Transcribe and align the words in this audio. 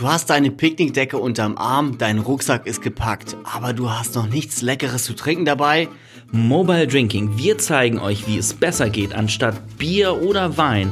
Du 0.00 0.08
hast 0.08 0.30
deine 0.30 0.50
Picknickdecke 0.50 1.18
unterm 1.18 1.58
Arm, 1.58 1.98
dein 1.98 2.20
Rucksack 2.20 2.66
ist 2.66 2.80
gepackt, 2.80 3.36
aber 3.44 3.74
du 3.74 3.90
hast 3.90 4.14
noch 4.14 4.26
nichts 4.26 4.62
Leckeres 4.62 5.04
zu 5.04 5.12
trinken 5.12 5.44
dabei? 5.44 5.88
Mobile 6.32 6.86
Drinking. 6.86 7.36
Wir 7.36 7.58
zeigen 7.58 7.98
euch, 7.98 8.26
wie 8.26 8.38
es 8.38 8.54
besser 8.54 8.88
geht, 8.88 9.12
anstatt 9.12 9.60
Bier 9.76 10.22
oder 10.22 10.56
Wein. 10.56 10.90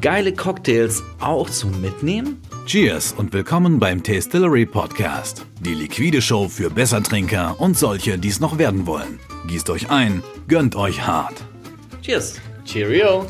Geile 0.00 0.32
Cocktails 0.32 1.02
auch 1.20 1.50
zum 1.50 1.82
Mitnehmen? 1.82 2.40
Cheers 2.64 3.12
und 3.18 3.34
willkommen 3.34 3.78
beim 3.78 4.02
Tastillery 4.02 4.64
Podcast. 4.64 5.44
Die 5.60 5.74
liquide 5.74 6.22
Show 6.22 6.48
für 6.48 6.70
Bessertrinker 6.70 7.60
und 7.60 7.76
solche, 7.76 8.16
die 8.16 8.28
es 8.28 8.40
noch 8.40 8.56
werden 8.56 8.86
wollen. 8.86 9.20
Gießt 9.48 9.68
euch 9.68 9.90
ein, 9.90 10.22
gönnt 10.48 10.76
euch 10.76 11.06
hart. 11.06 11.44
Cheers. 12.00 12.40
Cheerio. 12.64 13.26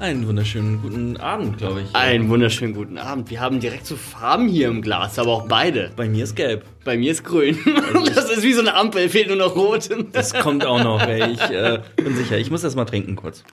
Einen 0.00 0.26
wunderschönen 0.26 0.80
guten 0.80 1.18
Abend, 1.18 1.58
glaube 1.58 1.82
ich. 1.82 1.94
Einen 1.94 2.30
wunderschönen 2.30 2.72
guten 2.72 2.96
Abend. 2.96 3.28
Wir 3.28 3.38
haben 3.38 3.60
direkt 3.60 3.84
so 3.84 3.96
Farben 3.96 4.48
hier 4.48 4.68
im 4.68 4.80
Glas, 4.80 5.18
aber 5.18 5.30
auch 5.30 5.46
beide. 5.46 5.92
Bei 5.94 6.08
mir 6.08 6.24
ist 6.24 6.34
gelb. 6.34 6.64
Bei 6.86 6.96
mir 6.96 7.12
ist 7.12 7.22
grün. 7.22 7.58
Das 8.14 8.30
ist 8.30 8.42
wie 8.42 8.54
so 8.54 8.60
eine 8.60 8.74
Ampel, 8.74 9.10
fehlt 9.10 9.28
nur 9.28 9.36
noch 9.36 9.54
rot. 9.54 9.90
Das 10.12 10.32
kommt 10.32 10.64
auch 10.64 10.82
noch, 10.82 11.02
ey. 11.02 11.32
Ich 11.32 11.42
äh, 11.42 11.82
bin 11.96 12.16
sicher. 12.16 12.38
Ich 12.38 12.50
muss 12.50 12.62
das 12.62 12.74
mal 12.76 12.86
trinken 12.86 13.14
kurz. 13.14 13.44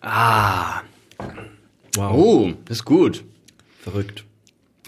Ah. 0.00 0.80
Wow. 1.94 2.12
Oh, 2.12 2.52
ist 2.68 2.84
gut. 2.84 3.22
Verrückt. 3.82 4.24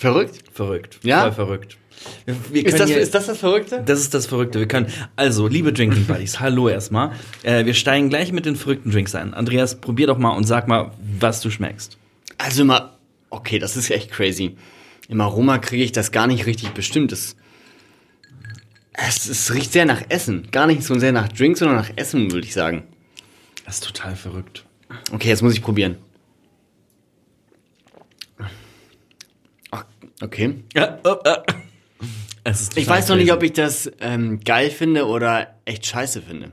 Verrückt? 0.03 0.41
Verrückt. 0.53 0.99
Ja? 1.05 1.21
Voll 1.23 1.33
verrückt. 1.47 1.77
Wir, 2.25 2.35
wir 2.51 2.67
Ist 2.67 2.81
das, 2.81 2.91
hier- 2.91 2.99
ist 2.99 3.15
das 3.15 3.27
das 3.27 3.39
Verrückte? 3.39 3.85
Das 3.87 4.01
ist 4.01 4.13
das 4.13 4.27
Verrückte. 4.27 4.59
Wir 4.59 4.67
können, 4.67 4.89
also, 5.15 5.47
liebe 5.47 5.73
Drinking 5.73 6.07
Buddies, 6.07 6.41
hallo 6.41 6.69
erstmal. 6.69 7.13
Äh, 7.45 7.67
wir 7.67 7.75
steigen 7.75 8.09
gleich 8.09 8.33
mit 8.33 8.45
den 8.45 8.57
verrückten 8.57 8.91
Drinks 8.91 9.15
ein. 9.15 9.33
Andreas, 9.33 9.81
probier 9.81 10.09
doch 10.09 10.19
mal 10.19 10.31
und 10.31 10.43
sag 10.43 10.67
mal, 10.67 10.91
was 11.21 11.41
du 11.41 11.51
schmeckst. 11.51 11.99
Also 12.37 12.63
immer, 12.63 12.99
okay, 13.31 13.61
das 13.61 13.77
ist 13.77 13.91
echt 13.91 14.11
crazy. 14.11 14.57
Im 15.09 15.21
Aroma 15.21 15.59
kriege 15.59 15.85
ich 15.85 15.93
das 15.93 16.11
gar 16.11 16.27
nicht 16.27 16.47
richtig 16.47 16.71
bestimmt. 16.71 17.13
Das, 17.13 17.37
es, 18.95 19.29
es 19.29 19.55
riecht 19.55 19.73
sehr 19.73 19.85
nach 19.85 20.03
Essen. 20.09 20.49
Gar 20.51 20.67
nicht 20.67 20.83
so 20.83 20.99
sehr 20.99 21.13
nach 21.13 21.29
Drink, 21.29 21.57
sondern 21.57 21.77
nach 21.77 21.91
Essen, 21.95 22.33
würde 22.33 22.45
ich 22.45 22.55
sagen. 22.55 22.83
Das 23.65 23.77
ist 23.77 23.85
total 23.85 24.17
verrückt. 24.17 24.65
Okay, 25.13 25.29
jetzt 25.29 25.43
muss 25.43 25.55
ich 25.55 25.63
probieren. 25.63 25.97
Okay. 30.23 30.63
Ja. 30.75 30.99
Es 32.45 32.61
ist 32.61 32.77
Ich 32.77 32.89
weiß 32.89 33.09
noch 33.09 33.17
nicht, 33.17 33.33
ob 33.33 33.43
ich 33.43 33.53
das 33.53 33.91
ähm, 34.01 34.41
geil 34.45 34.71
finde 34.71 35.07
oder 35.07 35.55
echt 35.65 35.87
scheiße 35.87 36.23
finde. 36.23 36.53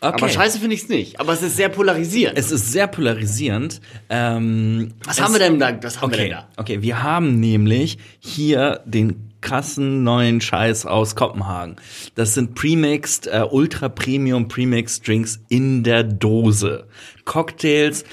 Okay. 0.00 0.14
Aber 0.16 0.28
scheiße 0.28 0.58
finde 0.58 0.74
ich 0.74 0.82
es 0.82 0.88
nicht. 0.88 1.18
Aber 1.18 1.32
es 1.32 1.40
ist 1.40 1.56
sehr 1.56 1.70
polarisierend. 1.70 2.38
Es 2.38 2.50
ist 2.50 2.72
sehr 2.72 2.86
polarisierend. 2.86 3.80
Ähm, 4.10 4.92
was 5.04 5.20
haben 5.20 5.32
wir 5.32 5.38
denn 5.38 5.58
da? 5.58 5.78
Was 5.82 6.00
haben 6.02 6.10
wir 6.12 6.18
denn 6.18 6.26
Okay, 6.26 6.44
da? 6.56 6.60
okay, 6.60 6.82
wir 6.82 7.02
haben 7.02 7.40
nämlich 7.40 7.96
hier 8.20 8.82
den 8.84 9.30
krassen 9.40 10.02
neuen 10.02 10.40
Scheiß 10.40 10.84
aus 10.86 11.16
Kopenhagen. 11.16 11.76
Das 12.14 12.34
sind 12.34 12.54
Premixed, 12.54 13.26
äh, 13.26 13.46
Ultra 13.50 13.88
Premium 13.88 14.48
Premixed 14.48 15.06
Drinks 15.06 15.40
in 15.48 15.84
der 15.84 16.02
Dose. 16.02 16.86
Cocktails 17.24 18.04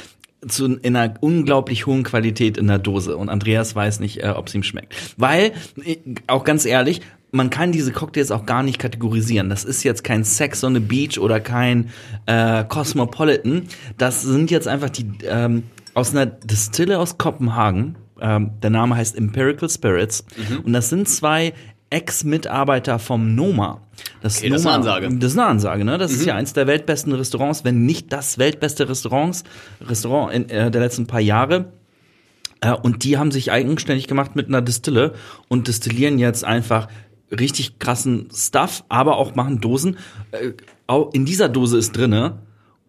zu, 0.48 0.78
in 0.78 0.96
einer 0.96 1.14
unglaublich 1.20 1.86
hohen 1.86 2.04
Qualität 2.04 2.58
in 2.58 2.68
der 2.68 2.80
Dose. 2.80 3.18
Und 3.18 3.30
Andreas 3.30 3.76
weiß 3.76 4.00
nicht, 4.00 4.24
äh, 4.24 4.30
ob 4.30 4.48
es 4.48 4.56
ihm 4.56 4.64
schmeckt. 4.64 4.96
Weil, 5.18 5.52
äh, 5.84 5.98
auch 6.28 6.44
ganz 6.44 6.66
ehrlich, 6.66 7.02
man 7.32 7.50
kann 7.50 7.72
diese 7.72 7.92
Cocktails 7.92 8.32
auch 8.32 8.46
gar 8.46 8.64
nicht 8.64 8.78
kategorisieren. 8.78 9.50
Das 9.50 9.64
ist 9.64 9.84
jetzt 9.84 10.04
kein 10.04 10.24
Sex 10.24 10.64
on 10.64 10.74
the 10.74 10.80
Beach 10.80 11.18
oder 11.20 11.40
kein 11.40 11.90
äh, 12.26 12.64
Cosmopolitan. 12.66 13.64
Das 13.98 14.22
sind 14.22 14.52
jetzt 14.52 14.68
einfach 14.68 14.90
die 14.90 15.06
ähm, 15.24 15.64
aus 15.94 16.12
einer 16.12 16.26
Distille 16.26 17.00
aus 17.00 17.18
Kopenhagen. 17.18 17.96
Ähm, 18.20 18.52
der 18.62 18.70
Name 18.70 18.96
heißt 18.96 19.18
Empirical 19.18 19.70
Spirits. 19.70 20.26
Mhm. 20.36 20.60
Und 20.60 20.74
das 20.74 20.90
sind 20.90 21.08
zwei 21.08 21.54
Ex-Mitarbeiter 21.92 22.98
vom 23.00 23.36
Noma. 23.36 23.82
Das, 24.22 24.38
Okay, 24.40 24.50
das 24.50 24.62
ist 24.62 24.68
eine 24.68 24.76
Ansage. 24.78 25.10
Mhm. 25.10 25.20
Das 25.20 25.32
ist 25.34 25.38
eine 25.38 25.48
Ansage, 25.48 25.86
ne? 25.86 25.98
Das 26.00 26.12
ist 26.12 26.26
ja 26.26 26.36
eins 26.36 26.54
der 26.54 26.66
weltbesten 26.66 27.14
Restaurants, 27.14 27.64
wenn 27.64 27.86
nicht 27.86 28.12
das 28.12 28.38
weltbeste 28.40 28.90
Restaurants, 28.90 29.44
Restaurant 29.82 30.34
in, 30.34 30.50
äh, 30.50 30.72
der 30.72 30.82
letzten 30.82 31.06
paar 31.06 31.20
Jahre. 31.20 31.72
Äh, 32.62 32.74
und 32.74 33.04
die 33.04 33.18
haben 33.18 33.32
sich 33.32 33.52
eigenständig 33.52 34.08
gemacht 34.08 34.36
mit 34.36 34.48
einer 34.48 34.62
Distille 34.62 35.14
und 35.50 35.68
destillieren 35.68 36.18
jetzt 36.18 36.44
einfach 36.44 36.88
richtig 37.32 37.78
krassen 37.80 38.30
Stuff, 38.34 38.84
aber 38.90 39.18
auch 39.18 39.36
machen 39.36 39.62
Dosen. 39.62 39.98
Äh, 40.32 40.52
au- 40.88 41.10
in 41.14 41.26
dieser 41.26 41.50
Dose 41.50 41.78
ist 41.78 41.92
drinne 41.96 42.40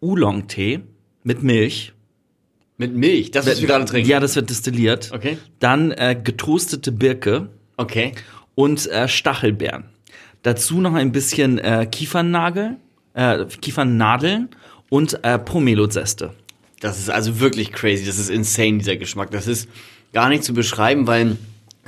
Oolong-Tee 0.01 0.81
mit 1.23 1.43
Milch. 1.43 1.93
Mit 2.79 2.95
Milch, 2.97 3.31
das, 3.31 3.47
was 3.47 3.61
wir 3.61 3.69
gerade 3.69 3.85
trinken. 3.85 4.09
Ja, 4.11 4.19
das 4.19 4.35
wird 4.35 4.51
destilliert. 4.51 5.11
Okay. 5.15 5.39
Dann 5.61 5.91
äh, 5.93 6.19
getoastete 6.23 6.91
Birke 6.93 7.49
Okay. 7.77 8.13
Und 8.55 8.87
äh, 8.89 9.09
Stachelbeeren. 9.09 9.85
Dazu 10.43 10.81
noch 10.81 10.95
ein 10.95 11.13
bisschen 11.13 11.59
äh, 11.59 11.87
Kiefernagel, 11.91 12.77
äh, 13.15 13.45
Kiefernadeln 13.47 14.49
und 14.89 15.23
äh, 15.25 15.39
Pomelo-Zeste. 15.39 16.35
Das 16.81 16.99
ist 16.99 17.11
also 17.11 17.39
wirklich 17.39 17.73
crazy. 17.73 18.05
Das 18.05 18.19
ist 18.19 18.29
insane, 18.29 18.79
dieser 18.79 18.97
Geschmack. 18.97 19.31
Das 19.31 19.47
ist 19.47 19.69
gar 20.13 20.29
nicht 20.29 20.43
zu 20.43 20.53
beschreiben, 20.53 21.07
weil 21.07 21.37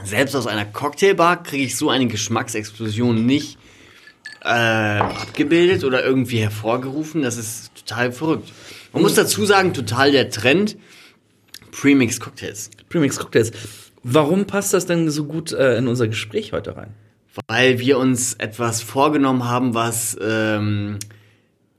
selbst 0.05 0.37
aus 0.37 0.47
einer 0.47 0.65
Cocktailbar 0.65 1.43
kriege 1.43 1.65
ich 1.65 1.77
so 1.77 1.91
eine 1.91 2.07
Geschmacksexplosion 2.07 3.27
nicht 3.27 3.59
äh, 4.43 4.49
abgebildet 4.49 5.85
oder 5.85 6.05
irgendwie 6.05 6.39
hervorgerufen. 6.39 7.23
Das 7.23 7.37
ist 7.37 7.75
total 7.75 8.13
verrückt. 8.13 8.53
Man 8.93 9.03
muss 9.03 9.15
dazu 9.15 9.45
sagen, 9.45 9.75
total 9.75 10.13
der 10.13 10.31
Trend. 10.31 10.77
Premix 11.73 12.21
Cocktails. 12.21 12.71
Premix 12.89 13.19
Cocktails. 13.19 13.51
Warum 14.05 14.47
passt 14.47 14.75
das 14.75 14.85
denn 14.87 15.11
so 15.11 15.25
gut 15.25 15.53
äh, 15.53 15.79
in 15.79 15.89
unser 15.89 16.07
Gespräch 16.07 16.53
heute 16.53 16.77
rein? 16.77 16.95
Weil 17.49 17.81
wir 17.81 17.99
uns 17.99 18.35
etwas 18.35 18.83
vorgenommen 18.83 19.45
haben, 19.49 19.75
was 19.75 20.17
ähm, 20.21 20.99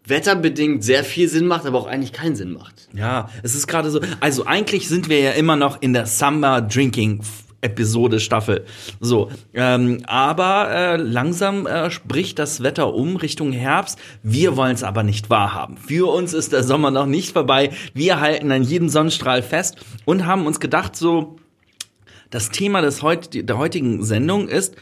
wetterbedingt 0.06 0.84
sehr 0.84 1.04
viel 1.04 1.30
Sinn 1.30 1.48
macht, 1.48 1.66
aber 1.66 1.78
auch 1.78 1.88
eigentlich 1.88 2.14
keinen 2.14 2.36
Sinn 2.36 2.52
macht. 2.52 2.90
Ja, 2.94 3.30
es 3.44 3.56
ist 3.56 3.68
gerade 3.68 3.92
so. 3.92 4.02
Also 4.20 4.46
eigentlich 4.46 4.90
sind 4.90 5.08
wir 5.08 5.20
ja 5.20 5.32
immer 5.32 5.56
noch 5.56 5.82
in 5.82 5.94
der 5.94 6.08
Summer 6.08 6.62
Drinking 6.62 7.22
Episode 7.62 8.20
Staffel. 8.20 8.66
So, 9.00 9.30
ähm, 9.54 10.04
aber 10.06 10.70
äh, 10.70 10.96
langsam 10.98 11.66
äh, 11.68 11.90
spricht 11.90 12.38
das 12.38 12.62
Wetter 12.62 12.94
um 12.94 13.16
Richtung 13.16 13.52
Herbst. 13.52 14.00
Wir 14.24 14.58
wollen 14.58 14.76
es 14.76 14.84
aber 14.84 15.04
nicht 15.04 15.30
wahrhaben. 15.30 15.78
Für 15.78 16.12
uns 16.12 16.34
ist 16.34 16.54
der 16.54 16.64
Sommer 16.64 16.92
noch 16.92 17.08
nicht 17.08 17.34
vorbei. 17.34 17.72
Wir 17.94 18.20
halten 18.20 18.52
an 18.52 18.64
jedem 18.64 18.90
Sonnenstrahl 18.90 19.42
fest 19.42 19.78
und 20.06 20.26
haben 20.26 20.46
uns 20.46 20.60
gedacht, 20.60 20.96
so 20.96 21.38
das 22.30 22.50
Thema 22.50 22.82
des 22.82 23.02
heut 23.02 23.30
der 23.34 23.58
heutigen 23.58 24.04
Sendung 24.04 24.48
ist 24.48 24.76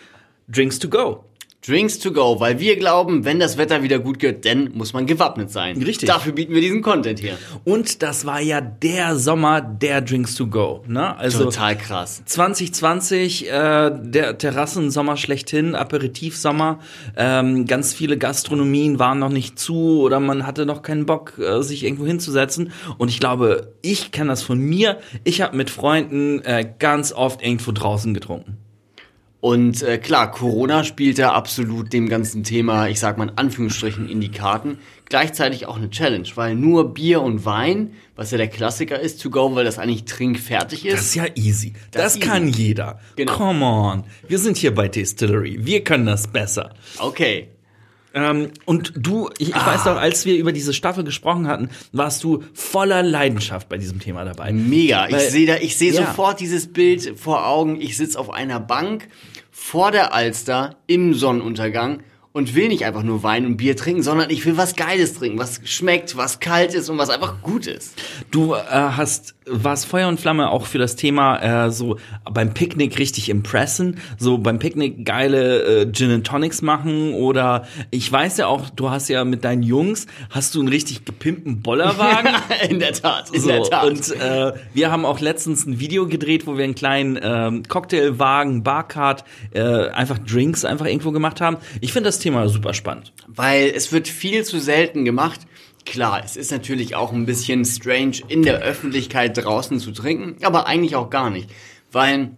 Drinks 0.48 0.80
to 0.80 0.90
go. 0.90 1.26
Drinks 1.66 1.98
to 2.00 2.12
go, 2.12 2.42
weil 2.42 2.60
wir 2.60 2.76
glauben, 2.78 3.24
wenn 3.24 3.40
das 3.40 3.58
Wetter 3.58 3.84
wieder 3.84 4.00
gut 4.00 4.22
wird, 4.22 4.44
dann 4.46 4.72
muss 4.74 4.92
man 4.92 5.06
gewappnet 5.06 5.50
sein. 5.50 5.82
Richtig. 5.82 6.10
Dafür 6.10 6.34
bieten 6.34 6.54
wir 6.54 6.60
diesen 6.60 6.82
Content 6.82 7.20
hier. 7.20 7.38
Und 7.64 8.04
das 8.04 8.26
war 8.26 8.42
ja 8.42 8.60
der 8.60 9.18
Sommer 9.18 9.62
der 9.62 10.02
Drinks 10.02 10.36
to 10.36 10.48
go. 10.48 10.84
Ne? 10.88 11.16
Also 11.16 11.46
Total 11.46 11.78
krass. 11.78 12.22
2020, 12.26 13.48
äh, 13.48 13.92
der 14.04 14.38
Terrassensommer 14.38 15.16
schlechthin, 15.16 15.74
Aperitivsommer. 15.74 16.80
Ähm, 17.16 17.66
ganz 17.66 17.94
viele 17.94 18.18
Gastronomien 18.18 19.00
waren 19.00 19.20
noch 19.20 19.30
nicht 19.30 19.58
zu 19.58 20.02
oder 20.02 20.20
man 20.20 20.46
hatte 20.46 20.66
noch 20.66 20.82
keinen 20.82 21.06
Bock, 21.06 21.40
äh, 21.40 21.62
sich 21.62 21.86
irgendwo 21.86 22.06
hinzusetzen. 22.06 22.74
Und 22.98 23.08
ich 23.08 23.22
glaube, 23.22 23.74
ich 23.82 24.12
kenne 24.12 24.32
das 24.32 24.44
von 24.44 24.60
mir. 24.60 24.98
Ich 25.24 25.42
habe 25.42 25.56
mit 25.56 25.70
Freunden 25.70 26.42
äh, 26.42 26.70
ganz 26.78 27.14
oft 27.14 27.42
irgendwo 27.42 27.72
draußen 27.72 28.14
getrunken. 28.14 28.58
Und 29.44 29.84
äh, 29.84 29.98
klar, 29.98 30.32
Corona 30.32 30.86
spielt 30.86 31.20
da 31.20 31.34
absolut 31.34 31.92
dem 31.92 32.08
ganzen 32.08 32.46
Thema, 32.46 32.88
ich 32.88 33.02
sag 33.02 33.18
mal 33.18 33.28
in 33.28 33.38
Anführungsstrichen, 33.38 34.08
in 34.08 34.22
die 34.22 34.32
Karten. 34.32 34.78
Gleichzeitig 35.10 35.66
auch 35.66 35.76
eine 35.76 35.90
Challenge, 35.90 36.26
weil 36.36 36.56
nur 36.56 36.94
Bier 36.94 37.22
und 37.22 37.44
Wein, 37.44 37.92
was 38.16 38.32
ja 38.32 38.38
der 38.38 38.48
Klassiker 38.48 38.98
ist, 38.98 39.22
to 39.22 39.30
go, 39.30 39.54
weil 39.54 39.66
das 39.66 39.80
eigentlich 39.80 40.06
trinkfertig 40.06 40.86
ist. 40.86 40.94
Das 40.94 41.02
ist 41.08 41.16
ja 41.16 41.26
easy. 41.36 41.74
Das, 41.92 42.22
kann 42.22 42.48
easy. 42.48 42.62
jeder. 42.68 43.02
Genau. 43.18 43.34
Come 43.34 43.66
on. 43.66 44.04
Wir 44.30 44.40
sind 44.40 44.56
hier 44.56 44.74
bei 44.74 44.88
Distillery. 44.88 45.58
Wir 45.60 45.84
können 45.84 46.06
das 46.06 46.28
besser. 46.28 46.74
okay. 47.00 47.50
Ähm, 48.16 48.52
und 48.66 48.94
du, 48.96 49.30
ich, 49.40 49.50
ich 49.50 49.56
Ah. 49.56 49.66
weiß 49.74 49.86
doch, 49.86 49.98
als 49.98 50.24
wir 50.28 50.36
über 50.38 50.52
diese 50.52 50.72
Staffel 50.72 51.04
gesprochen 51.04 51.48
hatten, 51.48 51.70
warst 51.94 52.24
du 52.24 52.44
voller 52.54 53.02
Leidenschaft 53.02 53.70
bei 53.70 53.80
diesem 53.80 54.00
Thema 54.00 54.24
dabei. 54.24 54.54
Mega. 54.54 55.08
Ich 55.08 55.14
Weil- 55.16 55.30
sehe 55.32 55.48
da, 55.48 55.56
ich 55.58 55.76
sehe 55.78 55.92
Ja. 55.94 56.06
sofort 56.06 56.40
dieses 56.40 56.72
Bild 56.72 57.18
vor 57.20 57.48
Augen. 57.48 57.82
Ich 57.82 57.98
sitze 57.98 58.20
auf 58.20 58.30
einer 58.32 58.60
Bank 58.60 59.08
vor 59.66 59.92
der 59.92 60.14
Alster 60.14 60.76
im 60.88 61.14
Sonnenuntergang 61.14 62.04
und 62.34 62.56
will 62.56 62.68
nicht 62.68 62.84
einfach 62.84 63.04
nur 63.04 63.22
Wein 63.24 63.46
und 63.46 63.58
Bier 63.58 63.78
trinken, 63.78 64.02
sondern 64.02 64.32
ich 64.32 64.46
will 64.46 64.58
was 64.58 64.76
Geiles 64.76 65.14
trinken, 65.14 65.38
was 65.38 65.62
schmeckt, 65.66 66.18
was 66.18 66.40
kalt 66.40 66.74
ist 66.74 66.90
und 66.90 66.98
was 66.98 67.10
einfach 67.12 67.42
gut 67.44 67.68
ist. 67.68 67.94
Du 68.32 68.56
äh, 68.56 68.60
hast 68.70 69.36
warst 69.46 69.86
Feuer 69.86 70.08
und 70.08 70.20
Flamme 70.20 70.50
auch 70.50 70.66
für 70.66 70.78
das 70.78 70.96
Thema 70.96 71.66
äh, 71.66 71.72
so 71.72 71.98
beim 72.32 72.54
Picknick 72.54 72.98
richtig 72.98 73.30
impressen, 73.30 74.00
so 74.18 74.38
beim 74.38 74.60
Picknick 74.60 75.06
geile 75.06 75.82
äh, 75.82 75.92
Gin 75.92 76.12
and 76.12 76.28
Tonics 76.28 76.62
machen 76.62 77.14
oder 77.14 77.68
ich 77.92 78.12
weiß 78.12 78.38
ja 78.38 78.48
auch, 78.48 78.70
du 78.70 78.90
hast 78.90 79.10
ja 79.10 79.26
mit 79.26 79.44
deinen 79.44 79.64
Jungs 79.64 80.08
hast 80.30 80.56
du 80.56 80.60
einen 80.60 80.70
richtig 80.70 81.06
gepimpten 81.06 81.62
Bollerwagen. 81.62 82.34
in 82.70 82.80
der 82.80 82.94
Tat, 82.94 83.30
in 83.32 83.42
So, 83.42 83.50
der 83.50 83.64
Tat. 83.64 83.86
und 83.86 84.12
äh, 84.20 84.54
wir 84.74 84.92
haben 84.92 85.06
auch 85.06 85.20
letztens 85.20 85.66
ein 85.66 85.80
Video 85.80 86.08
gedreht, 86.08 86.48
wo 86.48 86.58
wir 86.58 86.64
einen 86.64 86.76
kleinen 86.76 87.20
ähm, 87.22 87.64
Cocktailwagen, 87.68 88.64
Barcard, 88.64 89.24
äh, 89.54 89.62
einfach 89.90 90.20
Drinks 90.20 90.66
einfach 90.66 90.86
irgendwo 90.86 91.12
gemacht 91.12 91.42
haben. 91.42 91.58
Ich 91.82 91.94
finde 91.94 92.08
das 92.08 92.20
Thema 92.24 92.48
super 92.48 92.74
spannend. 92.74 93.14
Weil 93.28 93.72
es 93.76 93.92
wird 93.92 94.08
viel 94.08 94.44
zu 94.44 94.60
selten 94.60 95.06
gemacht. 95.06 95.42
Klar, 95.86 96.22
es 96.24 96.38
ist 96.38 96.52
natürlich 96.52 96.96
auch 96.96 97.12
ein 97.12 97.26
bisschen 97.26 97.66
strange, 97.66 98.22
in 98.30 98.44
der 98.44 98.60
Öffentlichkeit 98.60 99.38
draußen 99.38 99.80
zu 99.80 99.92
trinken, 99.92 100.38
aber 100.44 100.66
eigentlich 100.66 100.96
auch 100.96 101.10
gar 101.10 101.30
nicht. 101.30 101.50
Weil, 101.92 102.32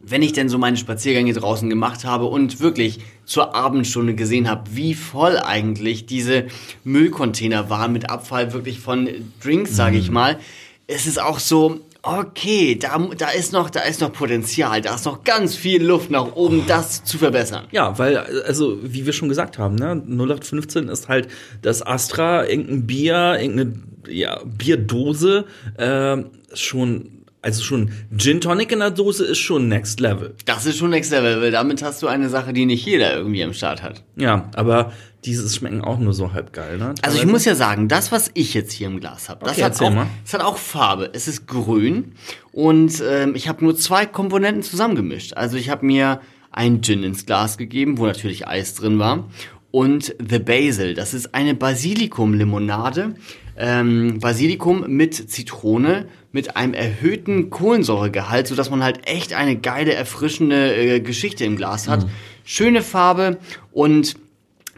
wenn 0.00 0.22
ich 0.22 0.32
denn 0.32 0.48
so 0.48 0.56
meine 0.56 0.76
Spaziergänge 0.76 1.32
draußen 1.32 1.68
gemacht 1.68 2.04
habe 2.04 2.26
und 2.26 2.60
wirklich 2.60 3.00
zur 3.24 3.56
Abendstunde 3.56 4.14
gesehen 4.14 4.48
habe, 4.48 4.70
wie 4.76 4.94
voll 4.94 5.38
eigentlich 5.38 6.06
diese 6.06 6.46
Müllcontainer 6.84 7.68
waren 7.68 7.92
mit 7.92 8.08
Abfall 8.08 8.52
wirklich 8.52 8.78
von 8.78 9.08
Drinks, 9.42 9.74
sage 9.74 9.98
ich 9.98 10.12
mal, 10.12 10.38
es 10.86 11.08
ist 11.08 11.20
auch 11.20 11.40
so, 11.40 11.80
okay, 12.06 12.76
da, 12.76 12.98
da 13.18 13.30
ist 13.30 13.52
noch, 13.52 13.68
da 13.68 13.80
ist 13.80 14.00
noch 14.00 14.12
Potenzial, 14.12 14.80
da 14.80 14.94
ist 14.94 15.04
noch 15.04 15.24
ganz 15.24 15.56
viel 15.56 15.84
Luft 15.84 16.10
nach 16.10 16.34
oben, 16.34 16.64
das 16.66 17.04
zu 17.04 17.18
verbessern. 17.18 17.66
Ja, 17.72 17.98
weil, 17.98 18.18
also, 18.18 18.78
wie 18.82 19.06
wir 19.06 19.12
schon 19.12 19.28
gesagt 19.28 19.58
haben, 19.58 19.74
ne, 19.74 20.02
0815 20.06 20.88
ist 20.88 21.08
halt 21.08 21.28
das 21.62 21.84
Astra, 21.84 22.46
irgendein 22.46 22.86
Bier, 22.86 23.38
irgendeine 23.40 23.72
ja, 24.08 24.40
Bierdose, 24.44 25.46
äh, 25.76 26.18
schon, 26.54 27.24
also 27.42 27.62
schon 27.62 27.90
Gin 28.16 28.40
Tonic 28.40 28.72
in 28.72 28.78
der 28.78 28.90
Dose 28.90 29.24
ist 29.24 29.38
schon 29.38 29.68
Next 29.68 30.00
Level. 30.00 30.34
Das 30.44 30.64
ist 30.64 30.78
schon 30.78 30.90
Next 30.90 31.10
Level, 31.10 31.40
weil 31.40 31.50
damit 31.50 31.82
hast 31.82 32.02
du 32.02 32.06
eine 32.06 32.28
Sache, 32.28 32.52
die 32.52 32.66
nicht 32.66 32.86
jeder 32.86 33.16
irgendwie 33.16 33.42
am 33.42 33.52
Start 33.52 33.82
hat. 33.82 34.04
Ja, 34.16 34.50
aber 34.54 34.92
dieses 35.26 35.56
schmecken 35.56 35.82
auch 35.82 35.98
nur 35.98 36.14
so 36.14 36.32
halb 36.32 36.52
geil, 36.52 36.78
ne? 36.78 36.94
Also 37.02 37.18
ich 37.18 37.26
muss 37.26 37.44
ja 37.44 37.54
sagen, 37.54 37.88
das, 37.88 38.12
was 38.12 38.30
ich 38.34 38.54
jetzt 38.54 38.72
hier 38.72 38.86
im 38.86 39.00
Glas 39.00 39.28
habe, 39.28 39.44
das, 39.44 39.54
Okay, 39.54 39.64
hat 39.64 39.82
auch, 39.82 40.06
das 40.24 40.34
hat 40.34 40.42
auch 40.42 40.56
Farbe. 40.56 41.10
Es 41.12 41.28
ist 41.28 41.46
grün 41.46 42.12
und 42.52 43.02
ähm, 43.06 43.34
ich 43.34 43.48
habe 43.48 43.64
nur 43.64 43.76
zwei 43.76 44.06
Komponenten 44.06 44.62
zusammengemischt. 44.62 45.34
Also 45.34 45.56
ich 45.56 45.68
habe 45.68 45.84
mir 45.84 46.20
einen 46.52 46.82
Gin 46.82 47.02
ins 47.02 47.26
Glas 47.26 47.58
gegeben, 47.58 47.98
wo 47.98 48.06
natürlich 48.06 48.48
Eis 48.48 48.74
drin 48.74 48.98
war. 48.98 49.28
Und 49.70 50.14
The 50.26 50.38
Basil, 50.38 50.94
das 50.94 51.12
ist 51.12 51.34
eine 51.34 51.54
Basilikum-Limonade. 51.54 53.14
Ähm, 53.58 54.20
Basilikum 54.20 54.84
mit 54.88 55.14
Zitrone, 55.30 56.06
mit 56.32 56.56
einem 56.56 56.72
erhöhten 56.72 57.50
Kohlensäuregehalt, 57.50 58.46
sodass 58.46 58.70
man 58.70 58.82
halt 58.82 59.06
echt 59.06 59.34
eine 59.34 59.56
geile, 59.56 59.92
erfrischende 59.92 60.74
äh, 60.74 61.00
Geschichte 61.00 61.44
im 61.44 61.56
Glas 61.56 61.88
hat. 61.88 62.06
Schöne 62.44 62.82
Farbe 62.82 63.38
und 63.72 64.16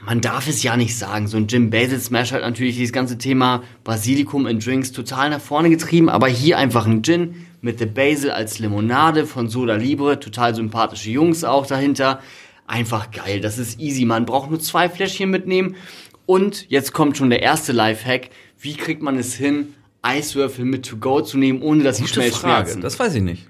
man 0.08 0.22
darf 0.22 0.48
es 0.48 0.62
ja 0.62 0.74
nicht 0.74 0.96
sagen. 0.96 1.26
So 1.26 1.36
ein 1.36 1.48
Jim 1.48 1.68
Basil 1.68 2.00
Smash 2.00 2.32
hat 2.32 2.40
natürlich 2.40 2.76
dieses 2.76 2.94
ganze 2.94 3.18
Thema 3.18 3.62
Basilikum 3.84 4.46
in 4.46 4.58
Drinks 4.58 4.90
total 4.90 5.28
nach 5.28 5.40
vorne 5.40 5.68
getrieben, 5.68 6.08
aber 6.08 6.28
hier 6.28 6.56
einfach 6.56 6.86
ein 6.86 7.02
Gin 7.02 7.44
mit 7.60 7.78
The 7.78 7.84
Basil 7.84 8.30
als 8.30 8.58
Limonade 8.58 9.26
von 9.26 9.50
Soda 9.50 9.74
Libre, 9.74 10.18
total 10.18 10.54
sympathische 10.54 11.10
Jungs 11.10 11.44
auch 11.44 11.66
dahinter. 11.66 12.22
Einfach 12.66 13.10
geil, 13.10 13.42
das 13.42 13.58
ist 13.58 13.78
easy. 13.80 14.06
Man 14.06 14.24
braucht 14.24 14.48
nur 14.48 14.60
zwei 14.60 14.88
Fläschchen 14.88 15.28
mitnehmen. 15.28 15.76
Und 16.24 16.70
jetzt 16.70 16.94
kommt 16.94 17.18
schon 17.18 17.28
der 17.28 17.42
erste 17.42 17.72
Lifehack. 17.72 18.30
Wie 18.58 18.76
kriegt 18.76 19.02
man 19.02 19.18
es 19.18 19.34
hin, 19.34 19.74
Eiswürfel 20.00 20.64
mit 20.64 20.86
to 20.86 20.96
go 20.96 21.20
zu 21.20 21.36
nehmen, 21.36 21.60
ohne 21.60 21.82
dass 21.84 21.98
sie 21.98 22.08
schnell 22.08 22.30
Frage, 22.30 22.68
schmerzen? 22.70 22.80
das 22.80 22.98
weiß 22.98 23.14
ich 23.16 23.22
nicht. 23.22 23.46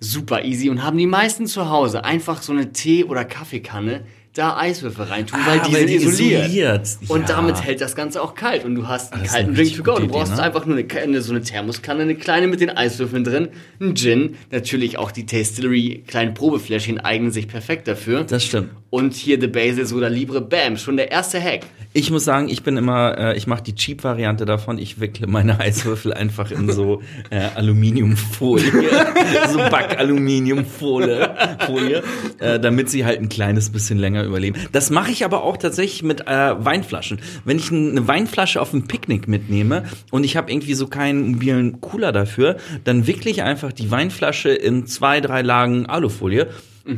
super 0.00 0.42
easy 0.44 0.70
und 0.70 0.82
haben 0.82 0.98
die 0.98 1.06
meisten 1.06 1.46
zu 1.46 1.70
Hause 1.70 2.04
einfach 2.04 2.42
so 2.42 2.52
eine 2.52 2.72
Tee- 2.72 3.04
oder 3.04 3.24
Kaffeekanne, 3.24 4.04
da 4.34 4.56
Eiswürfel 4.56 5.04
reintun, 5.04 5.38
weil 5.46 5.60
Ah, 5.60 5.62
die 5.66 5.72
weil 5.72 5.78
sind 5.88 5.90
die 5.90 5.94
isoliert. 6.06 6.44
isoliert. 6.46 6.88
Und 7.08 7.20
Ja. 7.28 7.36
damit 7.36 7.62
hält 7.62 7.80
das 7.80 7.94
Ganze 7.94 8.20
auch 8.20 8.34
kalt 8.34 8.64
und 8.64 8.74
du 8.74 8.88
hast 8.88 9.12
einen 9.12 9.22
Das 9.22 9.30
ist 9.30 9.36
kalten 9.36 9.54
Drink 9.54 9.76
to 9.76 9.82
go. 9.84 9.90
Du 9.92 9.92
gute 9.92 10.04
Idee, 10.06 10.12
brauchst 10.12 10.36
ne? 10.36 10.42
einfach 10.42 10.66
nur 10.66 10.76
eine, 10.76 10.86
eine, 11.00 11.22
so 11.22 11.32
eine 11.32 11.40
Thermoskanne, 11.42 12.02
eine 12.02 12.16
kleine 12.16 12.48
mit 12.48 12.60
den 12.60 12.70
Eiswürfeln 12.70 13.22
drin, 13.24 13.48
ein 13.80 13.94
Gin, 13.94 14.34
natürlich 14.50 14.98
auch 14.98 15.12
die 15.12 15.24
Tastillery 15.24 16.02
kleinen 16.06 16.34
Probefläschchen 16.34 16.98
eignen 16.98 17.30
sich 17.30 17.46
perfekt 17.48 17.86
dafür. 17.86 18.24
Das 18.24 18.44
stimmt. 18.44 18.70
Und 18.90 19.14
hier 19.14 19.40
The 19.40 19.46
Basil 19.48 19.86
Soda 19.86 20.08
Libre, 20.08 20.40
bam, 20.40 20.76
schon 20.76 20.96
der 20.96 21.10
erste 21.10 21.40
Hack. 21.42 21.62
Ich 21.96 22.10
muss 22.10 22.24
sagen, 22.24 22.48
ich 22.48 22.62
bin 22.64 22.76
immer, 22.76 23.16
äh, 23.18 23.36
ich 23.36 23.46
mache 23.46 23.62
die 23.62 23.74
Cheap-Variante 23.76 24.44
davon. 24.46 24.78
Ich 24.78 24.98
wickle 25.00 25.28
meine 25.28 25.60
Eiswürfel 25.60 26.12
einfach 26.12 26.50
in 26.50 26.70
so 26.72 27.02
äh, 27.30 27.38
Aluminiumfolie, 27.54 28.64
so 29.52 29.58
Back-Aluminiumfolie, 29.70 31.34
Folie, 31.66 32.02
äh, 32.40 32.58
damit 32.58 32.90
sie 32.90 33.04
halt 33.04 33.20
ein 33.20 33.28
kleines 33.28 33.70
bisschen 33.70 33.98
länger 33.98 34.23
überleben. 34.24 34.58
Das 34.72 34.90
mache 34.90 35.10
ich 35.10 35.24
aber 35.24 35.42
auch 35.44 35.56
tatsächlich 35.56 36.02
mit 36.02 36.26
äh, 36.26 36.64
Weinflaschen. 36.64 37.20
Wenn 37.44 37.58
ich 37.58 37.70
eine 37.70 38.06
Weinflasche 38.06 38.60
auf 38.60 38.72
ein 38.72 38.86
Picknick 38.86 39.28
mitnehme 39.28 39.84
und 40.10 40.24
ich 40.24 40.36
habe 40.36 40.50
irgendwie 40.50 40.74
so 40.74 40.86
keinen 40.86 41.32
mobilen 41.32 41.80
Cooler 41.80 42.12
dafür, 42.12 42.56
dann 42.84 43.06
wickle 43.06 43.30
ich 43.30 43.42
einfach 43.42 43.72
die 43.72 43.90
Weinflasche 43.90 44.50
in 44.50 44.86
zwei, 44.86 45.20
drei 45.20 45.42
Lagen 45.42 45.86
Alufolie 45.86 46.48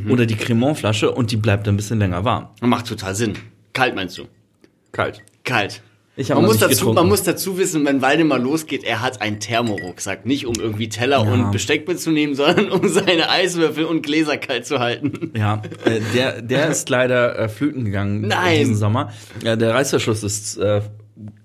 oder 0.08 0.26
die 0.26 0.34
Cremant-Flasche 0.34 1.12
und 1.12 1.30
die 1.30 1.36
bleibt 1.36 1.68
ein 1.68 1.76
bisschen 1.76 1.98
länger 1.98 2.24
warm. 2.24 2.48
Macht 2.60 2.88
total 2.88 3.14
Sinn. 3.14 3.34
Kalt 3.72 3.94
meinst 3.94 4.18
du? 4.18 4.24
Kalt. 4.90 5.22
Kalt. 5.44 5.82
Ich 6.18 6.30
man, 6.30 6.44
muss 6.44 6.56
dazu, 6.58 6.70
getrunken. 6.70 6.94
man 6.94 7.08
muss 7.08 7.22
dazu 7.24 7.58
wissen, 7.58 7.84
wenn 7.84 8.00
Waldemar 8.00 8.38
losgeht, 8.38 8.84
er 8.84 9.02
hat 9.02 9.20
einen 9.20 9.38
Thermorucksack. 9.38 10.24
Nicht 10.24 10.46
um 10.46 10.54
irgendwie 10.58 10.88
Teller 10.88 11.22
Ja. 11.24 11.30
und 11.30 11.50
Besteck 11.52 11.86
mitzunehmen, 11.86 12.34
sondern 12.34 12.70
um 12.70 12.88
seine 12.88 13.28
Eiswürfel 13.28 13.84
und 13.84 14.02
Gläser 14.02 14.38
kalt 14.38 14.64
zu 14.66 14.78
halten. 14.78 15.32
Ja, 15.36 15.60
äh, 15.84 16.00
der, 16.14 16.40
der 16.40 16.68
ist 16.70 16.88
leider 16.88 17.38
äh, 17.38 17.48
flöten 17.50 17.84
gegangen 17.84 18.22
Nein. 18.22 18.60
diesen 18.60 18.76
Sommer. 18.76 19.12
Ja, 19.44 19.56
der 19.56 19.74
Reißverschluss 19.74 20.22
ist 20.22 20.56
äh, 20.56 20.80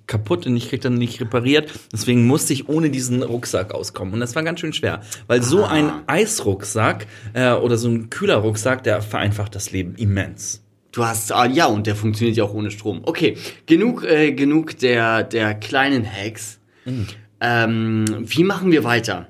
kaputt 0.07 0.45
und 0.47 0.55
ich 0.55 0.69
krieg 0.69 0.79
dann 0.81 0.93
nicht 0.95 1.19
repariert. 1.19 1.69
Deswegen 1.91 2.25
musste 2.25 2.53
ich 2.53 2.69
ohne 2.69 2.89
diesen 2.89 3.23
Rucksack 3.23 3.73
auskommen. 3.73 4.13
Und 4.13 4.19
das 4.21 4.35
war 4.35 4.43
ganz 4.43 4.61
schön 4.61 4.71
schwer. 4.73 5.01
Weil 5.27 5.43
so 5.43 5.65
ein 5.65 5.91
Eisrucksack 6.07 7.07
äh, 7.33 7.51
oder 7.53 7.77
so 7.77 7.89
ein 7.89 8.09
kühler 8.09 8.37
Rucksack, 8.37 8.83
der 8.83 9.01
vereinfacht 9.01 9.53
das 9.53 9.71
Leben 9.71 9.95
immens. 9.95 10.63
Du 10.91 11.05
hast, 11.05 11.31
ah, 11.31 11.45
ja, 11.45 11.67
und 11.67 11.87
der 11.87 11.95
funktioniert 11.95 12.37
ja 12.37 12.43
auch 12.43 12.53
ohne 12.53 12.69
Strom. 12.69 13.01
Okay, 13.03 13.37
genug, 13.65 14.03
äh, 14.03 14.33
genug 14.33 14.77
der, 14.79 15.23
der 15.23 15.53
kleinen 15.53 16.05
Hacks. 16.05 16.59
Mhm. 16.85 17.07
Ähm, 17.39 18.05
wie 18.19 18.43
machen 18.43 18.71
wir 18.71 18.83
weiter? 18.83 19.27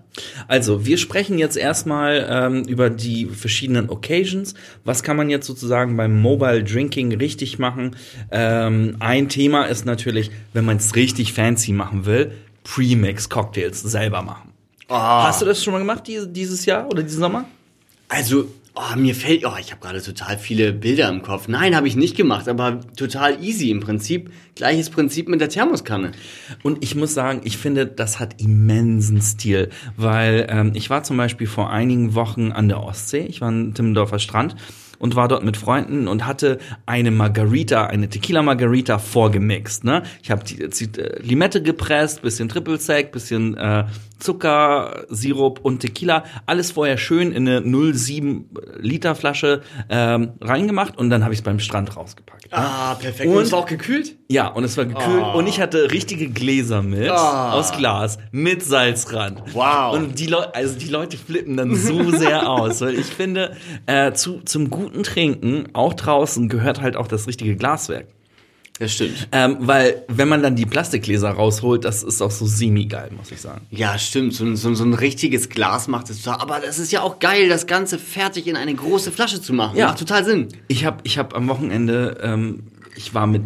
Also, 0.48 0.86
wir 0.86 0.98
sprechen 0.98 1.38
jetzt 1.38 1.56
erstmal 1.56 2.28
ähm, 2.30 2.64
über 2.66 2.90
die 2.90 3.28
verschiedenen 3.28 3.90
Occasions. 3.90 4.54
Was 4.84 5.04
kann 5.04 5.16
man 5.16 5.30
jetzt 5.30 5.48
sozusagen 5.48 5.96
beim 5.96 6.20
Mobile 6.20 6.64
Drinking 6.64 7.14
richtig 7.14 7.60
machen? 7.60 7.96
Ähm, 8.32 8.98
ein 9.00 9.30
Thema 9.30 9.66
ist 9.66 9.86
natürlich, 9.86 10.32
wenn 10.52 10.66
man 10.66 10.78
es 10.78 10.96
richtig 10.96 11.32
fancy 11.32 11.72
machen 11.72 12.06
will, 12.06 12.34
Premix-Cocktails 12.66 13.82
selber 13.82 14.22
machen. 14.22 14.52
Ah. 14.90 15.28
Hast 15.28 15.42
du 15.42 15.46
das 15.46 15.64
schon 15.64 15.72
mal 15.72 15.80
gemacht 15.80 16.06
die, 16.08 16.20
dieses 16.28 16.66
Jahr 16.66 16.90
oder 16.90 17.04
diesen 17.04 17.22
Sommer? 17.22 17.46
Also, 18.10 18.50
oh, 18.76 18.96
mir 18.96 19.16
fällt, 19.16 19.46
oh, 19.46 19.54
ich 19.60 19.72
habe 19.72 19.82
gerade 19.82 20.02
total 20.02 20.38
viele 20.38 20.74
Bilder 20.74 21.10
im 21.10 21.22
Kopf. 21.22 21.48
Nein, 21.48 21.76
habe 21.76 21.88
ich 21.88 21.96
nicht 21.96 22.16
gemacht, 22.16 22.48
aber 22.48 22.80
total 22.96 23.44
easy 23.44 23.70
im 23.70 23.80
Prinzip. 23.80 24.32
Gleiches 24.56 24.90
Prinzip 24.90 25.28
mit 25.28 25.42
der 25.42 25.50
Thermoskanne. 25.50 26.12
Und 26.64 26.84
ich 26.84 26.96
muss 26.96 27.14
sagen, 27.14 27.42
ich 27.44 27.58
finde, 27.58 27.86
das 27.86 28.20
hat 28.20 28.42
immensen 28.42 29.22
Stil, 29.22 29.70
weil 29.98 30.48
ähm, 30.50 30.72
ich 30.76 30.90
war 30.90 31.04
zum 31.04 31.18
Beispiel 31.18 31.48
vor 31.48 31.70
einigen 31.70 32.16
Wochen 32.16 32.52
an 32.52 32.68
der 32.68 32.84
Ostsee, 32.84 33.26
ich 33.26 33.42
war 33.42 33.50
am 33.50 33.74
Timmendorfer 33.74 34.20
Strand 34.20 34.56
und 35.02 35.16
war 35.16 35.28
dort 35.28 35.44
mit 35.44 35.58
Freunden 35.58 36.08
und 36.08 36.26
hatte 36.26 36.60
eine 36.86 37.12
Margarita, 37.12 37.88
eine 37.88 38.08
Tequila 38.08 38.42
Margarita 38.44 39.00
vorgemixt. 39.00 39.84
Ne? 39.84 40.04
Ich 40.24 40.32
habe 40.32 40.44
die, 40.46 40.70
die 40.70 41.00
äh, 41.02 41.22
Limette 41.22 41.62
gepresst, 41.62 42.22
bisschen 42.22 42.48
Triple 42.48 42.78
Sec, 42.78 43.12
bisschen 43.12 43.58
äh, 43.58 43.86
Zucker, 44.20 45.06
Sirup 45.10 45.60
und 45.64 45.80
Tequila, 45.80 46.24
alles 46.46 46.72
vorher 46.72 46.98
schön 46.98 47.32
in 47.32 47.48
eine 47.48 47.60
0,7 47.62 48.44
Liter 48.80 49.16
Flasche 49.16 49.62
ähm, 49.90 50.34
reingemacht 50.40 50.96
und 50.98 51.10
dann 51.10 51.24
habe 51.24 51.34
ich 51.34 51.40
es 51.40 51.44
beim 51.44 51.60
Strand 51.60 51.98
rausgepackt. 51.98 52.48
Ah, 52.52 52.94
perfekt. 52.96 53.28
Und- 53.30 53.38
Und 53.38 53.44
es 53.44 53.52
war 53.52 53.60
auch 53.60 53.66
gekühlt? 53.66 54.16
Ja, 54.30 54.48
und 54.48 54.64
es 54.64 54.78
war 54.78 54.86
gekühlt 54.86 55.24
Oh. 55.34 55.38
und 55.40 55.48
ich 55.48 55.60
hatte 55.60 55.92
richtige 55.92 56.30
Gläser 56.30 56.84
mit 56.84 57.10
Ah. 57.10 57.54
aus 57.54 57.72
Glas 57.72 58.20
mit 58.32 58.64
Salzrand. 58.64 59.42
Wow. 59.54 59.96
Und 59.96 60.20
die 60.20 60.28
Leute, 60.28 60.54
also 60.54 60.78
die 60.78 60.88
Leute 60.90 61.18
flippen 61.18 61.58
dann 61.58 61.76
so 61.76 62.12
sehr 62.12 62.48
aus, 62.50 62.82
weil 62.82 62.94
ich 62.96 63.08
finde, 63.08 63.56
äh, 63.88 64.12
zu, 64.14 64.42
zum 64.46 64.70
guten 64.70 64.91
Trinken, 65.04 65.66
auch 65.74 65.94
draußen, 65.94 66.50
gehört 66.50 66.82
halt 66.82 66.96
auch 66.96 67.08
das 67.08 67.28
richtige 67.28 67.56
Glaswerk. 67.56 68.08
Das 68.80 68.94
stimmt. 68.94 69.28
Ähm, 69.32 69.58
weil, 69.60 70.04
wenn 70.08 70.28
man 70.28 70.42
dann 70.42 70.56
die 70.56 70.66
Plastikgläser 70.66 71.30
rausholt, 71.30 71.86
das 71.86 72.02
ist 72.02 72.20
auch 72.22 72.32
so 72.32 72.48
semi-geil, 72.48 73.12
muss 73.16 73.32
ich 73.32 73.40
sagen. 73.40 73.62
Ja, 73.70 74.00
stimmt. 74.00 74.34
So, 74.34 74.44
ein- 74.44 74.56
so, 74.56 74.74
so 74.74 74.84
ein 74.84 74.96
richtiges 74.96 75.50
Glas 75.50 75.88
macht 75.88 76.10
es 76.10 76.28
aber 76.28 76.60
das 76.60 76.80
ist 76.80 76.92
ja 76.92 77.02
auch 77.02 77.20
geil, 77.20 77.48
das 77.48 77.68
Ganze 77.68 78.00
fertig 78.00 78.48
in 78.48 78.56
eine 78.56 78.74
große 78.74 79.12
Flasche 79.12 79.40
zu 79.40 79.54
machen. 79.54 79.78
Ja. 79.78 79.88
Macht 79.88 80.00
total 80.00 80.26
Sinn. 80.26 80.48
Ich 80.68 80.84
habe 80.86 80.98
ich 81.04 81.20
hab 81.20 81.36
am 81.36 81.48
Wochenende, 81.48 82.18
ähm, 82.24 82.64
ich 82.96 83.14
war 83.14 83.28
mit 83.28 83.44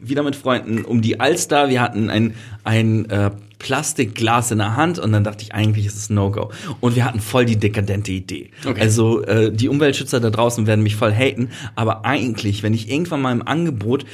wieder 0.00 0.24
mit 0.24 0.34
Freunden 0.34 0.84
um 0.84 1.00
die 1.00 1.20
Alster. 1.20 1.68
Wir 1.68 1.80
hatten 1.80 2.10
ein, 2.10 2.34
ein 2.64 3.08
äh, 3.08 3.30
Plastikglas 3.62 4.50
in 4.50 4.58
der 4.58 4.76
Hand 4.76 4.98
und 4.98 5.12
dann 5.12 5.24
dachte 5.24 5.42
ich, 5.42 5.54
eigentlich 5.54 5.86
ist 5.86 5.96
es 5.96 6.10
No-Go. 6.10 6.50
Und 6.80 6.96
wir 6.96 7.04
hatten 7.04 7.20
voll 7.20 7.46
die 7.46 7.56
dekadente 7.56 8.12
Idee. 8.12 8.50
Okay. 8.66 8.80
Also 8.80 9.22
äh, 9.22 9.52
die 9.52 9.68
Umweltschützer 9.68 10.20
da 10.20 10.30
draußen 10.30 10.66
werden 10.66 10.82
mich 10.82 10.96
voll 10.96 11.12
haten, 11.12 11.50
aber 11.76 12.04
eigentlich, 12.04 12.62
wenn 12.62 12.74
ich 12.74 12.90
irgendwann 12.90 13.22
mal 13.22 13.32
im 13.32 13.46
Angebot 13.46 14.04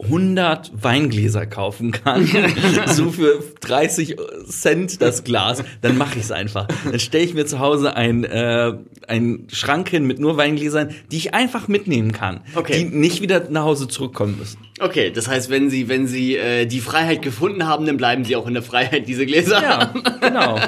100 0.00 0.70
Weingläser 0.80 1.46
kaufen 1.46 1.90
kann, 1.90 2.26
so 2.86 3.10
für 3.10 3.42
30 3.60 4.16
Cent 4.48 5.02
das 5.02 5.24
Glas, 5.24 5.64
dann 5.82 5.98
mache 5.98 6.18
ich 6.18 6.24
es 6.24 6.30
einfach. 6.30 6.68
Dann 6.84 7.00
stelle 7.00 7.24
ich 7.24 7.34
mir 7.34 7.46
zu 7.46 7.58
Hause 7.58 7.96
ein, 7.96 8.24
äh, 8.24 8.74
einen 9.08 9.48
Schrank 9.50 9.88
hin 9.88 10.06
mit 10.06 10.20
nur 10.20 10.36
Weingläsern, 10.36 10.90
die 11.10 11.16
ich 11.16 11.34
einfach 11.34 11.66
mitnehmen 11.68 12.12
kann, 12.12 12.40
Okay. 12.54 12.78
die 12.78 12.96
nicht 12.96 13.22
wieder 13.22 13.48
nach 13.50 13.64
Hause 13.64 13.88
zurückkommen 13.88 14.38
müssen. 14.38 14.58
Okay, 14.80 15.10
das 15.10 15.26
heißt, 15.26 15.50
wenn 15.50 15.68
Sie, 15.70 15.88
wenn 15.88 16.06
Sie 16.06 16.36
äh, 16.36 16.66
die 16.66 16.80
Freiheit 16.80 17.22
gefunden 17.22 17.66
haben, 17.66 17.84
dann 17.86 17.96
bleiben 17.96 18.24
Sie 18.24 18.36
auch 18.36 18.46
in 18.46 18.54
der 18.54 18.62
Freiheit, 18.62 19.08
diese 19.08 19.26
Gläser. 19.26 19.60
Ja, 19.60 19.94
genau. 20.20 20.60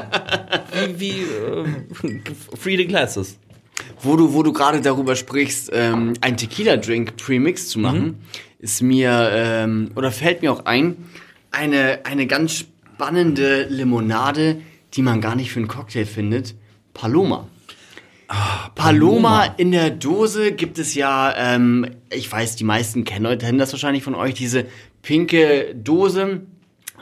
Wie, 0.97 1.01
wie 1.01 2.09
äh, 2.09 2.21
Free 2.59 2.77
the 2.77 2.87
Glasses. 2.87 3.39
Wo 4.03 4.17
du, 4.17 4.33
wo 4.35 4.43
du 4.43 4.53
gerade 4.53 4.81
darüber 4.81 5.15
sprichst, 5.15 5.71
ähm, 5.73 6.15
ein 6.21 6.37
Tequila-Drink 6.37 7.17
Premix 7.17 7.69
zu 7.69 7.79
machen, 7.79 8.17
ist 8.61 8.83
mir, 8.83 9.31
ähm, 9.33 9.91
oder 9.97 10.13
fällt 10.13 10.43
mir 10.43 10.53
auch 10.53 10.67
ein, 10.67 10.97
eine, 11.51 12.01
eine 12.05 12.27
ganz 12.27 12.53
spannende 12.55 13.65
Limonade, 13.65 14.61
die 14.95 15.03
man 15.03 15.21
gar 15.21 15.35
nicht 15.35 15.51
für 15.51 15.59
einen 15.59 15.69
Cocktail 15.69 16.05
findet. 16.05 16.55
Paloma. 16.95 17.49
Paloma 18.77 19.45
in 19.57 19.73
der 19.73 19.91
Dose 19.91 20.53
gibt 20.53 20.79
es 20.79 20.95
ja, 20.95 21.35
ähm, 21.37 21.87
ich 22.13 22.31
weiß, 22.31 22.55
die 22.55 22.65
meisten 22.65 23.05
kennen, 23.05 23.39
kennen 23.39 23.59
das 23.59 23.73
wahrscheinlich 23.73 24.05
von 24.05 24.15
euch, 24.15 24.35
diese 24.35 24.67
pinke 25.03 25.75
Dose, 25.75 26.43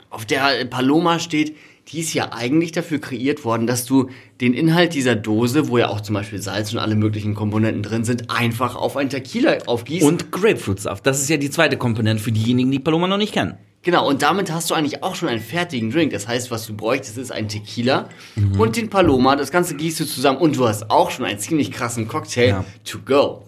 auf 0.09 0.25
der 0.25 0.65
Paloma 0.65 1.19
steht. 1.19 1.55
Die 1.91 1.99
ist 2.01 2.13
ja 2.13 2.31
eigentlich 2.33 2.71
dafür 2.71 2.99
kreiert 2.99 3.43
worden, 3.45 3.65
dass 3.65 3.85
du 3.85 4.09
den 4.41 4.53
Inhalt 4.53 4.93
dieser 4.93 5.15
Dose, 5.15 5.69
wo 5.69 5.77
ja 5.79 5.89
auch 5.89 6.01
zum 6.01 6.13
Beispiel 6.13 6.39
Salz 6.39 6.71
und 6.71 6.77
alle 6.79 6.95
möglichen 6.95 7.33
Komponenten 7.33 7.81
drin 7.81 8.03
sind, 8.03 8.29
einfach 8.29 8.75
auf 8.75 8.95
ein 8.95 9.09
Tequila 9.09 9.57
aufgießt. 9.65 10.05
Und 10.05 10.31
Grapefruitsaft. 10.31 11.05
Das 11.07 11.19
ist 11.19 11.29
ja 11.29 11.37
die 11.37 11.49
zweite 11.49 11.77
Komponente 11.77 12.21
für 12.21 12.31
diejenigen, 12.31 12.69
die 12.69 12.77
Paloma 12.79 13.07
noch 13.07 13.17
nicht 13.17 13.33
kennen. 13.33 13.55
Genau, 13.81 14.07
und 14.07 14.21
damit 14.21 14.51
hast 14.51 14.69
du 14.69 14.75
eigentlich 14.75 15.03
auch 15.03 15.15
schon 15.15 15.29
einen 15.29 15.39
fertigen 15.39 15.89
Drink. 15.89 16.11
Das 16.11 16.27
heißt, 16.27 16.51
was 16.51 16.67
du 16.67 16.75
bräuchtest, 16.75 17.17
ist 17.17 17.31
ein 17.31 17.47
Tequila 17.47 18.09
und 18.57 18.75
den 18.75 18.89
Paloma. 18.89 19.35
Das 19.37 19.51
Ganze 19.51 19.75
gießt 19.75 20.01
du 20.01 20.05
zusammen 20.05 20.37
und 20.39 20.57
du 20.57 20.67
hast 20.67 20.91
auch 20.91 21.09
schon 21.11 21.25
einen 21.25 21.39
ziemlich 21.39 21.71
krassen 21.71 22.07
Cocktail 22.07 22.47
Ja. 22.49 22.65
to 22.83 22.99
go. 22.99 23.45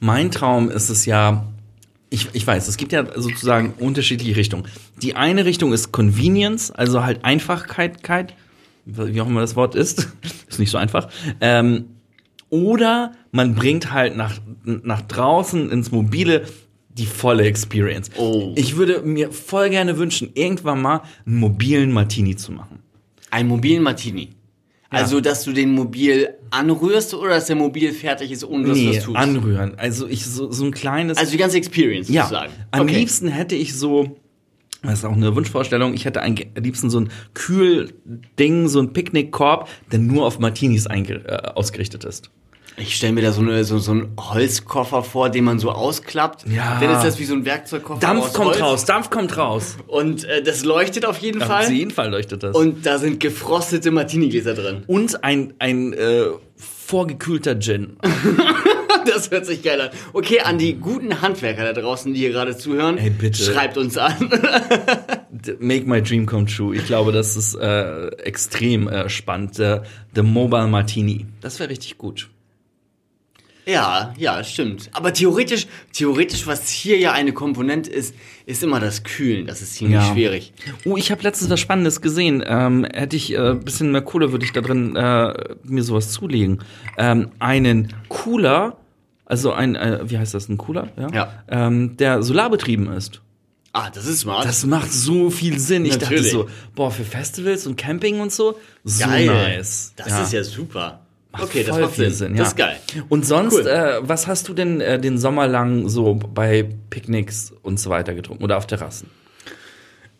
Mein 0.00 0.30
Traum 0.30 0.70
ist 0.70 0.90
es 0.90 1.06
ja, 1.06 1.46
ich, 2.10 2.28
ich 2.32 2.46
weiß, 2.46 2.68
es 2.68 2.76
gibt 2.76 2.92
ja 2.92 3.06
sozusagen 3.20 3.74
unterschiedliche 3.78 4.36
Richtungen. 4.36 4.64
Die 5.02 5.16
eine 5.16 5.44
Richtung 5.44 5.72
ist 5.72 5.92
Convenience, 5.92 6.70
also 6.70 7.02
halt 7.02 7.24
Einfachkeit, 7.24 8.34
wie 8.84 9.20
auch 9.20 9.26
immer 9.26 9.40
das 9.40 9.56
Wort 9.56 9.74
ist, 9.74 10.08
ist 10.48 10.58
nicht 10.58 10.70
so 10.70 10.78
einfach. 10.78 11.08
Ähm, 11.40 11.86
oder 12.50 13.12
man 13.32 13.54
bringt 13.54 13.92
halt 13.92 14.16
nach, 14.16 14.38
nach 14.64 15.00
draußen 15.02 15.70
ins 15.70 15.90
Mobile 15.90 16.44
die 16.88 17.06
volle 17.06 17.44
Experience. 17.44 18.10
Oh. 18.16 18.52
Ich 18.54 18.76
würde 18.76 19.02
mir 19.02 19.32
voll 19.32 19.70
gerne 19.70 19.98
wünschen, 19.98 20.30
irgendwann 20.34 20.80
mal 20.80 21.02
einen 21.26 21.36
mobilen 21.36 21.90
Martini 21.90 22.36
zu 22.36 22.52
machen. 22.52 22.78
Einen 23.30 23.48
mobilen 23.48 23.82
Martini. 23.82 24.30
Also, 24.94 25.20
dass 25.20 25.44
du 25.44 25.52
den 25.52 25.72
mobil 25.72 26.28
anrührst 26.50 27.14
oder 27.14 27.30
dass 27.30 27.46
der 27.46 27.56
mobil 27.56 27.92
fertig 27.92 28.30
ist, 28.30 28.44
ohne 28.44 28.68
dass 28.68 28.78
du 28.78 28.84
Nee, 28.84 28.94
das 28.96 29.04
tust? 29.04 29.16
anrühren. 29.16 29.74
Also 29.76 30.06
ich 30.08 30.24
so, 30.24 30.50
so 30.52 30.64
ein 30.64 30.70
kleines. 30.72 31.18
also 31.18 31.30
die 31.32 31.38
ganze 31.38 31.56
Experience 31.56 32.08
Ja, 32.08 32.22
sozusagen. 32.24 32.52
am 32.70 32.82
Okay. 32.82 32.96
liebsten 32.98 33.28
hätte 33.28 33.54
ich 33.54 33.74
so, 33.74 34.16
das 34.82 34.94
ist 35.00 35.04
auch 35.04 35.12
eine 35.12 35.34
Wunschvorstellung, 35.34 35.94
ich 35.94 36.04
hätte 36.04 36.22
am 36.22 36.34
liebsten 36.56 36.90
so 36.90 37.00
ein 37.00 37.08
Kühlding, 37.34 38.68
so 38.68 38.80
ein 38.80 38.92
Picknickkorb, 38.92 39.68
der 39.92 39.98
nur 39.98 40.26
auf 40.26 40.38
Martinis 40.38 40.86
äh, 40.86 41.20
ausgerichtet 41.54 42.04
ist. 42.04 42.30
Ich 42.76 42.96
stelle 42.96 43.12
mir 43.12 43.22
da 43.22 43.30
so, 43.30 43.40
eine, 43.40 43.62
so, 43.64 43.78
so 43.78 43.92
einen 43.92 44.16
Holzkoffer 44.18 45.04
vor, 45.04 45.30
den 45.30 45.44
man 45.44 45.58
so 45.60 45.70
ausklappt. 45.70 46.44
Ja. 46.48 46.80
Dann 46.80 46.90
ist 46.96 47.04
das 47.04 47.18
wie 47.20 47.24
so 47.24 47.34
ein 47.34 47.44
Werkzeugkoffer 47.44 48.00
Dampf 48.00 48.24
aus 48.26 48.32
kommt 48.32 48.48
Holz. 48.50 48.60
raus, 48.60 48.84
Dampf 48.84 49.10
kommt 49.10 49.36
raus. 49.36 49.76
Und 49.86 50.24
äh, 50.24 50.42
das 50.42 50.64
leuchtet 50.64 51.06
auf 51.06 51.18
jeden 51.18 51.40
Auf 51.40 51.48
Fall. 51.48 51.70
jeden 51.70 51.92
Fall 51.92 52.10
leuchtet 52.10 52.42
das. 52.42 52.56
Und 52.56 52.84
da 52.84 52.98
sind 52.98 53.20
gefrostete 53.20 53.92
Martini-Gläser 53.92 54.54
drin. 54.54 54.82
Und 54.88 55.22
ein, 55.22 55.54
ein 55.60 55.92
äh, 55.92 56.24
vorgekühlter 56.56 57.58
Gin. 57.58 57.96
Das 59.06 59.30
hört 59.30 59.44
sich 59.44 59.62
geil 59.62 59.78
an. 59.82 59.90
Okay, 60.14 60.40
an 60.40 60.56
die 60.56 60.76
guten 60.76 61.20
Handwerker 61.20 61.62
da 61.62 61.78
draußen, 61.78 62.14
die 62.14 62.20
hier 62.20 62.30
gerade 62.30 62.56
zuhören, 62.56 62.96
Ey, 62.96 63.10
bitte. 63.10 63.42
schreibt 63.42 63.76
uns 63.76 63.98
an. 63.98 64.30
Make 65.58 65.86
my 65.86 66.00
dream 66.02 66.24
come 66.24 66.46
true. 66.46 66.74
Ich 66.74 66.86
glaube, 66.86 67.12
das 67.12 67.36
ist 67.36 67.54
äh, 67.54 68.06
extrem 68.22 68.88
äh, 68.88 69.10
spannend. 69.10 69.58
Der, 69.58 69.82
der 70.16 70.22
Mobile 70.22 70.68
Martini. 70.68 71.26
Das 71.42 71.60
wäre 71.60 71.68
richtig 71.68 71.98
gut. 71.98 72.30
Ja, 73.66 74.12
ja, 74.18 74.44
stimmt. 74.44 74.90
Aber 74.92 75.12
theoretisch, 75.12 75.66
theoretisch, 75.92 76.46
was 76.46 76.68
hier 76.68 76.98
ja 76.98 77.12
eine 77.12 77.32
Komponente 77.32 77.90
ist, 77.90 78.14
ist 78.46 78.62
immer 78.62 78.80
das 78.80 79.02
Kühlen. 79.04 79.46
Das 79.46 79.62
ist 79.62 79.74
ziemlich 79.76 79.96
Ja. 80.00 80.12
schwierig. 80.12 80.52
Oh, 80.84 80.96
ich 80.96 81.10
habe 81.10 81.22
letztens 81.22 81.50
was 81.50 81.60
Spannendes 81.60 82.00
gesehen. 82.00 82.44
Ähm, 82.46 82.84
hätte 82.92 83.16
ich 83.16 83.32
äh, 83.34 83.54
bisschen 83.54 83.90
mehr 83.92 84.02
Kohle, 84.02 84.32
würde 84.32 84.44
ich 84.44 84.52
da 84.52 84.60
drin 84.60 84.96
äh, 84.96 85.32
mir 85.64 85.82
sowas 85.82 86.10
zulegen. 86.12 86.62
Ähm, 86.98 87.30
einen 87.38 87.94
Cooler, 88.08 88.76
also 89.24 89.52
ein, 89.52 89.76
äh, 89.76 90.00
wie 90.04 90.18
heißt 90.18 90.34
das, 90.34 90.48
ein 90.48 90.58
Cooler? 90.58 90.88
Ja. 90.98 91.08
Ja. 91.12 91.44
Ähm, 91.48 91.96
der 91.96 92.22
solarbetrieben 92.22 92.92
ist. 92.92 93.20
Ah, 93.72 93.90
das 93.90 94.06
ist 94.06 94.20
smart. 94.20 94.44
Das 94.44 94.64
macht 94.66 94.92
so 94.92 95.30
viel 95.30 95.58
Sinn. 95.58 95.84
Ich 95.84 95.98
Natürlich. 95.98 96.30
dachte 96.30 96.46
so, 96.46 96.48
boah, 96.76 96.92
für 96.92 97.02
Festivals 97.02 97.66
und 97.66 97.76
Camping 97.76 98.20
und 98.20 98.30
so, 98.30 98.56
so 98.84 99.04
geil. 99.04 99.26
nice. 99.26 99.92
Das 99.96 100.20
ist 100.20 100.32
ja 100.32 100.44
super. 100.44 101.00
Okay, 101.42 101.64
das 101.64 101.78
macht 101.78 101.94
viel 101.94 102.10
Sinn. 102.10 102.32
ja. 102.34 102.38
Das 102.40 102.48
ist 102.48 102.56
geil. 102.56 102.76
Und 103.08 103.26
sonst, 103.26 103.54
Cool. 103.54 103.66
äh, 103.66 103.98
was 104.02 104.26
hast 104.26 104.48
du 104.48 104.54
denn 104.54 104.80
äh, 104.80 104.98
den 105.00 105.18
Sommer 105.18 105.46
lang 105.48 105.88
so 105.88 106.14
bei 106.14 106.68
Picknicks 106.90 107.52
und 107.62 107.78
so 107.80 107.90
weiter 107.90 108.14
getrunken 108.14 108.44
oder 108.44 108.56
auf 108.56 108.66
Terrassen? 108.66 109.08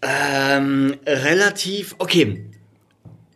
Ähm, 0.02 0.97
relativ. 1.06 1.94
Okay. 1.99 2.44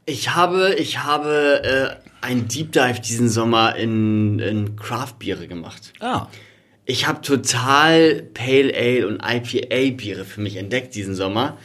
Ich 0.06 0.35
habe, 0.35 0.75
ich 0.78 1.02
habe 1.04 2.00
äh, 2.23 2.26
einen 2.26 2.49
Deep 2.49 2.73
Dive 2.73 3.00
diesen 3.00 3.28
Sommer 3.28 3.76
in, 3.76 4.38
in 4.38 4.76
Craft-Biere 4.76 5.47
gemacht. 5.49 5.92
Ah. 6.00 6.26
Ich 6.87 7.06
habe 7.06 7.20
total 7.20 8.23
Pale 8.32 8.73
Ale 8.75 9.06
und 9.06 9.20
IPA 9.23 9.97
Biere 9.97 10.25
für 10.25 10.40
mich 10.40 10.56
entdeckt 10.56 10.94
diesen 10.94 11.14
Sommer. 11.14 11.58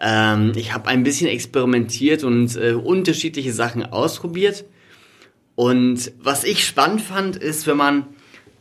Ähm, 0.00 0.52
ich 0.54 0.72
habe 0.72 0.88
ein 0.88 1.02
bisschen 1.02 1.26
experimentiert 1.28 2.22
und 2.22 2.56
äh, 2.56 2.72
unterschiedliche 2.72 3.52
Sachen 3.52 3.84
ausprobiert. 3.84 4.64
Und 5.58 6.12
was 6.20 6.44
ich 6.44 6.64
spannend 6.64 7.00
fand, 7.00 7.34
ist, 7.34 7.66
wenn 7.66 7.76
man 7.76 8.06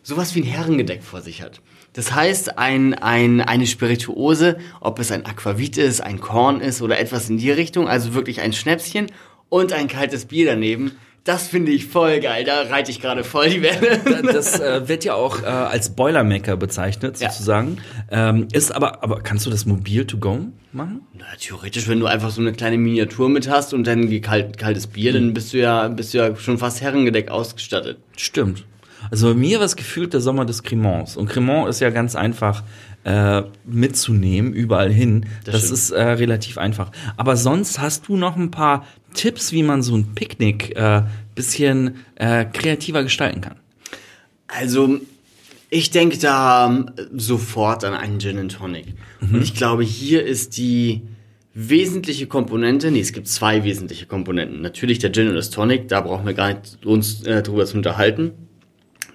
sowas 0.02 0.34
wie 0.34 0.42
ein 0.42 0.48
Herrengedeck 0.48 1.04
vor 1.04 1.22
sich 1.22 1.44
hat. 1.44 1.62
Das 1.94 2.16
heißt, 2.16 2.58
ein, 2.58 2.96
ein, 2.96 3.40
eine 3.40 3.68
Spirituose, 3.68 4.58
ob 4.82 4.98
es 4.98 5.12
ein 5.12 5.24
Aquavit 5.24 5.78
ist, 5.78 6.02
ein 6.02 6.20
Korn 6.20 6.60
ist 6.60 6.82
oder 6.82 6.98
etwas 6.98 7.30
in 7.30 7.38
die 7.38 7.52
Richtung, 7.52 7.88
also 7.88 8.16
wirklich 8.16 8.42
ein 8.42 8.52
Schnäpschen 8.52 9.12
und 9.48 9.74
ein 9.74 9.88
kaltes 9.88 10.26
Bier 10.26 10.48
daneben. 10.48 10.94
Das 11.28 11.50
finde 11.50 11.74
ich 11.74 11.88
voll 11.88 12.22
geil. 12.22 12.46
Da 12.46 12.62
reite 12.70 12.90
ich 12.90 13.02
gerade 13.02 13.26
voll 13.26 13.50
die 13.50 13.62
Welle. 13.62 14.00
Das 14.32 14.60
äh, 14.62 14.88
wird 14.88 15.04
ja 15.04 15.14
auch 15.14 15.44
äh, 15.44 15.46
als 15.46 15.90
Boilermaker 15.90 16.56
bezeichnet, 16.56 17.20
Ja. 17.20 17.30
sozusagen. 17.30 17.80
Ähm, 18.10 18.48
ist 18.54 18.72
aber, 18.74 19.04
aber 19.04 19.20
kannst 19.20 19.46
du 19.46 19.50
das 19.50 19.66
mobil 19.66 20.06
to 20.06 20.18
go 20.20 20.40
machen? 20.72 21.02
Na, 21.14 21.26
theoretisch, 21.38 21.90
wenn 21.90 22.00
du 22.00 22.06
einfach 22.06 22.30
so 22.30 22.40
eine 22.40 22.54
kleine 22.54 22.78
Miniatur 22.78 23.28
mit 23.28 23.50
hast 23.50 23.74
und 23.74 23.86
dann 23.86 24.22
kalt, 24.22 24.58
kaltes 24.58 24.88
Bier, 24.88 25.12
dann 25.12 25.34
bist 25.34 25.52
du 25.52 25.58
ja, 25.58 25.90
bist 25.90 26.14
du 26.14 26.20
ja 26.20 26.34
schon 26.38 26.58
fast 26.58 26.80
Herrengedeck 26.80 27.30
ausgestattet. 27.30 27.98
Stimmt. 28.16 28.64
Also 29.12 29.28
bei 29.28 29.34
mir 29.34 29.60
war 29.60 29.66
es 29.66 29.76
gefühlt 29.76 30.14
der 30.14 30.22
Sommer 30.22 30.46
des 30.46 30.64
Cremants. 30.64 31.18
Und 31.18 31.28
Cremant 31.30 31.68
ist 31.68 31.82
ja 31.82 31.90
ganz 31.90 32.16
einfach 32.16 32.64
äh, 33.08 33.44
mitzunehmen, 33.66 34.52
überall 34.54 34.92
hin. 34.92 35.26
Das, 35.46 35.54
Das 35.54 35.72
ist 35.72 35.92
äh, 35.92 36.02
relativ 36.02 36.58
einfach. 36.58 36.92
Aber 37.16 37.38
sonst 37.38 37.80
hast 37.80 38.10
du 38.10 38.18
noch 38.18 38.36
ein 38.36 38.52
paar 38.52 38.86
Tipps, 39.14 39.54
wie 39.54 39.64
man 39.64 39.82
so 39.82 39.96
ein 39.96 40.14
Picknick 40.14 40.76
äh, 40.76 41.04
bisschen 41.34 41.96
äh, 42.16 42.44
kreativer 42.46 43.04
gestalten 43.04 43.40
kann. 43.40 43.56
Also, 44.48 45.00
ich 45.70 45.90
denke 45.92 46.18
da 46.18 46.68
ähm, 46.68 46.92
sofort 47.16 47.86
an 47.86 47.94
einen 47.94 48.20
Gin 48.20 48.40
and 48.40 48.52
Tonic. 48.52 48.88
Und 49.22 49.42
ich 49.42 49.54
glaube, 49.54 49.84
hier 49.84 50.26
ist 50.26 50.58
die 50.58 51.02
wesentliche 51.54 52.28
Komponente, 52.28 52.92
nee, 52.92 53.00
es 53.00 53.14
gibt 53.14 53.28
zwei 53.28 53.64
wesentliche 53.64 54.06
Komponenten. 54.06 54.62
Natürlich 54.62 55.00
der 55.00 55.12
Gin 55.14 55.30
und 55.30 55.36
das 55.36 55.50
Tonic, 55.50 55.88
da 55.88 56.02
brauchen 56.02 56.26
wir 56.26 56.34
gar 56.34 56.54
nicht 56.54 56.86
uns 56.86 57.24
äh, 57.24 57.42
drüber 57.42 57.66
zu 57.66 57.78
unterhalten. 57.78 58.34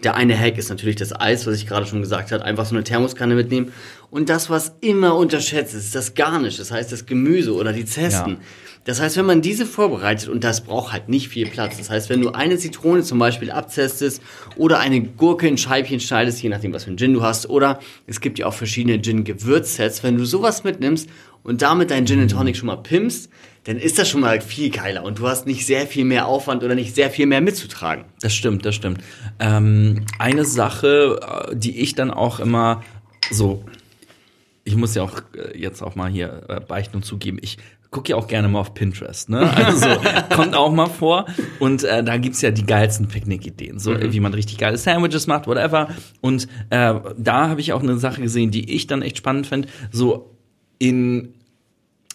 Der 0.03 0.15
eine 0.15 0.39
Hack 0.39 0.59
ist 0.59 0.69
natürlich 0.69 0.97
das 0.97 1.19
Eis, 1.19 1.47
was 1.47 1.57
ich 1.57 1.67
gerade 1.67 1.87
schon 1.87 2.01
gesagt 2.01 2.33
habe. 2.33 2.45
Einfach 2.45 2.67
so 2.67 2.75
eine 2.75 2.85
Thermoskanne 2.85 3.35
mitnehmen. 3.35 3.73
Und 4.11 4.29
das, 4.29 4.51
was 4.51 4.75
immer 4.81 5.17
unterschätzt 5.17 5.75
ist, 5.75 5.87
ist 5.87 5.95
das 5.95 6.15
Garnisch. 6.15 6.57
Das 6.57 6.71
heißt, 6.71 6.91
das 6.91 7.07
Gemüse 7.07 7.55
oder 7.55 7.73
die 7.73 7.85
Zesten. 7.85 8.31
Ja. 8.31 8.37
Das 8.85 9.01
heißt, 9.01 9.17
wenn 9.17 9.27
man 9.27 9.43
diese 9.43 9.65
vorbereitet, 9.65 10.29
und 10.29 10.43
das 10.43 10.63
braucht 10.63 10.93
halt 10.93 11.09
nicht 11.09 11.29
viel 11.29 11.49
Platz. 11.49 11.79
Das 11.79 11.89
heißt, 11.89 12.11
wenn 12.11 12.21
du 12.21 12.31
eine 12.31 12.59
Zitrone 12.59 13.05
zum 13.05 13.19
Beispiel 13.19 13.53
abzestest 13.53 14.21
oder 14.57 14.81
eine 14.81 15.01
Gurke 15.01 15.47
in 15.47 15.57
Scheibchen 15.57 16.01
schneidest, 16.01 16.43
je 16.43 16.49
nachdem, 16.49 16.73
was 16.73 16.85
für 16.85 16.89
einen 16.89 16.99
Gin 16.99 17.15
du 17.15 17.23
hast, 17.23 17.49
oder 17.49 17.79
es 18.09 18.21
gibt 18.21 18.41
ja 18.41 18.47
auch 18.47 18.55
verschiedene 18.55 19.01
Gin-Gewürzsets. 19.01 20.03
Wenn 20.03 20.17
du 20.19 20.25
sowas 20.25 20.65
mitnimmst 20.65 21.09
und 21.45 21.63
damit 21.63 21.93
dein 21.93 22.07
Gin 22.07 22.21
and 22.21 22.33
Tonic 22.33 22.57
schon 22.57 22.67
mal 22.67 22.77
pimpst, 22.77 23.31
dann 23.65 23.77
ist 23.77 23.99
das 23.99 24.09
schon 24.09 24.21
mal 24.21 24.41
viel 24.41 24.71
geiler 24.71 25.05
und 25.05 25.19
du 25.19 25.29
hast 25.29 25.47
nicht 25.47 25.67
sehr 25.67 25.87
viel 25.87 26.05
mehr 26.05 26.27
Aufwand 26.27 26.65
oder 26.65 26.75
nicht 26.75 26.95
sehr 26.95 27.11
viel 27.11 27.27
mehr 27.27 27.41
mitzutragen. 27.41 28.05
Das 28.21 28.35
stimmt, 28.35 28.67
das 28.67 28.75
stimmt. 28.75 29.01
Ähm, 29.39 30.05
eine 30.19 30.45
Sache, 30.45 31.21
äh, 31.51 31.57
die 31.57 31.81
ich 31.81 31.95
dann 31.95 32.11
auch 32.11 32.41
immer 32.41 32.83
so, 33.31 33.65
ich 34.65 34.75
muss 34.77 34.95
ja 34.95 35.03
auch 35.03 35.21
äh, 35.37 35.57
jetzt 35.57 35.83
auch 35.83 35.95
mal 35.95 36.11
hier 36.11 36.43
äh, 36.49 36.61
beichten 36.61 36.97
und 36.97 37.05
zugeben, 37.05 37.39
ich 37.41 37.59
gucke 37.93 38.11
ja 38.11 38.17
auch 38.17 38.27
gerne 38.27 38.49
mal 38.49 38.59
auf 38.59 38.75
Pinterest, 38.75 39.29
ne? 39.29 39.49
Also 39.65 39.87
kommt 40.35 40.57
auch 40.57 40.73
mal 40.73 40.87
vor. 40.87 41.27
Und 41.61 41.85
äh, 41.85 42.03
da 42.03 42.17
gibt's 42.17 42.41
ja 42.41 42.51
die 42.51 42.65
geilsten 42.65 43.07
Picknick-Ideen, 43.07 43.79
so 43.79 43.95
wie 44.01 44.19
man 44.19 44.33
richtig 44.35 44.59
geile 44.59 44.79
Sandwiches 44.79 45.27
macht, 45.27 45.47
whatever. 45.47 45.89
Und 46.21 46.49
äh, 46.71 46.95
da 47.17 47.49
habe 47.49 47.61
ich 47.61 47.75
auch 47.75 47.83
eine 47.83 47.99
Sache 47.99 48.23
gesehen, 48.23 48.51
die 48.51 48.75
ich 48.75 48.87
dann 48.87 49.03
echt 49.03 49.19
spannend 49.19 49.47
fand. 49.47 49.69
So 49.93 50.31
in 50.79 51.35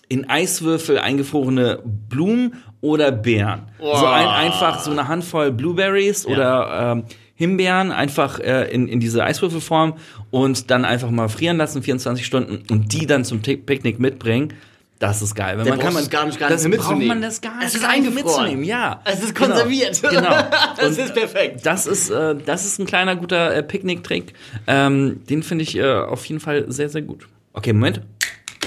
in 0.09 0.29
Eiswürfel 0.29 0.97
eingefrorene 0.99 1.79
Blumen 1.83 2.55
oder 2.81 3.11
Beeren. 3.11 3.63
Wow. 3.79 3.99
So 3.99 4.05
ein, 4.05 4.27
einfach 4.27 4.79
so 4.79 4.91
eine 4.91 5.07
Handvoll 5.07 5.51
Blueberries 5.51 6.25
oder 6.25 6.93
ähm, 6.93 7.03
Himbeeren 7.35 7.91
einfach 7.91 8.39
äh, 8.39 8.71
in, 8.71 8.87
in 8.87 8.99
diese 8.99 9.23
Eiswürfelform 9.23 9.93
und 10.31 10.71
dann 10.71 10.85
einfach 10.85 11.09
mal 11.11 11.27
frieren 11.29 11.57
lassen, 11.57 11.83
24 11.83 12.25
Stunden 12.25 12.63
und 12.71 12.93
die 12.93 13.05
dann 13.05 13.25
zum 13.25 13.41
Picknick 13.41 13.99
mitbringen. 13.99 14.53
Das 14.99 15.21
ist 15.21 15.35
geil. 15.35 15.59
Wenn 15.59 15.67
man 15.67 15.77
kann 15.77 15.93
man 15.93 16.09
gar 16.09 16.25
nicht- 16.25 16.39
gar 16.39 16.49
nicht 16.49 16.55
das 16.55 16.63
braucht 16.63 16.71
mitzunehmen. 16.71 17.07
man 17.09 17.21
das 17.21 17.39
gar 17.39 17.57
nicht, 17.57 17.67
Es 17.67 17.75
ist 17.75 17.85
eingefroren. 17.85 18.15
mitzunehmen. 18.25 18.63
Ja, 18.63 19.01
Es 19.05 19.21
ist 19.21 19.35
Genau. 19.35 19.49
konserviert. 19.49 20.01
Genau. 20.01 20.35
Es 20.77 20.97
Und 20.97 21.05
ist 21.05 21.13
perfekt. 21.13 21.59
Das 21.63 21.85
ist 21.85 22.09
äh, 22.09 22.35
das 22.43 22.65
ist 22.65 22.79
ein 22.79 22.87
kleiner 22.87 23.15
guter 23.15 23.53
äh, 23.53 23.61
Picknick-Trick. 23.61 24.33
Ähm, 24.65 25.21
den 25.29 25.43
finde 25.43 25.63
ich 25.63 25.77
äh, 25.77 25.83
auf 25.93 26.25
jeden 26.25 26.39
Fall 26.39 26.65
sehr 26.69 26.89
sehr 26.89 27.03
gut. 27.03 27.27
Okay, 27.53 27.73
Moment. 27.73 28.01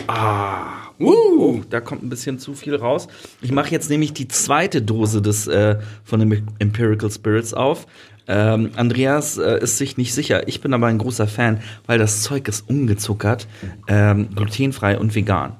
Ah, 0.07 0.90
uh, 1.01 1.15
oh, 1.39 1.61
da 1.69 1.81
kommt 1.81 2.03
ein 2.03 2.09
bisschen 2.09 2.39
zu 2.39 2.55
viel 2.55 2.75
raus. 2.75 3.09
Ich 3.41 3.53
mache 3.53 3.71
jetzt 3.71 3.91
nämlich 3.91 4.13
die 4.13 4.29
zweite 4.29 4.83
Dose 4.83 5.23
des 5.23 5.47
äh, 5.47 5.79
von 6.05 6.21
den 6.21 6.47
Empirical 6.59 7.11
Spirits 7.11 7.55
auf. 7.55 7.87
Ähm, 8.29 8.71
Andreas 8.77 9.39
äh, 9.39 9.59
ist 9.61 9.79
sich 9.79 9.97
nicht 9.97 10.15
sicher. 10.15 10.47
Ich 10.47 10.61
bin 10.61 10.73
aber 10.73 10.87
ein 10.87 10.99
großer 10.99 11.27
Fan, 11.27 11.61
weil 11.87 11.99
das 11.99 12.23
Zeug 12.23 12.47
ist 12.49 12.69
ungezuckert, 12.69 13.49
ähm, 13.89 14.29
glutenfrei 14.35 14.99
und 14.99 15.15
vegan. 15.15 15.57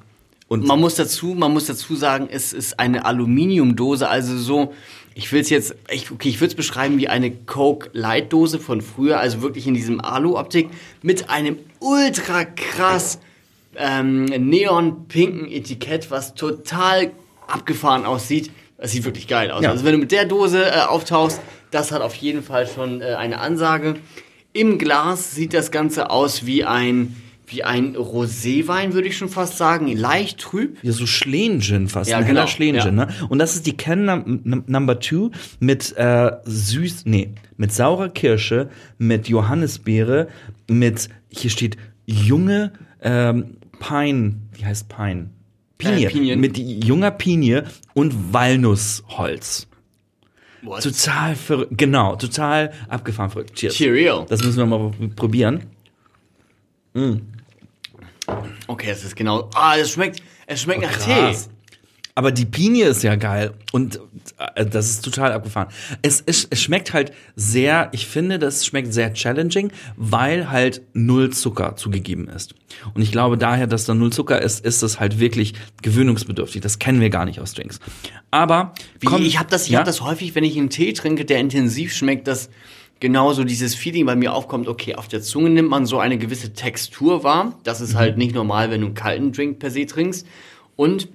Und 0.47 0.65
Man 0.67 0.79
muss 0.79 0.95
dazu, 0.95 1.27
man 1.27 1.53
muss 1.53 1.65
dazu 1.65 1.95
sagen, 1.95 2.27
es 2.29 2.51
ist 2.51 2.77
eine 2.79 3.05
Aluminiumdose, 3.05 4.09
also 4.09 4.37
so, 4.37 4.73
ich 5.15 5.31
will 5.31 5.41
es 5.41 5.49
jetzt, 5.49 5.75
ich, 5.89 6.11
okay, 6.11 6.29
ich 6.29 6.39
würde 6.39 6.51
es 6.51 6.55
beschreiben 6.55 6.97
wie 6.97 7.07
eine 7.07 7.31
Coke 7.31 7.89
Light 7.93 8.31
Dose 8.33 8.59
von 8.59 8.81
früher, 8.81 9.19
also 9.19 9.41
wirklich 9.41 9.67
in 9.67 9.73
diesem 9.73 10.01
Alu-Optik 10.01 10.69
mit 11.01 11.29
einem 11.29 11.57
ultra 11.79 12.43
krass 12.43 13.19
ähm, 13.75 14.25
neon-pinken 14.25 15.51
Etikett, 15.51 16.11
was 16.11 16.35
total 16.35 17.11
abgefahren 17.47 18.05
aussieht. 18.05 18.51
Das 18.77 18.91
sieht 18.91 19.05
wirklich 19.05 19.27
geil 19.27 19.51
aus. 19.51 19.63
Ja. 19.63 19.69
Also 19.71 19.85
wenn 19.85 19.93
du 19.93 19.99
mit 19.99 20.11
der 20.11 20.25
Dose 20.25 20.65
äh, 20.65 20.81
auftauchst, 20.81 21.41
das 21.69 21.91
hat 21.91 22.01
auf 22.01 22.15
jeden 22.15 22.43
Fall 22.43 22.67
schon 22.67 23.01
äh, 23.01 23.13
eine 23.15 23.39
Ansage. 23.39 23.95
Im 24.53 24.77
Glas 24.77 25.33
sieht 25.33 25.53
das 25.53 25.71
Ganze 25.71 26.09
aus 26.09 26.45
wie 26.45 26.65
ein 26.65 27.15
wie 27.51 27.63
ein 27.63 27.97
Roséwein, 27.97 28.93
würde 28.93 29.09
ich 29.09 29.17
schon 29.17 29.27
fast 29.27 29.57
sagen, 29.57 29.93
leicht 29.95 30.39
trüb. 30.39 30.77
Ja, 30.83 30.93
so 30.93 31.05
Schleen-Gin 31.05 31.89
fast. 31.89 32.09
Ja, 32.09 32.17
ein 32.17 32.23
genau, 32.23 32.39
heller 32.39 32.47
Schleen-Gin, 32.47 32.97
ja. 32.97 33.05
ne? 33.05 33.13
Und 33.27 33.39
das 33.39 33.55
ist 33.55 33.67
die 33.67 33.75
Can 33.75 34.05
Num- 34.05 34.63
Number 34.67 35.01
Two 35.01 35.31
mit 35.59 35.93
äh, 35.97 36.31
süß, 36.45 37.03
nee, 37.05 37.33
mit 37.57 37.73
saurer 37.73 38.07
Kirsche, 38.07 38.69
mit 38.97 39.27
Johannisbeere, 39.27 40.29
mit, 40.69 41.09
hier 41.29 41.49
steht 41.49 41.75
junge 42.05 42.71
ähm, 43.01 43.57
Pine, 43.79 44.35
wie 44.53 44.65
heißt 44.65 44.89
Pine? 44.89 45.29
Pinie. 45.77 46.07
Äh, 46.07 46.11
Pinien. 46.11 46.39
Mit 46.39 46.57
junger 46.57 47.11
Pinie 47.11 47.65
und 47.93 48.33
Walnussholz. 48.33 49.67
What? 50.61 50.83
Total 50.83 51.35
verrückt, 51.35 51.71
genau, 51.75 52.15
total 52.15 52.71
abgefahren 52.87 53.31
verrückt. 53.31 53.55
Cheers. 53.55 53.73
Cheerio. 53.73 54.25
Das 54.29 54.43
müssen 54.43 54.57
wir 54.57 54.65
mal 54.67 54.91
probieren. 55.15 55.63
Okay, 58.67 58.91
es 58.91 59.03
ist 59.03 59.15
genau. 59.15 59.49
Ah, 59.55 59.75
es 59.77 59.91
schmeckt, 59.91 60.21
es 60.45 60.61
schmeckt 60.61 60.81
nach 60.81 60.97
Tee. 60.97 61.35
Aber 62.15 62.31
die 62.31 62.45
Pinie 62.45 62.87
ist 62.87 63.03
ja 63.03 63.15
geil 63.15 63.51
und 63.71 63.99
äh, 64.55 64.65
das 64.65 64.89
ist 64.89 65.05
total 65.05 65.31
abgefahren. 65.31 65.69
Es, 66.01 66.21
es, 66.25 66.45
es 66.49 66.61
schmeckt 66.61 66.93
halt 66.93 67.13
sehr, 67.35 67.89
ich 67.93 68.07
finde, 68.07 68.37
das 68.39 68.65
schmeckt 68.65 68.93
sehr 68.93 69.13
challenging, 69.13 69.71
weil 69.95 70.49
halt 70.51 70.81
null 70.93 71.29
Zucker 71.31 71.75
zugegeben 71.75 72.27
ist. 72.27 72.53
Und 72.93 73.01
ich 73.01 73.11
glaube 73.11 73.37
daher, 73.37 73.67
dass 73.67 73.85
da 73.85 73.93
null 73.93 74.11
Zucker 74.11 74.41
ist, 74.41 74.65
ist 74.65 74.81
es 74.83 74.99
halt 74.99 75.19
wirklich 75.19 75.53
gewöhnungsbedürftig. 75.81 76.61
Das 76.61 76.79
kennen 76.79 76.99
wir 77.01 77.09
gar 77.09 77.25
nicht 77.25 77.39
aus 77.39 77.53
Drinks. 77.53 77.79
Aber 78.29 78.73
Wie, 78.99 79.07
komm- 79.07 79.21
ich 79.23 79.39
habe 79.39 79.49
das, 79.49 79.65
ich 79.65 79.71
ja? 79.71 79.79
hab 79.79 79.85
das 79.85 80.01
häufig, 80.01 80.35
wenn 80.35 80.43
ich 80.43 80.57
einen 80.57 80.69
Tee 80.69 80.93
trinke, 80.93 81.25
der 81.25 81.39
intensiv 81.39 81.93
schmeckt, 81.93 82.27
dass 82.27 82.49
genauso 82.99 83.43
dieses 83.43 83.73
Feeling 83.75 84.05
bei 84.05 84.15
mir 84.15 84.33
aufkommt, 84.33 84.67
okay, 84.67 84.95
auf 84.95 85.07
der 85.07 85.21
Zunge 85.21 85.49
nimmt 85.49 85.69
man 85.69 85.85
so 85.85 85.99
eine 85.99 86.17
gewisse 86.17 86.53
Textur 86.53 87.23
wahr. 87.23 87.57
Das 87.63 87.81
ist 87.81 87.95
halt 87.95 88.17
nicht 88.17 88.35
normal, 88.35 88.69
wenn 88.69 88.81
du 88.81 88.87
einen 88.87 88.95
kalten 88.95 89.31
Drink 89.31 89.59
per 89.59 89.71
se 89.71 89.85
trinkst. 89.85 90.25
Und 90.75 91.09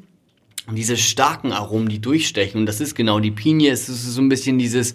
diese 0.75 0.97
starken 0.97 1.53
Aromen, 1.53 1.89
die 1.89 2.01
durchstechen, 2.01 2.61
und 2.61 2.67
das 2.67 2.81
ist 2.81 2.95
genau 2.95 3.21
die 3.21 3.31
Pinie, 3.31 3.73
es 3.73 3.89
ist 3.89 4.05
so 4.05 4.21
ein 4.21 4.29
bisschen 4.29 4.59
dieses, 4.59 4.95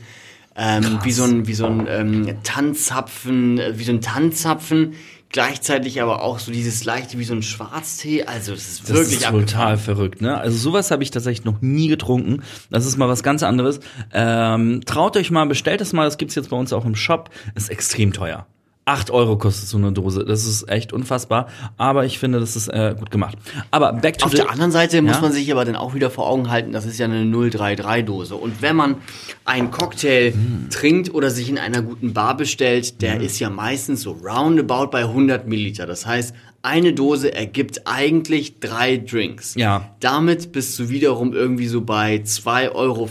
ähm, 0.55 0.99
wie 1.03 1.11
so 1.11 1.23
ein, 1.23 1.47
wie 1.47 1.53
so 1.53 1.65
ein 1.65 1.87
ähm, 1.87 2.35
Tanzzapfen, 2.43 3.57
äh, 3.57 3.79
wie 3.79 3.83
so 3.85 3.93
ein 3.93 4.01
Tanzzapfen, 4.01 4.93
gleichzeitig 5.29 6.01
aber 6.01 6.21
auch 6.23 6.39
so 6.39 6.51
dieses 6.51 6.83
leichte 6.83 7.17
wie 7.17 7.23
so 7.23 7.33
ein 7.33 7.41
Schwarztee. 7.41 8.23
Also 8.23 8.51
das 8.53 8.67
ist 8.67 8.81
Das 8.81 8.89
wirklich 8.89 9.21
ist 9.21 9.29
total 9.29 9.77
verrückt, 9.77 10.21
ne? 10.21 10.37
Also 10.37 10.57
sowas 10.57 10.91
habe 10.91 11.03
ich 11.03 11.11
tatsächlich 11.11 11.45
noch 11.45 11.61
nie 11.61 11.87
getrunken. 11.87 12.43
Das 12.69 12.85
ist 12.85 12.97
mal 12.97 13.07
was 13.07 13.23
ganz 13.23 13.43
anderes. 13.43 13.79
Ähm, 14.13 14.81
traut 14.85 15.15
euch 15.15 15.31
mal, 15.31 15.45
bestellt 15.45 15.79
es 15.79 15.93
mal. 15.93 16.03
Das 16.03 16.17
gibt's 16.17 16.35
jetzt 16.35 16.49
bei 16.49 16.57
uns 16.57 16.73
auch 16.73 16.83
im 16.83 16.95
Shop. 16.95 17.29
Ist 17.55 17.69
extrem 17.69 18.11
teuer. 18.11 18.45
8 18.85 19.11
Euro 19.11 19.37
kostet 19.37 19.69
so 19.69 19.77
eine 19.77 19.91
Dose. 19.91 20.25
Das 20.25 20.45
ist 20.45 20.67
echt 20.67 20.91
unfassbar. 20.91 21.47
Aber 21.77 22.03
ich 22.05 22.17
finde, 22.17 22.39
das 22.39 22.55
ist 22.55 22.67
äh, 22.67 22.95
gut 22.97 23.11
gemacht. 23.11 23.37
Aber 23.69 23.93
back 23.93 24.17
to 24.17 24.25
Auf 24.25 24.33
der 24.33 24.49
anderen 24.49 24.71
Seite 24.71 25.01
muss 25.03 25.15
Ja? 25.17 25.21
man 25.21 25.31
sich 25.31 25.51
aber 25.51 25.65
dann 25.65 25.75
auch 25.75 25.93
wieder 25.93 26.09
vor 26.09 26.27
Augen 26.27 26.49
halten, 26.49 26.71
das 26.71 26.85
ist 26.87 26.97
ja 26.97 27.05
eine 27.05 27.23
033-Dose. 27.23 28.35
Und 28.35 28.61
wenn 28.61 28.75
man 28.75 28.95
einen 29.45 29.69
Cocktail 29.69 30.33
Hm. 30.33 30.67
trinkt 30.71 31.13
oder 31.13 31.29
sich 31.29 31.47
in 31.49 31.57
einer 31.59 31.81
guten 31.83 32.13
Bar 32.13 32.35
bestellt, 32.35 33.01
der 33.03 33.21
ist 33.21 33.39
ja 33.39 33.49
meistens 33.51 34.01
so 34.01 34.13
roundabout 34.13 34.87
bei 34.91 35.01
100 35.01 35.47
Milliliter. 35.47 35.85
Das 35.85 36.05
heißt, 36.07 36.33
eine 36.63 36.93
Dose 36.93 37.33
ergibt 37.33 37.81
eigentlich 37.87 38.59
drei 38.59 38.97
Drinks. 38.97 39.55
Ja. 39.55 39.95
Damit 39.99 40.51
bist 40.51 40.77
du 40.79 40.89
wiederum 40.89 41.33
irgendwie 41.33 41.67
so 41.67 41.81
bei 41.81 42.17
2,75 42.17 42.73
Euro 42.75 43.07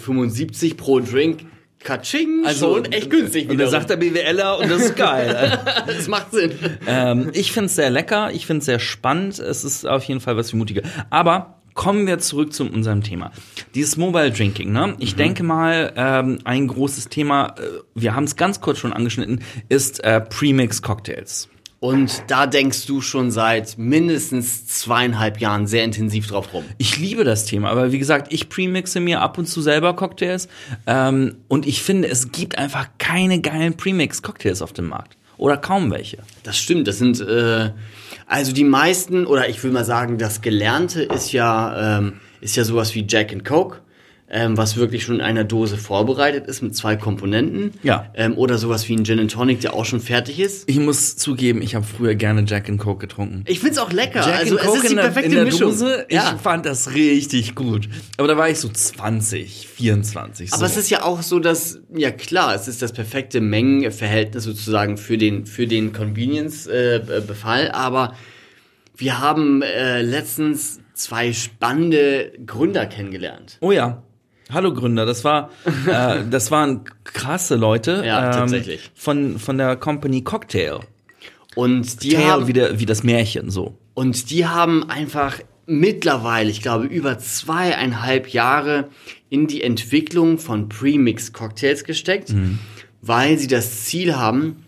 pro 0.76 1.00
Drink. 1.00 1.46
Katsching, 1.82 2.44
schon 2.58 2.84
echt 2.92 3.10
günstig 3.10 3.44
Also, 3.44 3.52
Und 3.52 3.58
da 3.58 3.68
sagt 3.68 3.90
der 3.90 3.96
BWLer 3.96 4.58
und 4.58 4.70
das 4.70 4.82
ist 4.82 4.96
geil. 4.96 5.58
das 5.86 6.08
macht 6.08 6.30
Sinn. 6.32 6.52
ähm, 6.86 7.30
ich 7.32 7.52
finde 7.52 7.66
es 7.66 7.74
sehr 7.74 7.90
lecker, 7.90 8.30
ich 8.32 8.46
finde 8.46 8.58
es 8.60 8.66
sehr 8.66 8.78
spannend. 8.78 9.38
Es 9.38 9.64
ist 9.64 9.86
auf 9.86 10.04
jeden 10.04 10.20
Fall 10.20 10.36
was 10.36 10.50
für 10.50 10.56
Mutige. 10.56 10.82
Aber 11.08 11.60
kommen 11.74 12.06
wir 12.06 12.18
zurück 12.18 12.52
zu 12.52 12.64
unserem 12.64 13.02
Thema. 13.02 13.32
Dieses 13.74 13.96
Mobile 13.96 14.30
Drinking, 14.30 14.72
ne? 14.72 14.94
Ich 14.98 15.14
denke 15.16 15.42
mal, 15.42 15.92
ähm, 15.96 16.38
ein 16.44 16.68
großes 16.68 17.08
Thema, 17.08 17.54
äh, 17.56 17.62
wir 17.94 18.14
haben 18.14 18.24
es 18.24 18.36
ganz 18.36 18.60
kurz 18.60 18.78
schon 18.78 18.92
angeschnitten, 18.92 19.42
ist 19.68 20.04
äh, 20.04 20.20
Premix 20.20 20.82
Cocktails. 20.82 21.48
Und 21.80 22.24
da 22.26 22.46
denkst 22.46 22.84
du 22.84 23.00
schon 23.00 23.30
seit 23.30 23.78
mindestens 23.78 24.66
zweieinhalb 24.66 25.40
Jahren 25.40 25.66
sehr 25.66 25.82
intensiv 25.82 26.26
drauf 26.26 26.52
rum. 26.52 26.62
Ich 26.76 26.98
liebe 26.98 27.24
das 27.24 27.46
Thema, 27.46 27.70
aber 27.70 27.90
wie 27.90 27.98
gesagt, 27.98 28.30
ich 28.32 28.50
premixe 28.50 29.00
mir 29.00 29.22
ab 29.22 29.38
und 29.38 29.46
zu 29.46 29.62
selber 29.62 29.96
Cocktails 29.96 30.48
ähm, 30.86 31.36
und 31.48 31.66
ich 31.66 31.82
finde, 31.82 32.08
es 32.08 32.32
gibt 32.32 32.58
einfach 32.58 32.86
keine 32.98 33.40
geilen 33.40 33.78
Premix-Cocktails 33.78 34.60
auf 34.60 34.74
dem 34.74 34.88
Markt. 34.88 35.16
Oder 35.38 35.56
kaum 35.56 35.90
welche. 35.90 36.18
Das 36.42 36.58
stimmt, 36.58 36.86
das 36.86 36.98
sind 36.98 37.18
äh, 37.20 37.70
also 38.26 38.52
die 38.52 38.64
meisten, 38.64 39.26
oder 39.26 39.48
ich 39.48 39.64
will 39.64 39.70
mal 39.70 39.86
sagen, 39.86 40.18
das 40.18 40.42
Gelernte 40.42 41.02
ist 41.02 41.32
ja, 41.32 41.98
ähm, 41.98 42.20
ist 42.42 42.56
ja 42.56 42.64
sowas 42.64 42.94
wie 42.94 43.06
Jack 43.08 43.32
and 43.32 43.44
Coke. 43.44 43.78
Ähm, 44.30 44.56
was 44.56 44.76
wirklich 44.76 45.02
schon 45.02 45.16
in 45.16 45.20
einer 45.20 45.44
Dose 45.44 45.76
vorbereitet 45.76 46.46
ist 46.46 46.62
mit 46.62 46.74
zwei 46.76 46.96
Komponenten. 46.96 47.72
Ja. 47.82 48.10
Ähm, 48.14 48.38
oder 48.38 48.58
sowas 48.58 48.88
wie 48.88 48.94
ein 48.94 49.04
Gin 49.04 49.18
and 49.18 49.30
Tonic, 49.30 49.60
der 49.60 49.74
auch 49.74 49.84
schon 49.84 50.00
fertig 50.00 50.38
ist. 50.38 50.68
Ich 50.68 50.78
muss 50.78 51.16
zugeben, 51.16 51.62
ich 51.62 51.74
habe 51.74 51.84
früher 51.84 52.14
gerne 52.14 52.44
Jack 52.46 52.68
and 52.68 52.78
Coke 52.78 53.00
getrunken. 53.00 53.44
Ich 53.46 53.60
find's 53.60 53.78
auch 53.78 53.92
lecker. 53.92 54.20
Jack 54.20 54.38
also 54.38 54.58
es 54.58 54.74
ist 54.74 54.82
die 54.84 54.86
in 54.88 54.96
der, 54.96 55.02
perfekte 55.02 55.28
in 55.28 55.34
der 55.34 55.44
Mischung. 55.44 55.70
Dose, 55.70 56.06
ja. 56.10 56.34
ich 56.34 56.40
fand 56.40 56.64
das 56.66 56.94
richtig 56.94 57.54
gut. 57.54 57.88
Aber 58.16 58.28
da 58.28 58.36
war 58.36 58.48
ich 58.48 58.58
so 58.58 58.68
20, 58.68 59.66
24. 59.66 60.50
So. 60.50 60.56
Aber 60.56 60.66
es 60.66 60.76
ist 60.76 60.90
ja 60.90 61.02
auch 61.02 61.22
so, 61.22 61.40
dass, 61.40 61.80
ja 61.94 62.10
klar, 62.10 62.54
es 62.54 62.68
ist 62.68 62.82
das 62.82 62.92
perfekte 62.92 63.40
Mengenverhältnis 63.40 64.44
sozusagen 64.44 64.96
für 64.96 65.18
den, 65.18 65.46
für 65.46 65.66
den 65.66 65.92
Convenience-Befall, 65.92 67.70
aber 67.72 68.14
wir 68.96 69.18
haben 69.18 69.62
äh, 69.62 70.02
letztens 70.02 70.80
zwei 70.94 71.32
spannende 71.32 72.32
Gründer 72.44 72.86
kennengelernt. 72.86 73.56
Oh 73.60 73.72
ja. 73.72 74.02
Hallo 74.52 74.72
Gründer, 74.72 75.06
das 75.06 75.24
war, 75.24 75.50
äh, 75.86 76.24
das 76.28 76.50
waren 76.50 76.84
krasse 77.04 77.56
Leute. 77.56 78.02
Ja, 78.04 78.30
tatsächlich. 78.32 78.90
Von, 78.94 79.38
von 79.38 79.58
der 79.58 79.76
Company 79.76 80.22
Cocktail. 80.22 80.80
Und 81.54 82.02
die 82.02 82.10
Tail 82.10 82.24
haben, 82.24 82.46
wie, 82.46 82.52
der, 82.52 82.78
wie 82.78 82.86
das 82.86 83.02
Märchen, 83.02 83.50
so. 83.50 83.76
Und 83.94 84.30
die 84.30 84.46
haben 84.46 84.88
einfach 84.88 85.40
mittlerweile, 85.66 86.50
ich 86.50 86.62
glaube, 86.62 86.86
über 86.86 87.18
zweieinhalb 87.18 88.28
Jahre 88.28 88.88
in 89.28 89.46
die 89.46 89.62
Entwicklung 89.62 90.38
von 90.38 90.68
Premix 90.68 91.32
Cocktails 91.32 91.84
gesteckt, 91.84 92.34
weil 93.02 93.38
sie 93.38 93.46
das 93.46 93.84
Ziel 93.84 94.16
haben, 94.16 94.64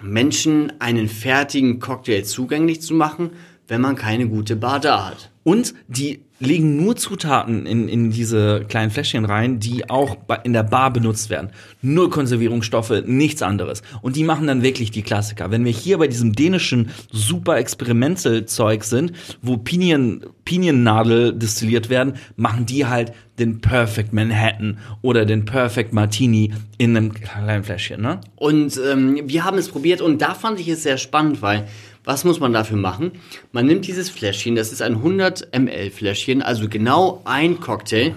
Menschen 0.00 0.72
einen 0.80 1.08
fertigen 1.08 1.80
Cocktail 1.80 2.22
zugänglich 2.22 2.80
zu 2.80 2.94
machen, 2.94 3.30
wenn 3.66 3.80
man 3.80 3.96
keine 3.96 4.28
gute 4.28 4.56
Bar 4.56 4.80
da 4.80 5.06
hat. 5.06 5.30
Und 5.48 5.72
die 5.86 6.20
legen 6.40 6.76
nur 6.76 6.94
Zutaten 6.96 7.64
in, 7.64 7.88
in 7.88 8.10
diese 8.10 8.66
kleinen 8.68 8.90
Fläschchen 8.90 9.24
rein, 9.24 9.60
die 9.60 9.88
auch 9.88 10.18
in 10.44 10.52
der 10.52 10.62
Bar 10.62 10.92
benutzt 10.92 11.30
werden. 11.30 11.48
Null 11.80 12.10
Konservierungsstoffe, 12.10 12.92
nichts 13.06 13.40
anderes. 13.40 13.80
Und 14.02 14.16
die 14.16 14.24
machen 14.24 14.46
dann 14.46 14.62
wirklich 14.62 14.90
die 14.90 15.00
Klassiker. 15.00 15.50
Wenn 15.50 15.64
wir 15.64 15.72
hier 15.72 15.96
bei 15.96 16.06
diesem 16.06 16.34
dänischen 16.34 16.90
super 17.10 17.56
Experimental-Zeug 17.56 18.84
sind, 18.84 19.12
wo 19.40 19.56
Pinien, 19.56 20.22
Piniennadel 20.44 21.32
destilliert 21.32 21.88
werden, 21.88 22.16
machen 22.36 22.66
die 22.66 22.84
halt 22.84 23.14
den 23.38 23.62
Perfect 23.62 24.12
Manhattan 24.12 24.76
oder 25.00 25.24
den 25.24 25.46
Perfect 25.46 25.94
Martini 25.94 26.52
in 26.76 26.94
einem 26.94 27.14
kleinen 27.14 27.64
Fläschchen, 27.64 28.02
ne? 28.02 28.20
Und 28.36 28.78
ähm, 28.86 29.22
wir 29.24 29.44
haben 29.44 29.56
es 29.56 29.70
probiert 29.70 30.02
und 30.02 30.20
da 30.20 30.34
fand 30.34 30.60
ich 30.60 30.68
es 30.68 30.82
sehr 30.82 30.98
spannend, 30.98 31.40
weil 31.40 31.66
was 32.04 32.24
muss 32.24 32.40
man 32.40 32.52
dafür 32.52 32.76
machen? 32.76 33.12
Man 33.52 33.66
nimmt 33.66 33.86
dieses 33.86 34.10
Fläschchen, 34.10 34.54
das 34.56 34.72
ist 34.72 34.82
ein 34.82 34.96
100 34.96 35.48
ml 35.56 35.90
Fläschchen, 35.90 36.42
also 36.42 36.68
genau 36.68 37.22
ein 37.24 37.60
Cocktail. 37.60 38.14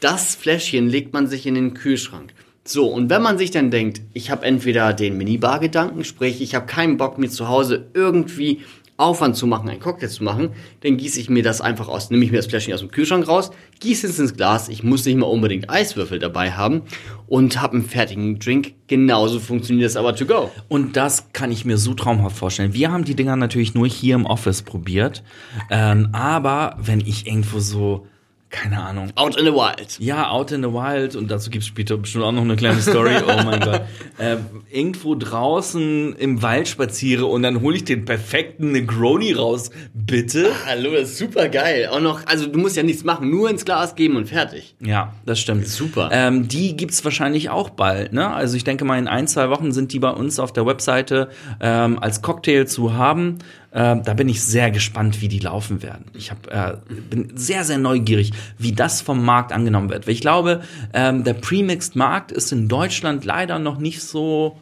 Das 0.00 0.34
Fläschchen 0.34 0.88
legt 0.88 1.12
man 1.12 1.26
sich 1.26 1.46
in 1.46 1.54
den 1.54 1.74
Kühlschrank. 1.74 2.32
So, 2.64 2.86
und 2.86 3.10
wenn 3.10 3.22
man 3.22 3.38
sich 3.38 3.50
dann 3.50 3.70
denkt, 3.70 4.00
ich 4.12 4.30
habe 4.30 4.44
entweder 4.44 4.92
den 4.92 5.16
Minibar-Gedanken, 5.16 6.04
sprich, 6.04 6.40
ich 6.40 6.54
habe 6.54 6.66
keinen 6.66 6.98
Bock, 6.98 7.18
mir 7.18 7.30
zu 7.30 7.48
Hause 7.48 7.86
irgendwie 7.94 8.60
Aufwand 9.00 9.36
zu 9.36 9.46
machen, 9.46 9.68
einen 9.68 9.80
Cocktail 9.80 10.08
zu 10.08 10.22
machen, 10.22 10.50
dann 10.82 10.96
gieße 10.96 11.20
ich 11.20 11.30
mir 11.30 11.42
das 11.42 11.60
einfach 11.60 11.88
aus, 11.88 12.10
nehme 12.10 12.24
ich 12.24 12.30
mir 12.30 12.36
das 12.36 12.46
Fläschchen 12.46 12.74
aus 12.74 12.80
dem 12.80 12.90
Kühlschrank 12.90 13.26
raus, 13.26 13.50
gieße 13.80 14.06
es 14.06 14.18
ins 14.18 14.34
Glas, 14.34 14.68
ich 14.68 14.82
muss 14.82 15.04
nicht 15.04 15.16
mal 15.16 15.26
unbedingt 15.26 15.70
Eiswürfel 15.70 16.18
dabei 16.18 16.52
haben 16.52 16.82
und 17.26 17.60
habe 17.60 17.74
einen 17.74 17.84
fertigen 17.84 18.38
Drink. 18.38 18.74
Genauso 18.86 19.38
funktioniert 19.38 19.88
es 19.88 19.96
aber 19.96 20.14
to 20.14 20.26
go. 20.26 20.50
Und 20.68 20.96
das 20.96 21.32
kann 21.32 21.52
ich 21.52 21.64
mir 21.64 21.78
so 21.78 21.94
traumhaft 21.94 22.36
vorstellen. 22.36 22.74
Wir 22.74 22.90
haben 22.90 23.04
die 23.04 23.14
Dinger 23.14 23.36
natürlich 23.36 23.74
nur 23.74 23.86
hier 23.86 24.16
im 24.16 24.26
Office 24.26 24.62
probiert. 24.62 25.22
Ähm, 25.70 26.08
aber 26.12 26.76
wenn 26.80 27.00
ich 27.00 27.26
irgendwo 27.26 27.60
so, 27.60 28.06
keine 28.50 28.82
Ahnung, 28.82 29.10
Out 29.14 29.36
in 29.36 29.44
the 29.46 29.52
wild. 29.52 29.98
ja, 30.00 30.28
out 30.30 30.50
in 30.52 30.62
the 30.62 30.68
wild, 30.68 31.14
und 31.16 31.30
dazu 31.30 31.50
gibt's 31.50 31.66
später 31.68 31.96
bestimmt 31.96 32.24
auch 32.24 32.32
noch 32.32 32.42
eine 32.42 32.56
kleine 32.56 32.80
Story, 32.80 33.14
oh 33.26 33.42
mein 33.44 33.60
Gott, 33.60 33.82
äh, 34.18 34.36
irgendwo 34.70 35.14
draußen 35.14 36.14
im 36.16 36.42
Wald 36.42 36.68
spaziere 36.68 37.26
und 37.26 37.42
dann 37.42 37.60
hole 37.60 37.76
ich 37.76 37.84
den 37.84 38.04
perfekten 38.04 38.72
Negroni 38.72 39.32
raus, 39.32 39.70
bitte? 39.94 40.50
Hallo, 40.66 40.92
das 40.92 41.10
ist 41.10 41.18
super 41.18 41.48
geil. 41.48 41.88
Auch 41.90 42.00
noch, 42.00 42.26
also 42.26 42.46
du 42.46 42.58
musst 42.58 42.76
ja 42.76 42.82
nichts 42.82 43.04
machen, 43.04 43.30
nur 43.30 43.48
ins 43.48 43.64
Glas 43.64 43.94
geben 43.94 44.16
und 44.16 44.28
fertig. 44.28 44.74
Ja, 44.80 45.14
das 45.24 45.38
stimmt. 45.40 45.66
Super. 45.68 46.10
Ähm, 46.12 46.48
die 46.48 46.76
gibt's 46.76 47.04
wahrscheinlich 47.04 47.50
auch 47.50 47.70
bald. 47.70 48.12
Ne? 48.12 48.28
Also 48.28 48.56
ich 48.56 48.64
denke 48.64 48.84
mal, 48.84 48.98
in 48.98 49.08
ein, 49.08 49.28
zwei 49.28 49.48
Wochen 49.50 49.72
sind 49.72 49.92
die 49.92 49.98
bei 50.00 50.10
uns 50.10 50.38
auf 50.38 50.52
der 50.52 50.66
Webseite 50.66 51.30
ähm, 51.60 51.98
als 52.00 52.22
Cocktail 52.22 52.64
zu 52.64 52.94
haben. 52.94 53.38
Ähm, 53.72 54.02
da 54.04 54.14
bin 54.14 54.28
ich 54.28 54.42
sehr 54.42 54.70
gespannt, 54.70 55.20
wie 55.20 55.28
die 55.28 55.38
laufen 55.38 55.82
werden. 55.82 56.06
Ich 56.14 56.30
hab, 56.30 56.48
äh, 56.48 56.76
bin 57.08 57.32
sehr, 57.36 57.62
sehr 57.64 57.78
neugierig, 57.78 58.32
wie 58.58 58.72
das 58.72 59.00
vom 59.00 59.24
Markt 59.24 59.52
angenommen 59.52 59.90
wird. 59.90 60.06
Weil 60.06 60.14
ich 60.14 60.20
glaube, 60.20 60.62
ähm, 60.92 61.22
der 61.22 61.34
Premixed-Markt 61.34 62.32
ist 62.32 62.50
in 62.52 62.68
Deutschland 62.68 63.24
leider 63.24 63.58
noch 63.58 63.78
nicht 63.78 64.02
so... 64.02 64.60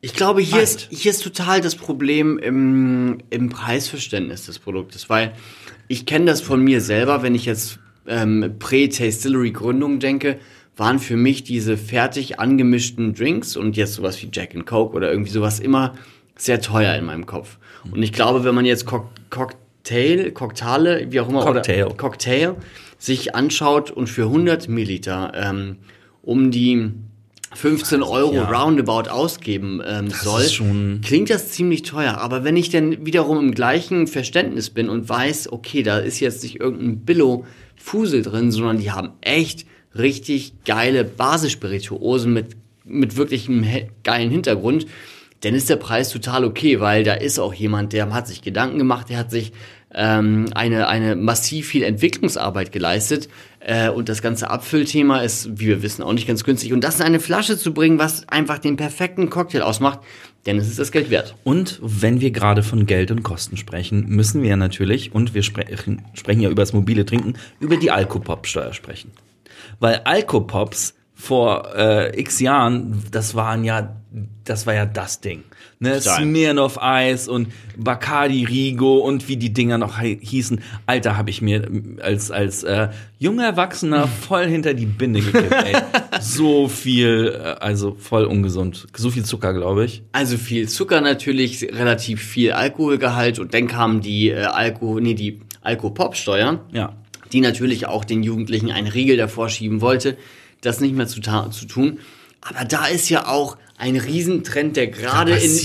Ich 0.00 0.14
glaube, 0.14 0.40
hier 0.40 0.58
Weit. 0.58 0.62
ist, 0.62 0.88
hier 0.90 1.10
ist 1.10 1.22
total 1.22 1.60
das 1.60 1.74
Problem 1.74 2.38
im, 2.38 3.18
im 3.28 3.48
Preisverständnis 3.50 4.46
des 4.46 4.58
Produktes, 4.58 5.10
weil 5.10 5.32
ich 5.88 6.06
kenne 6.06 6.26
das 6.26 6.40
von 6.40 6.62
mir 6.62 6.80
selber, 6.80 7.22
wenn 7.22 7.34
ich 7.34 7.44
jetzt 7.44 7.80
ähm, 8.06 8.54
Prä-Tastillery-Gründung 8.58 9.98
denke, 9.98 10.38
waren 10.76 11.00
für 11.00 11.16
mich 11.16 11.44
diese 11.44 11.76
fertig 11.76 12.38
angemischten 12.38 13.12
Drinks 13.12 13.56
und 13.56 13.76
jetzt 13.76 13.94
sowas 13.94 14.22
wie 14.22 14.30
Jack 14.32 14.54
and 14.54 14.64
Coke 14.66 14.96
oder 14.96 15.10
irgendwie 15.10 15.32
sowas 15.32 15.60
immer 15.60 15.94
sehr 16.40 16.60
teuer 16.60 16.94
in 16.94 17.04
meinem 17.04 17.26
Kopf. 17.26 17.58
Und 17.90 18.02
ich 18.02 18.12
glaube, 18.12 18.44
wenn 18.44 18.54
man 18.54 18.64
jetzt 18.64 18.86
Cock 18.86 19.08
Cocktail, 19.30 20.30
Cocktaile, 20.32 21.06
wie 21.10 21.20
auch 21.20 21.28
immer, 21.28 21.44
Cocktail. 21.44 21.86
oder 21.86 21.94
Cocktail 21.94 22.54
sich 22.98 23.34
anschaut 23.34 23.90
und 23.90 24.08
für 24.08 24.24
100 24.24 24.68
Milliliter 24.68 25.32
ähm, 25.34 25.76
um 26.22 26.50
die 26.50 26.90
15 27.54 28.02
Euro 28.02 28.34
ja. 28.34 28.48
roundabout 28.48 29.10
ausgeben 29.10 29.82
ähm, 29.84 30.10
soll, 30.10 30.42
ist 30.42 30.54
schon- 30.54 31.00
klingt 31.04 31.30
das 31.30 31.48
ziemlich 31.50 31.82
teuer. 31.82 32.18
Aber 32.18 32.44
wenn 32.44 32.56
ich 32.56 32.70
dann 32.70 33.04
wiederum 33.04 33.38
im 33.38 33.54
gleichen 33.54 34.06
Verständnis 34.06 34.70
bin 34.70 34.88
und 34.88 35.08
weiß, 35.08 35.50
okay, 35.50 35.82
da 35.82 35.98
ist 35.98 36.20
jetzt 36.20 36.42
nicht 36.42 36.60
irgendein 36.60 37.00
Billo-Fusel 37.00 38.22
drin, 38.22 38.52
sondern 38.52 38.78
die 38.78 38.92
haben 38.92 39.10
echt 39.20 39.66
richtig 39.96 40.52
geile 40.64 41.02
Basisspirituosen 41.04 42.32
mit, 42.32 42.56
mit 42.84 43.16
wirklich 43.16 43.48
einem 43.48 43.66
geilen 44.04 44.30
Hintergrund, 44.30 44.86
dann 45.40 45.54
ist 45.54 45.70
der 45.70 45.76
Preis 45.76 46.10
total 46.10 46.44
okay, 46.44 46.80
weil 46.80 47.04
da 47.04 47.14
ist 47.14 47.38
auch 47.38 47.54
jemand, 47.54 47.92
der 47.92 48.12
hat 48.12 48.28
sich 48.28 48.42
Gedanken 48.42 48.78
gemacht, 48.78 49.08
der 49.08 49.18
hat 49.18 49.30
sich 49.30 49.52
ähm, 49.92 50.46
eine, 50.54 50.86
eine 50.88 51.16
massiv 51.16 51.68
viel 51.68 51.82
Entwicklungsarbeit 51.82 52.72
geleistet 52.72 53.28
äh, 53.60 53.88
und 53.88 54.08
das 54.08 54.22
ganze 54.22 54.50
Abfüllthema 54.50 55.20
ist, 55.22 55.58
wie 55.58 55.66
wir 55.66 55.82
wissen, 55.82 56.02
auch 56.02 56.12
nicht 56.12 56.28
ganz 56.28 56.44
günstig. 56.44 56.72
Und 56.72 56.84
das 56.84 57.00
in 57.00 57.06
eine 57.06 57.20
Flasche 57.20 57.58
zu 57.58 57.74
bringen, 57.74 57.98
was 57.98 58.28
einfach 58.28 58.58
den 58.58 58.76
perfekten 58.76 59.30
Cocktail 59.30 59.62
ausmacht, 59.62 60.00
denn 60.46 60.58
es 60.58 60.68
ist 60.68 60.78
das 60.78 60.92
Geld 60.92 61.10
wert. 61.10 61.34
Und 61.44 61.80
wenn 61.82 62.20
wir 62.20 62.30
gerade 62.30 62.62
von 62.62 62.86
Geld 62.86 63.10
und 63.10 63.22
Kosten 63.22 63.56
sprechen, 63.56 64.06
müssen 64.08 64.42
wir 64.42 64.56
natürlich, 64.56 65.14
und 65.14 65.34
wir 65.34 65.42
sprechen, 65.42 66.02
sprechen 66.14 66.40
ja 66.40 66.50
über 66.50 66.62
das 66.62 66.72
mobile 66.72 67.04
Trinken, 67.04 67.34
über 67.58 67.76
die 67.76 67.90
Alkopop-Steuer 67.90 68.72
sprechen. 68.72 69.10
Weil 69.80 70.02
Alkopops 70.04 70.94
vor 71.14 71.74
äh, 71.76 72.18
x 72.18 72.40
Jahren, 72.40 73.04
das 73.10 73.34
waren 73.34 73.64
ja, 73.64 73.96
das 74.44 74.66
war 74.66 74.74
ja 74.74 74.86
das 74.86 75.20
Ding. 75.20 75.44
Ne? 75.78 76.00
Smirnoff 76.00 76.82
Eis 76.82 77.28
und 77.28 77.48
Bacardi 77.76 78.44
Rigo 78.44 78.98
und 78.98 79.28
wie 79.28 79.36
die 79.36 79.52
Dinger 79.52 79.78
noch 79.78 80.00
hießen. 80.00 80.60
Alter, 80.86 81.16
habe 81.16 81.30
ich 81.30 81.42
mir 81.42 81.68
als 82.02 82.30
als 82.30 82.64
äh, 82.64 82.88
junger 83.18 83.44
Erwachsener 83.44 84.08
voll 84.28 84.46
hinter 84.46 84.74
die 84.74 84.86
Binde 84.86 85.20
gekippt. 85.20 85.52
Ey. 85.52 85.76
So 86.20 86.68
viel, 86.68 87.34
äh, 87.34 87.48
also 87.60 87.94
voll 87.94 88.24
ungesund. 88.24 88.88
So 88.96 89.10
viel 89.10 89.24
Zucker, 89.24 89.54
glaube 89.54 89.84
ich. 89.84 90.02
Also 90.12 90.36
viel 90.36 90.68
Zucker 90.68 91.00
natürlich, 91.00 91.62
relativ 91.62 92.22
viel 92.22 92.52
Alkoholgehalt 92.52 93.38
und 93.38 93.54
dann 93.54 93.68
kam 93.68 94.00
die 94.00 94.30
äh, 94.30 94.42
Alkohol, 94.42 95.00
nee, 95.00 95.14
die 95.14 95.40
Alkopop-Steuer. 95.62 96.64
Ja. 96.72 96.96
die 97.32 97.40
natürlich 97.40 97.86
auch 97.86 98.04
den 98.04 98.24
Jugendlichen 98.24 98.72
einen 98.72 98.88
Riegel 98.88 99.16
davor 99.16 99.48
schieben 99.48 99.80
wollte, 99.80 100.16
das 100.62 100.80
nicht 100.80 100.96
mehr 100.96 101.06
zu, 101.06 101.20
zu 101.20 101.66
tun. 101.66 102.00
Aber 102.40 102.64
da 102.64 102.86
ist 102.86 103.08
ja 103.08 103.26
auch 103.28 103.56
ein 103.80 103.96
Riesentrend, 103.96 104.76
der 104.76 104.88
gerade 104.88 105.32
in, 105.32 105.58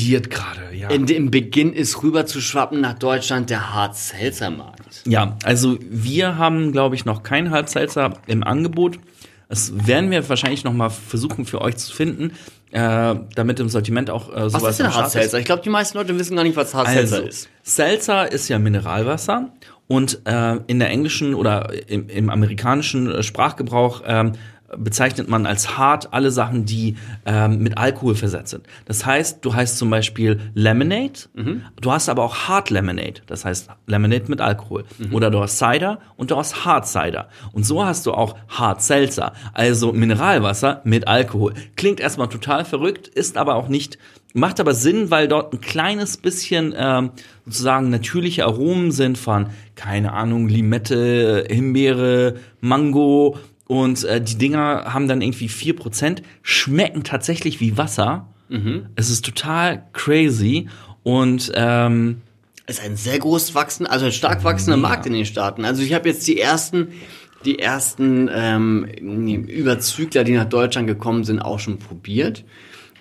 ja. 0.74 0.90
in, 0.90 1.08
im 1.08 1.32
Beginn 1.32 1.74
ist, 1.74 2.02
rüber 2.02 2.26
zu 2.26 2.40
schwappen 2.40 2.80
nach 2.80 2.98
Deutschland, 2.98 3.50
der 3.50 3.74
Hard-Seltzer-Markt. 3.74 5.04
Ja, 5.06 5.38
also 5.44 5.78
wir 5.82 6.38
haben, 6.38 6.72
glaube 6.72 6.96
ich, 6.96 7.04
noch 7.04 7.24
kein 7.24 7.52
Halbselzer 7.52 8.14
im 8.28 8.44
Angebot. 8.44 9.00
Das 9.50 9.86
werden 9.86 10.12
wir 10.12 10.28
wahrscheinlich 10.28 10.64
noch 10.64 10.74
mal 10.74 10.90
versuchen 10.90 11.46
für 11.46 11.62
euch 11.62 11.76
zu 11.76 11.94
finden, 11.94 12.32
äh, 12.72 13.16
damit 13.36 13.60
im 13.60 13.70
Sortiment 13.70 14.10
auch 14.10 14.30
äh, 14.30 14.50
sowas 14.50 14.64
Was 14.64 14.72
ist 14.72 14.80
denn 14.80 14.94
Hard-Seltzer? 14.96 15.40
Ich 15.40 15.46
glaube, 15.46 15.62
die 15.62 15.70
meisten 15.70 15.98
Leute 15.98 16.18
wissen 16.18 16.36
gar 16.36 16.44
nicht, 16.44 16.56
was 16.56 16.74
Hard-Seltzer 16.74 17.18
Also, 17.18 17.28
ist. 17.28 17.50
Seltzer 17.64 18.32
ist 18.32 18.48
ja 18.48 18.58
Mineralwasser 18.60 19.52
und 19.88 20.22
äh, 20.26 20.56
in 20.68 20.80
der 20.80 20.90
englischen 20.90 21.36
oder 21.36 21.70
im, 21.90 22.08
im 22.10 22.30
amerikanischen 22.30 23.22
Sprachgebrauch 23.22 24.04
ähm, 24.06 24.32
bezeichnet 24.78 25.30
man 25.30 25.46
als 25.46 25.78
hart 25.78 26.14
alle 26.14 26.32
Sachen, 26.32 26.66
die 26.66 26.96
ähm, 27.26 27.60
mit 27.60 27.78
Alkohol 27.78 28.16
versetzt 28.16 28.52
sind. 28.52 28.66
Das 28.86 29.06
heißt, 29.06 29.44
du 29.44 29.54
heißt 29.54 29.78
zum 29.78 29.90
Beispiel 29.90 30.40
Lemonade, 30.54 31.14
du 31.82 31.92
hast 31.92 32.10
aber 32.10 32.24
auch 32.24 32.48
Hard 32.48 32.70
Lemonade, 32.70 33.22
das 33.28 33.46
heißt 33.46 33.70
Lemonade 33.88 34.26
mit 34.28 34.42
Alkohol. 34.42 34.86
Oder 35.12 35.30
du 35.32 35.40
hast 35.40 35.58
Cider 35.58 36.00
und 36.18 36.32
du 36.32 36.38
hast 36.38 36.66
Hard 36.66 36.88
Cider. 36.88 37.30
Und 37.54 37.66
so 37.66 37.86
hast 37.86 38.06
du 38.06 38.14
auch 38.14 38.36
Hard 38.48 38.82
Seltzer, 38.82 39.34
also 39.54 39.94
Mineralwasser 39.94 40.82
mit 40.84 41.08
Alkohol. 41.08 41.54
Klingt 41.76 42.00
erstmal 42.00 42.30
total 42.30 42.66
verrückt, 42.66 43.08
ist 43.08 43.38
aber 43.38 43.56
auch 43.56 43.68
nicht 43.68 43.98
Macht 44.38 44.60
aber 44.60 44.74
Sinn, 44.74 45.12
weil 45.12 45.30
dort 45.30 45.54
ein 45.54 45.62
kleines 45.62 46.18
bisschen 46.18 46.76
ähm, 46.78 47.12
sozusagen 47.46 47.90
natürliche 47.90 48.44
Aromen 48.44 48.92
sind 48.92 49.18
von, 49.18 49.48
keine 49.76 50.12
Ahnung, 50.12 50.50
Limette, 50.50 51.46
Himbeere, 51.50 52.36
Mango 52.60 53.38
und 53.68 54.04
äh, 54.04 54.22
die 54.22 54.38
Dinger 54.38 54.94
haben 54.94 55.08
dann 55.08 55.22
irgendwie 55.22 55.48
4%, 55.50 56.22
schmecken 56.44 57.04
tatsächlich 57.04 57.60
wie 57.60 57.78
Wasser. 57.78 58.28
Es 58.96 59.10
ist 59.10 59.26
total 59.26 59.84
crazy 59.94 60.68
und 61.04 61.52
ähm, 61.56 62.22
ist 62.68 62.80
ein 62.82 62.96
sehr 62.96 63.18
groß 63.20 63.56
wachsender, 63.56 63.92
also 63.92 64.06
ein 64.06 64.12
stark 64.12 64.44
wachsender 64.44 64.78
Markt 64.78 65.06
in 65.08 65.14
den 65.14 65.26
Staaten. 65.26 65.66
Also 65.66 65.82
ich 65.82 65.94
habe 65.94 66.08
jetzt 66.10 66.28
die 66.28 66.40
ersten, 66.40 66.90
die 67.44 67.58
ersten 67.60 68.30
ähm, 68.32 68.86
Überzügler, 69.48 70.24
die 70.24 70.34
nach 70.34 70.46
Deutschland 70.50 70.88
gekommen 70.88 71.24
sind, 71.24 71.40
auch 71.40 71.60
schon 71.60 71.80
probiert. 71.80 72.44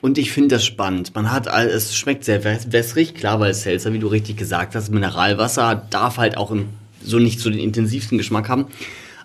Und 0.01 0.19
ich 0.19 0.33
finde 0.33 0.57
das 0.57 0.65
spannend. 0.67 1.15
Man 1.15 1.33
hat, 1.33 1.47
es 1.47 1.97
schmeckt 1.97 2.25
sehr 2.25 2.45
wäss- 2.45 2.73
wässrig, 2.73 3.15
klar, 3.15 3.41
weil 3.41 3.55
Seltzer, 3.55 3.93
wie 3.95 3.99
du 3.99 4.07
richtig 4.09 4.37
gesagt 4.37 4.75
hast, 4.75 4.91
Mineralwasser 4.91 5.87
darf 5.91 6.19
halt 6.19 6.37
auch 6.37 6.51
im, 6.51 6.67
so 7.03 7.19
nicht 7.19 7.41
so 7.41 7.49
den 7.49 7.59
intensivsten 7.59 8.19
Geschmack 8.19 8.49
haben. 8.51 8.67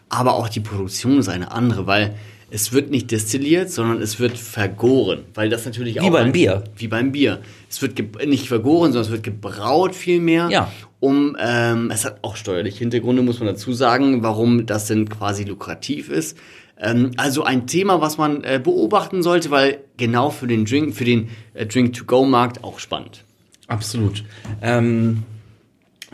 Aber 0.09 0.33
auch 0.35 0.49
die 0.49 0.59
Produktion 0.59 1.19
ist 1.19 1.29
eine 1.29 1.51
andere, 1.51 1.85
weil 1.87 2.15
es 2.51 2.73
wird 2.73 2.89
nicht 2.89 3.11
destilliert, 3.11 3.69
sondern 3.69 4.01
es 4.01 4.19
wird 4.19 4.35
vergoren, 4.37 5.19
weil 5.35 5.49
das 5.49 5.65
natürlich 5.65 6.01
auch 6.01 6.09
beim 6.09 6.27
ein- 6.27 6.31
Bier. 6.31 6.63
wie 6.75 6.87
beim 6.87 7.11
Bier. 7.11 7.41
Es 7.69 7.79
wird 7.83 7.99
nicht 8.25 8.47
vergoren, 8.47 8.91
sondern 8.91 9.05
es 9.05 9.11
wird 9.11 9.23
gebraut 9.23 9.93
vielmehr. 9.93 10.49
Ja. 10.49 10.71
Um, 10.99 11.37
ähm, 11.39 11.91
es 11.91 12.03
hat 12.05 12.17
auch 12.23 12.35
steuerliche 12.35 12.79
Hintergründe, 12.79 13.21
muss 13.21 13.39
man 13.39 13.47
dazu 13.47 13.71
sagen, 13.71 14.23
warum 14.23 14.65
das 14.65 14.87
denn 14.87 15.07
quasi 15.07 15.43
lukrativ 15.43 16.09
ist. 16.09 16.37
Ähm, 16.79 17.11
also 17.17 17.43
ein 17.43 17.67
Thema, 17.67 18.01
was 18.01 18.17
man 18.17 18.43
äh, 18.43 18.59
beobachten 18.61 19.21
sollte, 19.21 19.51
weil 19.51 19.77
genau 19.97 20.29
für 20.31 20.47
den 20.47 20.65
Drink, 20.65 20.95
für 20.95 21.05
den 21.05 21.29
äh, 21.53 21.65
Drink-to-Go-Markt 21.67 22.63
auch 22.63 22.79
spannend. 22.79 23.23
absolut. 23.67 24.23
Ähm, 24.61 25.23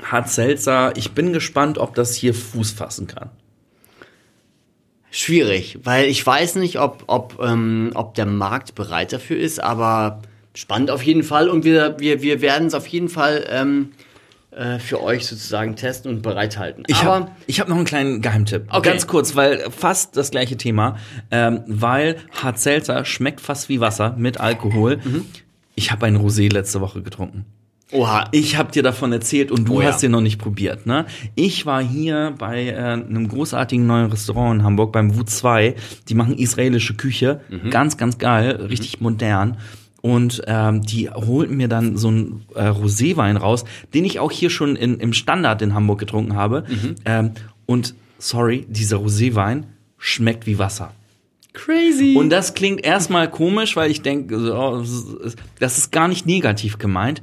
Hart 0.03 0.29
Seltzer, 0.29 0.91
ich 0.97 1.11
bin 1.11 1.31
gespannt, 1.31 1.77
ob 1.77 1.95
das 1.95 2.13
hier 2.15 2.33
Fuß 2.33 2.71
fassen 2.71 3.07
kann. 3.07 3.29
Schwierig, 5.17 5.79
weil 5.83 6.07
ich 6.07 6.27
weiß 6.27 6.55
nicht, 6.55 6.77
ob, 6.77 7.05
ob, 7.07 7.39
ähm, 7.41 7.91
ob 7.93 8.15
der 8.15 8.25
Markt 8.25 8.75
bereit 8.75 9.13
dafür 9.13 9.37
ist, 9.37 9.63
aber 9.63 10.21
spannend 10.53 10.91
auf 10.91 11.01
jeden 11.03 11.23
Fall 11.23 11.49
und 11.49 11.63
wir, 11.63 11.95
wir, 11.99 12.21
wir 12.21 12.41
werden 12.41 12.67
es 12.67 12.73
auf 12.73 12.85
jeden 12.87 13.07
Fall 13.07 13.45
ähm, 13.49 13.93
äh, 14.51 14.77
für 14.77 15.01
euch 15.01 15.25
sozusagen 15.25 15.77
testen 15.77 16.11
und 16.11 16.21
bereithalten. 16.21 16.83
Ich 16.87 16.97
aber 16.97 17.13
habe 17.13 17.31
ich 17.47 17.61
hab 17.61 17.69
noch 17.69 17.77
einen 17.77 17.85
kleinen 17.85 18.21
Geheimtipp. 18.21 18.65
Okay. 18.69 18.89
Ganz 18.89 19.07
kurz, 19.07 19.37
weil 19.37 19.71
fast 19.71 20.17
das 20.17 20.31
gleiche 20.31 20.57
Thema. 20.57 20.97
Ähm, 21.31 21.63
weil 21.65 22.17
Hart 22.31 22.59
Seltzer 22.59 23.05
schmeckt 23.05 23.39
fast 23.39 23.69
wie 23.69 23.79
Wasser 23.79 24.15
mit 24.17 24.41
Alkohol. 24.41 24.97
Mhm. 24.97 25.25
Ich 25.75 25.93
habe 25.93 26.07
ein 26.07 26.17
Rosé 26.17 26.51
letzte 26.51 26.81
Woche 26.81 27.01
getrunken. 27.01 27.45
Oha, 27.91 28.25
Ich 28.31 28.57
habe 28.57 28.71
dir 28.71 28.83
davon 28.83 29.11
erzählt 29.13 29.51
und 29.51 29.67
du 29.67 29.75
Oh 29.77 29.81
ja. 29.81 29.87
hast 29.89 30.01
den 30.03 30.11
noch 30.11 30.21
nicht 30.21 30.37
probiert. 30.39 30.85
Ne? 30.85 31.05
Ich 31.35 31.65
war 31.65 31.81
hier 31.83 32.33
bei 32.37 32.67
äh, 32.67 32.75
einem 32.75 33.27
großartigen 33.27 33.85
neuen 33.85 34.09
Restaurant 34.11 34.59
in 34.59 34.65
Hamburg, 34.65 34.91
beim 34.91 35.15
Wu 35.17 35.23
2. 35.23 35.75
Die 36.09 36.13
machen 36.15 36.37
israelische 36.37 36.95
Küche. 36.95 37.41
Mhm. 37.49 37.69
Ganz, 37.69 37.97
ganz 37.97 38.17
geil, 38.17 38.51
richtig 38.69 39.01
modern. 39.01 39.57
Und 40.01 40.43
ähm, 40.45 40.81
die 40.83 41.09
holten 41.09 41.57
mir 41.57 41.67
dann 41.67 41.97
so 41.97 42.09
einen 42.09 42.45
äh, 42.53 42.67
Roséwein 42.67 43.37
raus, 43.37 43.65
den 43.95 44.05
ich 44.05 44.19
auch 44.19 44.31
hier 44.31 44.51
schon 44.51 44.75
in, 44.75 44.99
im 44.99 45.13
Standard 45.13 45.61
in 45.63 45.73
Hamburg 45.73 45.99
getrunken 45.99 46.35
habe. 46.35 46.63
Mhm. 46.67 46.95
Ähm, 47.05 47.31
und 47.65 47.95
sorry, 48.19 48.67
dieser 48.69 48.97
Roséwein 48.97 49.63
schmeckt 49.97 50.45
wie 50.45 50.59
Wasser. 50.59 50.91
crazy. 51.53 52.15
Und 52.17 52.29
das 52.29 52.53
klingt 52.53 52.85
erstmal 52.85 53.29
komisch, 53.31 53.75
weil 53.75 53.89
ich 53.89 54.01
denke, 54.03 54.37
das 55.59 55.77
ist 55.79 55.91
gar 55.91 56.07
nicht 56.07 56.25
negativ 56.27 56.77
gemeint. 56.77 57.21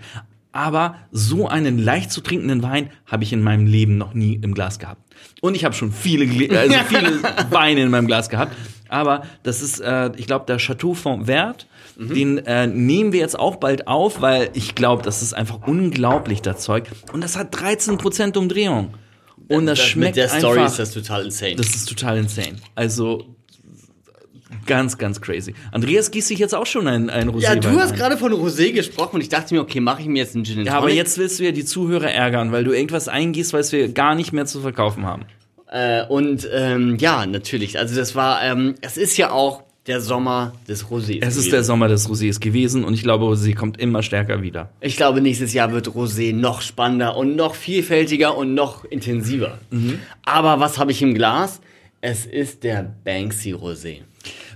Aber 0.52 0.96
so 1.10 1.48
einen 1.48 1.78
leicht 1.78 2.12
zu 2.12 2.20
trinkenden 2.20 2.62
Wein 2.62 2.90
habe 3.06 3.24
ich 3.24 3.32
in 3.32 3.42
meinem 3.42 3.66
Leben 3.66 3.96
noch 3.96 4.12
nie 4.12 4.34
im 4.34 4.54
Glas 4.54 4.78
gehabt. 4.78 5.00
Und 5.40 5.54
ich 5.54 5.64
habe 5.64 5.74
schon 5.74 5.92
viele, 5.92 6.26
also 6.58 6.74
viele 6.88 7.22
Weine 7.50 7.82
in 7.82 7.90
meinem 7.90 8.06
Glas 8.06 8.28
gehabt. 8.28 8.54
Aber 8.88 9.22
das 9.42 9.62
ist, 9.62 9.80
äh, 9.80 10.10
ich 10.16 10.26
glaube, 10.26 10.44
der 10.46 10.58
Chateau 10.58 10.92
Font 10.94 11.26
Vert. 11.26 11.66
Den 11.96 12.38
äh, 12.38 12.66
nehmen 12.66 13.12
wir 13.12 13.20
jetzt 13.20 13.38
auch 13.38 13.56
bald 13.56 13.86
auf, 13.86 14.20
weil 14.20 14.50
ich 14.54 14.74
glaube, 14.74 15.02
das 15.02 15.22
ist 15.22 15.34
einfach 15.34 15.66
unglaublich, 15.66 16.42
das 16.42 16.60
Zeug. 16.60 16.90
Und 17.12 17.22
das 17.22 17.36
hat 17.36 17.54
13% 17.54 18.36
Umdrehung. 18.36 18.94
Und 19.48 19.66
das, 19.66 19.78
schmeckt 19.78 20.16
mit 20.16 20.16
der 20.16 20.28
Story 20.28 20.60
einfach. 20.60 20.72
ist 20.72 20.78
das 20.78 20.92
total 20.92 21.24
insane. 21.26 21.56
Das 21.56 21.68
ist 21.68 21.88
total 21.88 22.18
insane. 22.18 22.56
Also 22.74 23.36
ganz, 24.66 24.98
ganz 24.98 25.20
crazy. 25.20 25.54
Andreas 25.70 26.10
gießt 26.10 26.28
sich 26.28 26.38
jetzt 26.38 26.54
auch 26.54 26.66
schon 26.66 26.86
ein, 26.88 27.10
ein 27.10 27.30
Rosé. 27.30 27.40
ja, 27.42 27.56
du 27.56 27.78
hast 27.78 27.94
gerade 27.94 28.16
von 28.16 28.32
Rosé 28.32 28.72
gesprochen 28.72 29.16
und 29.16 29.20
ich 29.20 29.28
dachte 29.28 29.54
mir, 29.54 29.60
okay, 29.60 29.80
mache 29.80 30.02
ich 30.02 30.08
mir 30.08 30.18
jetzt 30.18 30.34
einen 30.34 30.44
Gin 30.44 30.64
Ja, 30.64 30.78
aber 30.78 30.90
jetzt 30.90 31.18
willst 31.18 31.40
du 31.40 31.44
ja 31.44 31.52
die 31.52 31.64
Zuhörer 31.64 32.10
ärgern, 32.10 32.52
weil 32.52 32.64
du 32.64 32.72
irgendwas 32.72 33.08
eingießt, 33.08 33.52
was 33.52 33.72
wir 33.72 33.88
gar 33.88 34.14
nicht 34.14 34.32
mehr 34.32 34.46
zu 34.46 34.60
verkaufen 34.60 35.06
haben. 35.06 35.24
Äh, 35.70 36.04
und 36.06 36.48
ähm, 36.52 36.96
ja, 36.98 37.24
natürlich. 37.26 37.78
Also 37.78 37.96
das 37.96 38.14
war, 38.14 38.42
ähm, 38.44 38.74
es 38.82 38.96
ist 38.96 39.16
ja 39.16 39.30
auch 39.30 39.62
der 39.86 40.00
Sommer 40.00 40.52
des 40.68 40.86
Rosés. 40.86 41.18
Es 41.20 41.30
ist 41.30 41.36
gewesen. 41.36 41.50
der 41.50 41.64
Sommer 41.64 41.88
des 41.88 42.08
Rosés 42.08 42.40
gewesen 42.40 42.84
und 42.84 42.94
ich 42.94 43.02
glaube, 43.02 43.24
Rosé 43.24 43.54
kommt 43.54 43.80
immer 43.80 44.02
stärker 44.02 44.42
wieder. 44.42 44.70
Ich 44.80 44.96
glaube, 44.96 45.20
nächstes 45.20 45.52
Jahr 45.54 45.72
wird 45.72 45.88
Rosé 45.88 46.34
noch 46.34 46.60
spannender 46.60 47.16
und 47.16 47.34
noch 47.34 47.54
vielfältiger 47.54 48.36
und 48.36 48.54
noch 48.54 48.84
intensiver. 48.84 49.58
Mhm. 49.70 49.98
Aber 50.24 50.60
was 50.60 50.78
habe 50.78 50.92
ich 50.92 51.02
im 51.02 51.14
Glas? 51.14 51.60
Es 52.00 52.26
ist 52.26 52.64
der 52.64 52.94
Banksy 53.04 53.54
Rosé. 53.54 54.00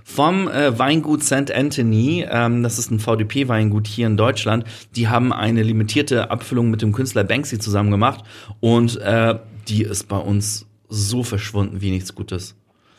Vom 0.09 0.47
äh, 0.47 0.79
Weingut 0.79 1.25
St. 1.25 1.51
Anthony, 1.53 2.25
ähm, 2.31 2.62
das 2.62 2.79
ist 2.79 2.92
ein 2.92 3.01
VDP-Weingut 3.01 3.88
hier 3.88 4.07
in 4.07 4.16
Deutschland, 4.16 4.64
die 4.95 5.09
haben 5.09 5.33
eine 5.33 5.64
limitierte 5.64 6.31
Abfüllung 6.31 6.71
mit 6.71 6.81
dem 6.81 6.92
Künstler 6.92 7.25
Banksy 7.25 7.59
zusammen 7.59 7.90
gemacht 7.90 8.25
und 8.61 8.99
äh, 9.01 9.35
die 9.66 9.83
ist 9.83 10.07
bei 10.07 10.16
uns 10.19 10.66
so 10.88 11.25
verschwunden 11.25 11.81
wie 11.81 11.90
nichts 11.90 12.14
Gutes. 12.14 12.55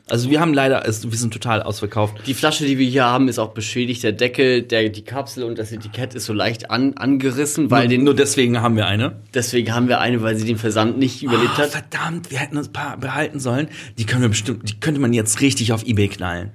Also 0.09 0.29
wir 0.29 0.41
haben 0.41 0.53
leider, 0.53 0.83
wir 0.85 1.17
sind 1.17 1.31
total 1.33 1.63
ausverkauft. 1.63 2.15
Die 2.27 2.33
Flasche, 2.33 2.65
die 2.65 2.77
wir 2.77 2.87
hier 2.87 3.05
haben, 3.05 3.29
ist 3.29 3.39
auch 3.39 3.53
beschädigt. 3.53 4.03
Der 4.03 4.11
Deckel, 4.11 4.61
der, 4.63 4.89
die 4.89 5.01
Kapsel 5.03 5.43
und 5.45 5.57
das 5.57 5.71
Etikett 5.71 6.13
ist 6.13 6.25
so 6.25 6.33
leicht 6.33 6.69
an, 6.71 6.93
angerissen, 6.95 7.71
weil 7.71 7.83
Nur, 7.83 7.89
den, 7.89 8.03
nur 8.03 8.15
deswegen 8.15 8.61
haben 8.61 8.75
wir 8.75 8.85
eine. 8.85 9.15
deswegen 9.33 9.73
haben 9.73 9.87
wir 9.87 10.01
eine, 10.01 10.21
weil 10.21 10.35
sie 10.35 10.45
den 10.45 10.57
Versand 10.57 10.97
nicht 10.97 11.23
überlebt 11.23 11.51
Ah, 11.55 11.59
hat. 11.63 11.69
verdammt, 11.69 12.31
wir 12.31 12.39
hätten 12.39 12.57
uns 12.57 12.67
ein 12.67 12.73
paar 12.73 12.97
behalten 12.97 13.39
sollen. 13.39 13.69
Die 13.97 14.05
können 14.05 14.23
wir 14.23 14.29
bestimmt, 14.29 14.69
die 14.69 14.77
könnte 14.79 14.99
man 14.99 15.13
jetzt 15.13 15.39
richtig 15.39 15.71
auf 15.71 15.85
Ebay 15.85 16.09
knallen. 16.09 16.51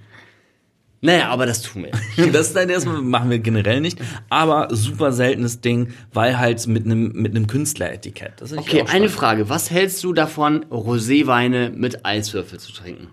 Naja, 1.05 1.29
aber 1.31 1.47
das 1.47 1.63
tun 1.63 1.85
wir. 1.85 2.31
Das 2.33 2.53
dann 2.55 2.69
erstmal 2.71 3.03
machen 3.03 3.29
wir 3.29 3.41
generell 3.41 3.81
nicht, 3.81 3.99
aber 4.31 4.69
super 4.71 5.13
seltenes 5.13 5.61
Ding, 5.61 5.89
weil 6.13 6.39
halt 6.39 6.65
mit 6.69 6.85
einem 6.85 7.11
mit 7.13 7.35
einem 7.35 7.49
Künstleretikett. 7.49 8.35
Das 8.39 8.53
ist 8.53 8.59
Okay, 8.59 8.85
eine. 8.89 9.09
Frage. 9.09 9.49
Was 9.49 9.71
hältst 9.71 10.03
du 10.05 10.13
davon, 10.13 10.65
Roséweine 10.71 11.71
mit 11.71 12.07
Eiswürfel 12.07 12.59
zu 12.61 12.73
trinken? 12.73 13.09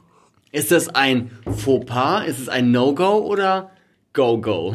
Ist 0.52 0.71
das 0.71 0.88
ein 0.89 1.32
Fauxpas? 1.45 2.25
Ist 2.28 2.39
es 2.39 2.47
ein 2.49 2.71
No-Go 2.71 3.17
oder 3.25 3.71
Go-Go? 4.13 4.73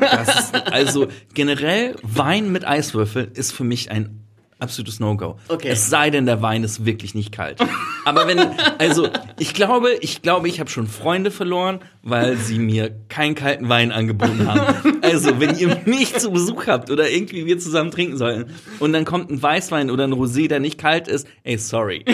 Das 0.00 0.40
ist, 0.40 0.54
also 0.72 1.08
generell 1.34 1.94
Wein 2.02 2.50
mit 2.52 2.66
Eiswürfel 2.66 3.30
ist 3.34 3.52
für 3.52 3.64
mich 3.64 3.90
ein 3.90 4.24
absolutes 4.58 5.00
No-Go. 5.00 5.38
Okay. 5.48 5.68
Es 5.68 5.88
sei 5.88 6.10
denn, 6.10 6.26
der 6.26 6.42
Wein 6.42 6.64
ist 6.64 6.84
wirklich 6.84 7.14
nicht 7.14 7.32
kalt. 7.32 7.58
Aber 8.04 8.26
wenn, 8.26 8.40
also 8.78 9.08
ich 9.38 9.54
glaube, 9.54 9.92
ich 10.00 10.22
glaube, 10.22 10.48
ich 10.48 10.60
habe 10.60 10.70
schon 10.70 10.86
Freunde 10.86 11.30
verloren, 11.30 11.80
weil 12.02 12.36
sie 12.36 12.58
mir 12.58 12.90
keinen 13.08 13.34
kalten 13.34 13.68
Wein 13.68 13.92
angeboten 13.92 14.46
haben. 14.46 14.98
Also 15.02 15.40
wenn 15.40 15.56
ihr 15.56 15.80
mich 15.84 16.14
zu 16.16 16.30
Besuch 16.30 16.66
habt 16.66 16.90
oder 16.90 17.08
irgendwie 17.08 17.46
wir 17.46 17.58
zusammen 17.58 17.90
trinken 17.90 18.16
sollen 18.16 18.50
und 18.78 18.92
dann 18.92 19.04
kommt 19.04 19.30
ein 19.30 19.42
Weißwein 19.42 19.90
oder 19.90 20.04
ein 20.04 20.12
Rosé, 20.12 20.48
der 20.48 20.60
nicht 20.60 20.78
kalt 20.78 21.08
ist, 21.08 21.26
ey, 21.44 21.56
sorry. 21.58 22.04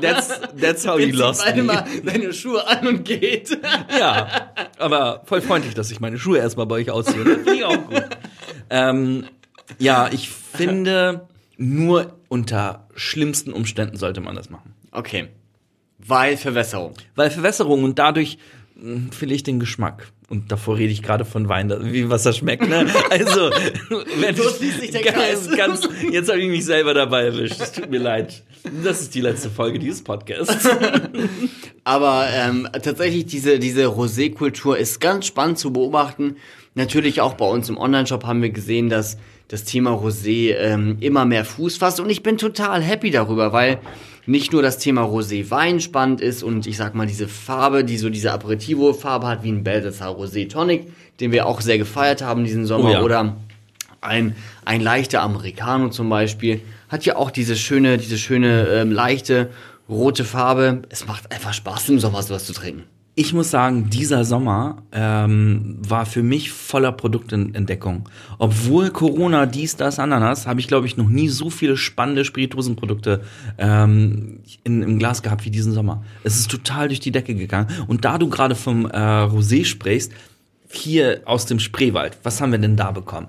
That's, 0.00 0.40
that's 0.60 0.86
how 0.86 0.98
you 0.98 1.14
lost 1.14 1.44
me. 1.54 1.62
mal 1.62 1.84
seine 2.04 2.32
Schuhe 2.32 2.66
an 2.66 2.86
und 2.86 3.04
geht. 3.04 3.56
Ja, 3.98 4.52
aber 4.78 5.22
voll 5.24 5.40
freundlich, 5.40 5.74
dass 5.74 5.90
ich 5.90 6.00
meine 6.00 6.18
Schuhe 6.18 6.38
erstmal 6.38 6.66
bei 6.66 6.76
euch 6.76 6.90
ausziehe. 6.90 7.24
Finde 7.24 7.54
ich 7.54 7.64
auch 7.64 7.86
gut. 7.86 8.04
ähm, 8.70 9.24
ja, 9.78 10.08
ich 10.12 10.28
finde, 10.54 11.28
nur 11.56 12.18
unter 12.28 12.86
schlimmsten 12.94 13.52
Umständen 13.52 13.96
sollte 13.96 14.20
man 14.20 14.36
das 14.36 14.50
machen. 14.50 14.74
Okay. 14.92 15.28
Weil 15.98 16.36
Verwässerung. 16.36 16.94
Weil 17.14 17.30
Verwässerung 17.30 17.84
und 17.84 17.98
dadurch 17.98 18.38
mh, 18.76 19.12
verliere 19.12 19.36
ich 19.36 19.42
den 19.42 19.60
Geschmack. 19.60 20.08
Und 20.28 20.52
davor 20.52 20.76
rede 20.78 20.92
ich 20.92 21.02
gerade 21.02 21.24
von 21.24 21.48
Wein, 21.48 21.74
wie 21.92 22.08
was 22.08 22.22
das 22.22 22.36
schmeckt. 22.36 22.68
Ne? 22.68 22.86
Also, 23.10 23.50
wenn 24.20 24.36
So 24.36 24.48
schließt 24.48 24.80
sich 24.80 24.90
der 24.92 25.02
Kreis. 25.02 25.50
ganz, 25.56 25.88
jetzt 26.10 26.28
habe 26.28 26.40
ich 26.40 26.48
mich 26.48 26.64
selber 26.64 26.94
dabei 26.94 27.24
erwischt. 27.24 27.60
Es 27.60 27.72
tut 27.72 27.90
mir 27.90 27.98
leid. 27.98 28.42
Das 28.84 29.00
ist 29.00 29.14
die 29.14 29.22
letzte 29.22 29.50
Folge 29.50 29.78
dieses 29.80 30.04
Podcasts. 30.04 30.68
Aber 31.84 32.26
ähm, 32.32 32.68
tatsächlich, 32.82 33.26
diese, 33.26 33.58
diese 33.58 33.86
Rosé-Kultur 33.86 34.78
ist 34.78 35.00
ganz 35.00 35.26
spannend 35.26 35.58
zu 35.58 35.72
beobachten. 35.72 36.36
Natürlich 36.74 37.20
auch 37.20 37.34
bei 37.34 37.46
uns 37.46 37.68
im 37.68 37.76
Online-Shop 37.76 38.24
haben 38.24 38.42
wir 38.42 38.50
gesehen, 38.50 38.88
dass 38.88 39.18
das 39.50 39.64
Thema 39.64 39.90
Rosé 39.90 40.54
ähm, 40.54 40.96
immer 41.00 41.24
mehr 41.24 41.44
Fuß 41.44 41.76
fasst. 41.76 41.98
Und 41.98 42.08
ich 42.08 42.22
bin 42.22 42.38
total 42.38 42.82
happy 42.82 43.10
darüber, 43.10 43.52
weil 43.52 43.78
nicht 44.24 44.52
nur 44.52 44.62
das 44.62 44.78
Thema 44.78 45.02
Rosé-Wein 45.02 45.80
spannend 45.80 46.20
ist 46.20 46.44
und 46.44 46.68
ich 46.68 46.76
sag 46.76 46.94
mal 46.94 47.06
diese 47.06 47.26
Farbe, 47.26 47.82
die 47.82 47.98
so 47.98 48.10
diese 48.10 48.32
Aperitivo-Farbe 48.32 49.26
hat, 49.26 49.42
wie 49.42 49.50
ein 49.50 49.64
Balthasar 49.64 50.14
Rosé 50.14 50.48
Tonic, 50.48 50.92
den 51.18 51.32
wir 51.32 51.46
auch 51.46 51.60
sehr 51.62 51.78
gefeiert 51.78 52.22
haben 52.22 52.44
diesen 52.44 52.64
Sommer, 52.64 52.90
Oh 52.90 52.92
ja. 52.92 53.02
oder 53.02 53.36
ein, 54.00 54.36
ein 54.64 54.80
leichter 54.80 55.20
Americano 55.22 55.88
zum 55.88 56.08
Beispiel, 56.08 56.60
hat 56.88 57.04
ja 57.04 57.16
auch 57.16 57.32
diese 57.32 57.56
schöne, 57.56 57.98
diese 57.98 58.18
schöne, 58.18 58.68
ähm, 58.68 58.92
leichte, 58.92 59.50
rote 59.88 60.24
Farbe. 60.24 60.82
Es 60.90 61.08
macht 61.08 61.32
einfach 61.32 61.52
Spaß, 61.52 61.88
im 61.88 61.98
Sommer 61.98 62.22
sowas 62.22 62.46
zu 62.46 62.52
trinken. 62.52 62.84
Ich 63.16 63.34
muss 63.34 63.50
sagen, 63.50 63.90
dieser 63.90 64.24
Sommer 64.24 64.82
ähm, 64.92 65.78
war 65.80 66.06
für 66.06 66.22
mich 66.22 66.52
voller 66.52 66.92
Produktentdeckung. 66.92 68.08
Obwohl 68.38 68.90
Corona 68.90 69.46
dies, 69.46 69.76
das, 69.76 69.98
Ananas, 69.98 70.46
habe 70.46 70.60
ich, 70.60 70.68
glaube 70.68 70.86
ich, 70.86 70.96
noch 70.96 71.08
nie 71.08 71.28
so 71.28 71.50
viele 71.50 71.76
spannende 71.76 72.24
Spirituosenprodukte 72.24 73.22
ähm, 73.58 74.40
in, 74.62 74.82
im 74.82 74.98
Glas 74.98 75.22
gehabt 75.22 75.44
wie 75.44 75.50
diesen 75.50 75.72
Sommer. 75.72 76.04
Es 76.22 76.38
ist 76.38 76.50
total 76.50 76.88
durch 76.88 77.00
die 77.00 77.10
Decke 77.10 77.34
gegangen. 77.34 77.68
Und 77.88 78.04
da 78.04 78.16
du 78.16 78.28
gerade 78.28 78.54
vom 78.54 78.86
äh, 78.86 78.96
Rosé 78.96 79.64
sprichst, 79.64 80.12
hier 80.70 81.22
aus 81.24 81.46
dem 81.46 81.58
Spreewald, 81.58 82.16
was 82.22 82.40
haben 82.40 82.52
wir 82.52 82.58
denn 82.58 82.76
da 82.76 82.92
bekommen? 82.92 83.26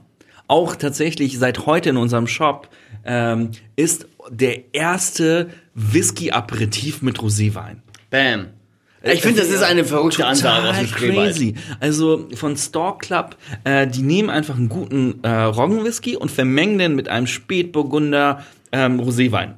Auch 0.47 0.75
tatsächlich 0.75 1.39
seit 1.39 1.65
heute 1.65 1.89
in 1.89 1.97
unserem 1.97 2.27
Shop 2.27 2.69
ähm, 3.03 3.51
ist 3.75 4.07
der 4.29 4.73
erste 4.75 5.49
Whisky-Aperitif 5.73 7.01
mit 7.01 7.17
Roséwein. 7.17 7.77
Bam. 8.09 8.47
Ich 9.03 9.21
finde, 9.21 9.41
das 9.41 9.49
ist 9.49 9.63
eine 9.63 9.83
verrückte 9.83 10.25
Ansage 10.25 10.69
aus 10.69 10.77
dem 10.77 10.87
Spreewald. 10.87 11.33
crazy. 11.33 11.55
Also 11.79 12.27
von 12.35 12.55
Stork 12.55 13.01
Club, 13.01 13.35
äh, 13.63 13.87
die 13.87 14.03
nehmen 14.03 14.29
einfach 14.29 14.55
einen 14.55 14.69
guten 14.69 15.23
äh, 15.23 15.29
Roggenwhisky 15.29 16.15
und 16.15 16.29
vermengen 16.29 16.77
den 16.77 16.95
mit 16.95 17.09
einem 17.09 17.27
Spätburgunder 17.27 18.43
ähm, 18.71 18.99
Roséwein. 18.99 19.55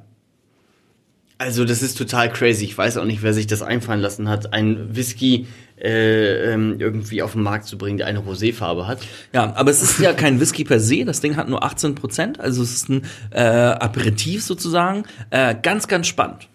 Also 1.36 1.64
das 1.64 1.82
ist 1.82 1.98
total 1.98 2.32
crazy. 2.32 2.64
Ich 2.64 2.78
weiß 2.78 2.96
auch 2.96 3.04
nicht, 3.04 3.22
wer 3.22 3.34
sich 3.34 3.46
das 3.46 3.60
einfallen 3.60 4.00
lassen 4.00 4.28
hat, 4.28 4.52
einen 4.52 4.96
Whisky 4.96 5.46
äh, 5.76 6.52
ähm, 6.52 6.76
irgendwie 6.78 7.22
auf 7.22 7.32
den 7.32 7.42
Markt 7.42 7.66
zu 7.66 7.76
bringen, 7.76 7.98
der 7.98 8.06
eine 8.06 8.20
Roséfarbe 8.20 8.86
hat. 8.86 9.00
Ja, 9.32 9.52
aber 9.56 9.70
es 9.70 9.82
ist 9.82 9.98
ja 9.98 10.12
kein 10.12 10.40
Whisky 10.40 10.64
per 10.64 10.80
se. 10.80 11.04
Das 11.04 11.20
Ding 11.20 11.36
hat 11.36 11.48
nur 11.48 11.64
18 11.64 11.96
Prozent. 11.96 12.40
Also 12.40 12.62
es 12.62 12.72
ist 12.72 12.88
ein 12.88 13.02
äh, 13.30 13.40
Aperitif 13.40 14.44
sozusagen. 14.44 15.02
Äh, 15.30 15.56
ganz, 15.60 15.88
ganz 15.88 16.06
spannend. 16.06 16.48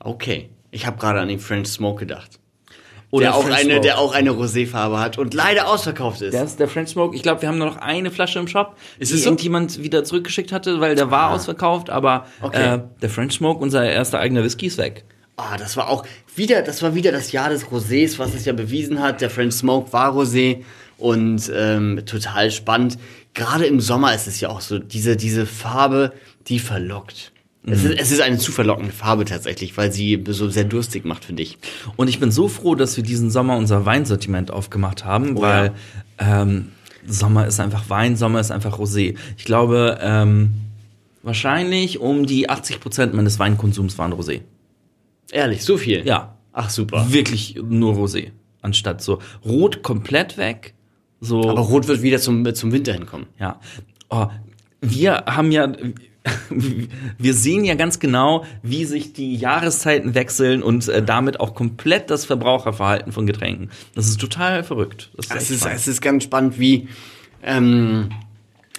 Okay. 0.00 0.50
Ich 0.74 0.86
habe 0.86 0.98
gerade 0.98 1.20
an 1.20 1.28
den 1.28 1.38
French 1.38 1.68
Smoke 1.68 2.00
gedacht. 2.00 2.38
Oder 3.10 3.26
der 3.26 3.34
auch 3.36 3.42
French 3.44 3.58
eine, 3.58 3.64
Smoke. 3.74 3.80
der 3.82 3.98
auch 3.98 4.12
eine 4.12 4.30
Roséfarbe 4.32 4.98
hat 4.98 5.18
und 5.18 5.34
leider 5.34 5.68
ausverkauft 5.68 6.20
ist. 6.20 6.34
Das 6.34 6.50
ist 6.50 6.58
der 6.60 6.66
French 6.68 6.88
Smoke. 6.88 7.14
Ich 7.14 7.22
glaube, 7.22 7.42
wir 7.42 7.48
haben 7.48 7.58
nur 7.58 7.68
noch 7.68 7.76
eine 7.76 8.10
Flasche 8.10 8.40
im 8.40 8.48
Shop, 8.48 8.76
Ist 8.98 9.12
die 9.12 9.16
es 9.16 9.22
so? 9.22 9.28
irgendjemand 9.28 9.80
wieder 9.82 10.02
zurückgeschickt 10.02 10.50
hatte, 10.50 10.80
weil 10.80 10.96
der 10.96 11.12
war 11.12 11.30
ausverkauft. 11.30 11.90
Aber 11.90 12.26
Okay. 12.42 12.74
äh, 12.74 12.80
der 13.02 13.10
French 13.10 13.34
Smoke, 13.34 13.62
unser 13.62 13.88
erster 13.88 14.18
eigener 14.18 14.42
Whisky, 14.42 14.66
ist 14.66 14.78
weg. 14.78 15.04
Ah, 15.36 15.56
das 15.56 15.76
war 15.76 15.88
auch 15.90 16.04
wieder, 16.34 16.62
das 16.62 16.82
war 16.82 16.94
wieder 16.96 17.12
das 17.12 17.30
Jahr 17.30 17.50
des 17.50 17.66
Rosés, 17.66 18.18
was 18.18 18.34
es 18.34 18.44
ja 18.46 18.52
bewiesen 18.52 19.00
hat. 19.00 19.20
Der 19.20 19.30
French 19.30 19.54
Smoke 19.54 19.92
war 19.92 20.12
Rosé 20.12 20.64
und 20.98 21.50
ähm, 21.54 22.02
total 22.06 22.50
spannend. 22.50 22.98
Gerade 23.34 23.66
im 23.66 23.80
Sommer 23.80 24.12
ist 24.14 24.26
es 24.26 24.40
ja 24.40 24.48
auch 24.48 24.60
so, 24.60 24.78
diese, 24.80 25.16
diese 25.16 25.46
Farbe, 25.46 26.12
die 26.48 26.58
verlockt. 26.58 27.30
Es, 27.66 27.82
ist, 27.82 27.98
es 27.98 28.10
ist 28.10 28.20
eine 28.20 28.36
zu 28.38 28.52
verlockende 28.52 28.92
Farbe 28.92 29.24
tatsächlich, 29.24 29.76
weil 29.76 29.90
sie 29.90 30.22
so 30.28 30.48
sehr 30.50 30.64
durstig 30.64 31.04
macht, 31.04 31.24
finde 31.24 31.42
ich. 31.42 31.58
Und 31.96 32.08
ich 32.08 32.20
bin 32.20 32.30
so 32.30 32.48
froh, 32.48 32.74
dass 32.74 32.96
wir 32.96 33.04
diesen 33.04 33.30
Sommer 33.30 33.56
unser 33.56 33.86
Weinsortiment 33.86 34.50
aufgemacht 34.50 35.04
haben, 35.04 35.40
weil 35.40 35.72
ähm, 36.18 36.72
Sommer 37.06 37.46
ist 37.46 37.60
einfach 37.60 37.88
Wein, 37.88 38.16
Sommer 38.16 38.40
ist 38.40 38.50
einfach 38.50 38.78
Rosé. 38.78 39.16
Ich 39.38 39.44
glaube, 39.44 39.98
ähm, 40.02 40.50
wahrscheinlich 41.22 42.00
um 42.00 42.26
die 42.26 42.50
80 42.50 42.80
Prozent 42.80 43.14
meines 43.14 43.38
Weinkonsums 43.38 43.96
waren 43.98 44.12
Rosé. 44.12 44.42
Ehrlich, 45.32 45.64
so 45.64 45.78
viel? 45.78 46.06
Ja, 46.06 46.36
Ach, 46.52 46.68
super. 46.68 47.06
wirklich 47.10 47.58
nur 47.62 47.94
Rosé. 47.94 48.30
Anstatt 48.60 49.02
so 49.02 49.20
Rot 49.44 49.82
komplett 49.82 50.36
weg. 50.36 50.74
So, 51.20 51.48
Aber 51.48 51.60
Rot 51.62 51.88
wird 51.88 52.02
wieder 52.02 52.18
zum, 52.18 52.54
zum 52.54 52.72
Winter 52.72 52.92
hinkommen. 52.92 53.26
ja. 53.38 53.58
Oh, 54.10 54.26
wir 54.82 55.24
haben 55.26 55.50
ja, 55.50 55.72
wir 57.18 57.34
sehen 57.34 57.64
ja 57.64 57.74
ganz 57.74 57.98
genau, 57.98 58.44
wie 58.62 58.84
sich 58.84 59.12
die 59.12 59.36
Jahreszeiten 59.36 60.14
wechseln 60.14 60.62
und 60.62 60.88
äh, 60.88 61.02
damit 61.02 61.38
auch 61.40 61.54
komplett 61.54 62.10
das 62.10 62.24
Verbraucherverhalten 62.24 63.12
von 63.12 63.26
Getränken. 63.26 63.70
Das 63.94 64.08
ist 64.08 64.20
total 64.20 64.64
verrückt. 64.64 65.10
Das 65.16 65.26
Es 65.26 65.32
echt 65.36 65.50
ist, 65.50 65.60
spannend. 65.60 65.76
es 65.78 65.88
ist 65.88 66.00
ganz 66.00 66.24
spannend, 66.24 66.58
wie, 66.58 66.88
ähm, 67.42 68.08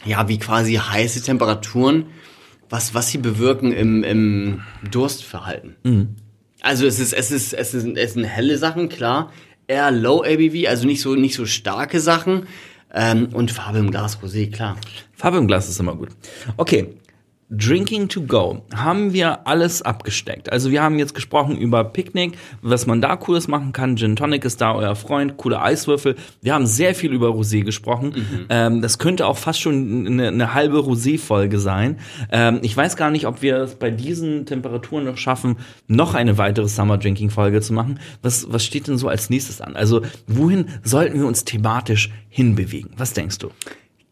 ja, 0.05 0.27
wie 0.27 0.39
quasi 0.39 0.73
heiße 0.75 1.21
Temperaturen, 1.21 2.05
was, 2.69 2.93
was 2.95 3.09
sie 3.09 3.19
bewirken 3.19 3.71
im, 3.71 4.03
im 4.03 4.61
Durstverhalten. 4.89 6.15
Also 6.61 6.87
es 6.87 6.99
ist, 6.99 7.13
es 7.13 7.29
ist, 7.31 7.53
es 7.53 7.73
ist, 7.75 7.85
es 7.95 8.13
sind 8.13 8.23
helle 8.25 8.57
Sachen, 8.57 8.89
klar. 8.89 9.31
Eher 9.67 9.91
low 9.91 10.23
ABV, 10.23 10.67
also 10.67 10.87
nicht 10.87 11.01
so, 11.01 11.15
nicht 11.15 11.35
so 11.35 11.45
starke 11.45 11.99
Sachen. 11.99 12.47
Ähm, 12.91 13.29
und 13.33 13.51
Farbe 13.51 13.79
im 13.79 13.91
Glas 13.91 14.19
Rosé, 14.21 14.49
klar. 14.51 14.77
Farbe 15.13 15.37
im 15.37 15.47
Glas 15.47 15.69
ist 15.69 15.79
immer 15.79 15.95
gut. 15.95 16.09
Okay. 16.57 16.95
Drinking 17.51 18.09
to 18.09 18.21
go. 18.21 18.63
Haben 18.73 19.13
wir 19.13 19.47
alles 19.47 19.83
abgesteckt. 19.83 20.51
Also 20.51 20.71
wir 20.71 20.81
haben 20.81 20.97
jetzt 20.97 21.13
gesprochen 21.13 21.57
über 21.57 21.83
Picknick, 21.83 22.37
was 22.63 22.87
man 22.87 23.01
da 23.01 23.15
cooles 23.15 23.47
machen 23.47 23.71
kann. 23.71 23.97
Gin 23.97 24.15
Tonic 24.15 24.43
ist 24.45 24.61
da 24.61 24.73
euer 24.73 24.95
Freund, 24.95 25.37
coole 25.37 25.61
Eiswürfel. 25.61 26.15
Wir 26.41 26.55
haben 26.55 26.65
sehr 26.65 26.95
viel 26.95 27.13
über 27.13 27.29
Rosé 27.29 27.63
gesprochen. 27.63 28.47
Ähm, 28.49 28.81
das 28.81 28.97
könnte 28.97 29.27
auch 29.27 29.37
fast 29.37 29.61
schon 29.61 30.07
eine, 30.07 30.29
eine 30.29 30.53
halbe 30.55 30.79
Rosé-Folge 30.79 31.59
sein. 31.59 31.99
Ähm, 32.31 32.59
ich 32.63 32.75
weiß 32.75 32.95
gar 32.97 33.11
nicht, 33.11 33.27
ob 33.27 33.43
wir 33.43 33.57
es 33.57 33.75
bei 33.75 33.91
diesen 33.91 34.45
Temperaturen 34.45 35.05
noch 35.05 35.17
schaffen, 35.17 35.57
noch 35.87 36.15
eine 36.15 36.39
weitere 36.39 36.67
Summer 36.67 36.97
Drinking 36.97 37.29
Folge 37.29 37.61
zu 37.61 37.73
machen. 37.73 37.99
Was, 38.23 38.51
was 38.51 38.65
steht 38.65 38.87
denn 38.87 38.97
so 38.97 39.07
als 39.07 39.29
nächstes 39.29 39.61
an? 39.61 39.75
Also 39.75 40.01
wohin 40.25 40.65
sollten 40.83 41.19
wir 41.19 41.27
uns 41.27 41.45
thematisch 41.45 42.11
hinbewegen? 42.29 42.91
Was 42.97 43.13
denkst 43.13 43.37
du? 43.37 43.49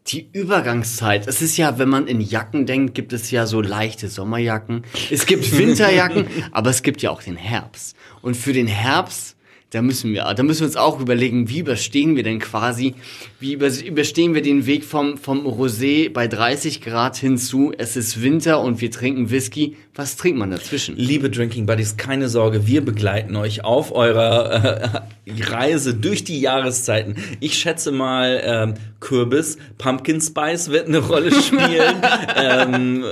Die 0.08 0.28
Übergangszeit. 0.32 1.26
Es 1.26 1.40
ist 1.40 1.56
ja, 1.56 1.78
wenn 1.78 1.88
man 1.88 2.06
in 2.06 2.20
Jacken 2.20 2.66
denkt, 2.66 2.94
gibt 2.94 3.14
es 3.14 3.30
ja 3.30 3.46
so 3.46 3.62
leichte 3.62 4.08
Sommerjacken. 4.08 4.84
Es 5.10 5.24
gibt 5.24 5.50
Winterjacken, 5.58 6.26
aber 6.52 6.68
es 6.68 6.82
gibt 6.82 7.00
ja 7.00 7.10
auch 7.10 7.22
den 7.22 7.36
Herbst. 7.36 7.96
Und 8.20 8.36
für 8.36 8.52
den 8.52 8.66
Herbst, 8.66 9.34
da 9.70 9.82
müssen 9.82 10.12
wir, 10.12 10.32
da 10.34 10.42
müssen 10.42 10.60
wir 10.60 10.66
uns 10.66 10.76
auch 10.76 11.00
überlegen, 11.00 11.48
wie 11.48 11.58
überstehen 11.58 12.14
wir 12.14 12.22
denn 12.22 12.38
quasi, 12.38 12.94
wie 13.40 13.54
über, 13.54 13.68
überstehen 13.68 14.34
wir 14.34 14.42
den 14.42 14.66
Weg 14.66 14.84
vom, 14.84 15.18
vom 15.18 15.46
Rosé 15.46 16.12
bei 16.12 16.28
30 16.28 16.80
Grad 16.80 17.16
hinzu, 17.16 17.72
es 17.76 17.96
ist 17.96 18.22
Winter 18.22 18.60
und 18.60 18.80
wir 18.80 18.90
trinken 18.90 19.30
Whisky. 19.30 19.76
Was 19.96 20.16
trinkt 20.16 20.38
man 20.38 20.50
dazwischen? 20.50 20.96
Liebe 20.96 21.30
Drinking 21.30 21.66
Buddies, 21.66 21.96
keine 21.96 22.28
Sorge, 22.28 22.66
wir 22.66 22.84
begleiten 22.84 23.36
euch 23.36 23.64
auf 23.64 23.92
eurer 23.92 25.02
äh, 25.24 25.32
Reise 25.42 25.94
durch 25.94 26.24
die 26.24 26.40
Jahreszeiten. 26.40 27.16
Ich 27.40 27.58
schätze 27.58 27.92
mal, 27.92 28.40
ähm, 28.44 28.74
Kürbis, 29.00 29.58
Pumpkin 29.78 30.20
Spice 30.20 30.70
wird 30.70 30.88
eine 30.88 30.98
Rolle 30.98 31.30
spielen. 31.42 31.96
ähm, 32.36 33.04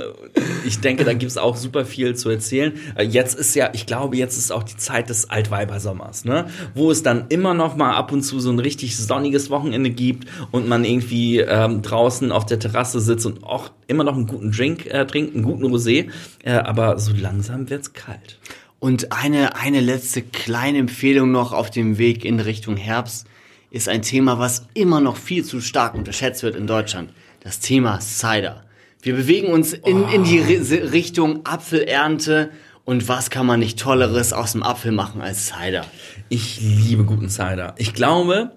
ich 0.65 0.79
denke, 0.79 1.03
da 1.03 1.13
gibt's 1.13 1.37
auch 1.37 1.55
super 1.55 1.85
viel 1.85 2.15
zu 2.15 2.29
erzählen. 2.29 2.73
Äh, 2.95 3.03
jetzt 3.03 3.35
ist 3.35 3.55
ja, 3.55 3.69
ich 3.73 3.85
glaube, 3.85 4.17
jetzt 4.17 4.37
ist 4.37 4.51
auch 4.51 4.63
die 4.63 4.77
Zeit 4.77 5.09
des 5.09 5.29
Altweibersommers, 5.29 6.25
ne? 6.25 6.47
Wo 6.75 6.91
es 6.91 7.03
dann 7.03 7.25
immer 7.29 7.53
noch 7.53 7.75
mal 7.75 7.93
ab 7.93 8.11
und 8.11 8.23
zu 8.23 8.39
so 8.39 8.51
ein 8.51 8.59
richtig 8.59 8.97
sonniges 8.97 9.49
Wochenende 9.49 9.89
gibt 9.89 10.27
und 10.51 10.67
man 10.67 10.85
irgendwie 10.85 11.39
ähm, 11.39 11.81
draußen 11.81 12.31
auf 12.31 12.45
der 12.45 12.59
Terrasse 12.59 12.99
sitzt 12.99 13.25
und 13.25 13.43
auch 13.43 13.71
immer 13.87 14.03
noch 14.03 14.15
einen 14.15 14.27
guten 14.27 14.51
Drink 14.51 14.85
äh, 14.85 15.05
trinkt, 15.05 15.35
einen 15.35 15.43
guten 15.43 15.65
Rosé. 15.65 16.09
Äh, 16.43 16.51
aber 16.51 16.99
so 16.99 17.11
langsam 17.13 17.69
wird's 17.69 17.93
kalt. 17.93 18.39
Und 18.79 19.11
eine, 19.13 19.55
eine 19.55 19.79
letzte 19.79 20.21
kleine 20.21 20.79
Empfehlung 20.79 21.31
noch 21.31 21.53
auf 21.53 21.69
dem 21.69 21.97
Weg 21.97 22.25
in 22.25 22.39
Richtung 22.39 22.75
Herbst 22.75 23.27
ist 23.71 23.87
ein 23.87 24.01
Thema, 24.01 24.39
was 24.39 24.67
immer 24.73 24.99
noch 24.99 25.17
viel 25.17 25.43
zu 25.45 25.61
stark 25.61 25.95
unterschätzt 25.95 26.43
wird 26.43 26.55
in 26.55 26.67
Deutschland. 26.67 27.11
Das 27.39 27.59
Thema 27.59 27.99
Cider. 28.01 28.65
Wir 29.01 29.15
bewegen 29.15 29.47
uns 29.47 29.73
in, 29.73 30.07
in 30.09 30.23
die 30.23 30.39
Ri- 30.39 30.91
Richtung 30.91 31.45
Apfelernte 31.45 32.51
und 32.85 33.07
was 33.07 33.29
kann 33.29 33.45
man 33.45 33.59
nicht 33.59 33.79
Tolleres 33.79 34.33
aus 34.33 34.51
dem 34.51 34.63
Apfel 34.63 34.91
machen 34.91 35.21
als 35.21 35.47
Cider? 35.47 35.85
Ich 36.29 36.59
liebe 36.61 37.03
guten 37.03 37.29
Cider. 37.29 37.75
Ich 37.77 37.93
glaube, 37.93 38.51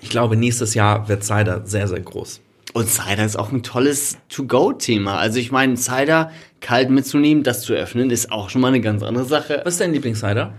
ich 0.00 0.08
glaube, 0.08 0.36
nächstes 0.36 0.74
Jahr 0.74 1.08
wird 1.08 1.24
Cider 1.24 1.62
sehr, 1.66 1.88
sehr 1.88 2.00
groß. 2.00 2.40
Und 2.72 2.88
Cider 2.88 3.24
ist 3.24 3.38
auch 3.38 3.52
ein 3.52 3.62
tolles 3.62 4.18
To-Go-Thema. 4.28 5.18
Also 5.18 5.38
ich 5.38 5.50
meine, 5.50 5.76
Cider 5.76 6.30
kalt 6.60 6.90
mitzunehmen, 6.90 7.42
das 7.42 7.62
zu 7.62 7.74
öffnen, 7.74 8.10
ist 8.10 8.32
auch 8.32 8.50
schon 8.50 8.60
mal 8.60 8.68
eine 8.68 8.80
ganz 8.80 9.02
andere 9.02 9.24
Sache. 9.24 9.62
Was 9.64 9.74
ist 9.74 9.80
dein 9.80 9.92
Lieblingscider? 9.92 10.52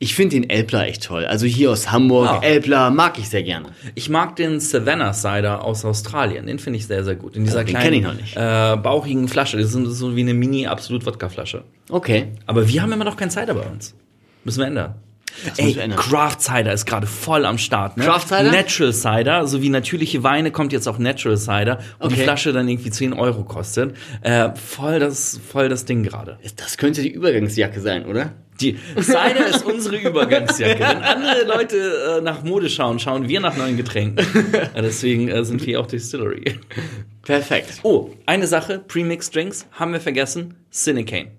Ich 0.00 0.14
finde 0.14 0.36
den 0.36 0.50
Elbler 0.50 0.86
echt 0.86 1.04
toll. 1.04 1.24
Also 1.24 1.46
hier 1.46 1.70
aus 1.70 1.90
Hamburg, 1.92 2.26
Ja. 2.26 2.40
Elbler 2.42 2.90
mag 2.90 3.18
ich 3.18 3.28
sehr 3.28 3.42
gerne. 3.42 3.68
Ich 3.94 4.08
mag 4.08 4.36
den 4.36 4.60
Savannah 4.60 5.12
Cider 5.12 5.64
aus 5.64 5.84
Australien. 5.84 6.46
Den 6.46 6.58
finde 6.58 6.78
ich 6.78 6.86
sehr, 6.86 7.04
sehr 7.04 7.14
gut. 7.14 7.36
In 7.36 7.44
dieser 7.44 7.60
Oh, 7.60 7.64
den 7.64 7.68
kleinen, 7.74 7.94
ich 7.94 8.02
noch 8.02 8.14
nicht. 8.14 8.36
Äh, 8.36 8.76
bauchigen 8.76 9.28
Flasche. 9.28 9.56
Das 9.56 9.72
ist 9.74 9.98
so 9.98 10.16
wie 10.16 10.20
eine 10.20 10.34
Mini-Absolut-Wodka-Flasche. 10.34 11.62
Okay. 11.90 12.28
Aber 12.46 12.68
wir 12.68 12.82
haben 12.82 12.92
immer 12.92 13.04
noch 13.04 13.16
keinen 13.16 13.30
Cider 13.30 13.54
bei 13.54 13.62
uns. 13.66 13.94
Müssen 14.44 14.60
wir 14.60 14.66
ändern. 14.66 14.94
Ey. 15.56 15.74
Craft 15.96 16.36
Cider 16.40 16.72
ist 16.72 16.86
gerade 16.86 17.06
voll 17.06 17.44
am 17.46 17.58
Start. 17.58 17.96
Ne? 17.96 18.04
Craft 18.04 18.28
Cider? 18.28 18.50
Natural 18.52 18.92
Cider, 18.92 19.46
so 19.46 19.62
wie 19.62 19.68
natürliche 19.68 20.22
Weine 20.22 20.50
kommt 20.50 20.72
jetzt 20.72 20.86
auch 20.88 20.98
Natural 20.98 21.36
Cider, 21.36 21.78
wo 22.00 22.08
die 22.08 22.14
Okay. 22.14 22.22
Flasche 22.24 22.52
dann 22.52 22.68
irgendwie 22.68 22.90
10 22.90 23.12
Euro 23.12 23.44
kostet. 23.44 23.96
Äh, 24.22 24.50
voll 24.54 24.98
das, 25.00 25.40
voll 25.50 25.68
das 25.68 25.84
Ding 25.84 26.02
gerade. 26.02 26.38
Das 26.56 26.76
könnte 26.76 27.02
die 27.02 27.10
Übergangsjacke 27.10 27.80
sein, 27.80 28.06
oder? 28.06 28.32
Die 28.60 28.78
Cider 29.00 29.46
ist 29.48 29.64
unsere 29.64 29.96
Übergangsjacke. 29.96 30.78
Wenn 30.78 31.02
andere 31.02 31.44
Leute 31.44 32.18
äh, 32.18 32.20
nach 32.20 32.44
Mode 32.44 32.70
schauen, 32.70 33.00
schauen 33.00 33.28
wir 33.28 33.40
nach 33.40 33.56
neuen 33.56 33.76
Getränken. 33.76 34.24
Deswegen 34.76 35.28
äh, 35.28 35.44
sind 35.44 35.66
wir 35.66 35.80
auch 35.80 35.86
Distillery. 35.86 36.60
Perfekt. 37.22 37.80
Oh, 37.82 38.10
eine 38.26 38.46
Sache, 38.46 38.78
Premixed 38.78 39.34
Drinks, 39.34 39.66
haben 39.72 39.92
wir 39.92 40.00
vergessen, 40.00 40.54
Cinecane. 40.70 41.32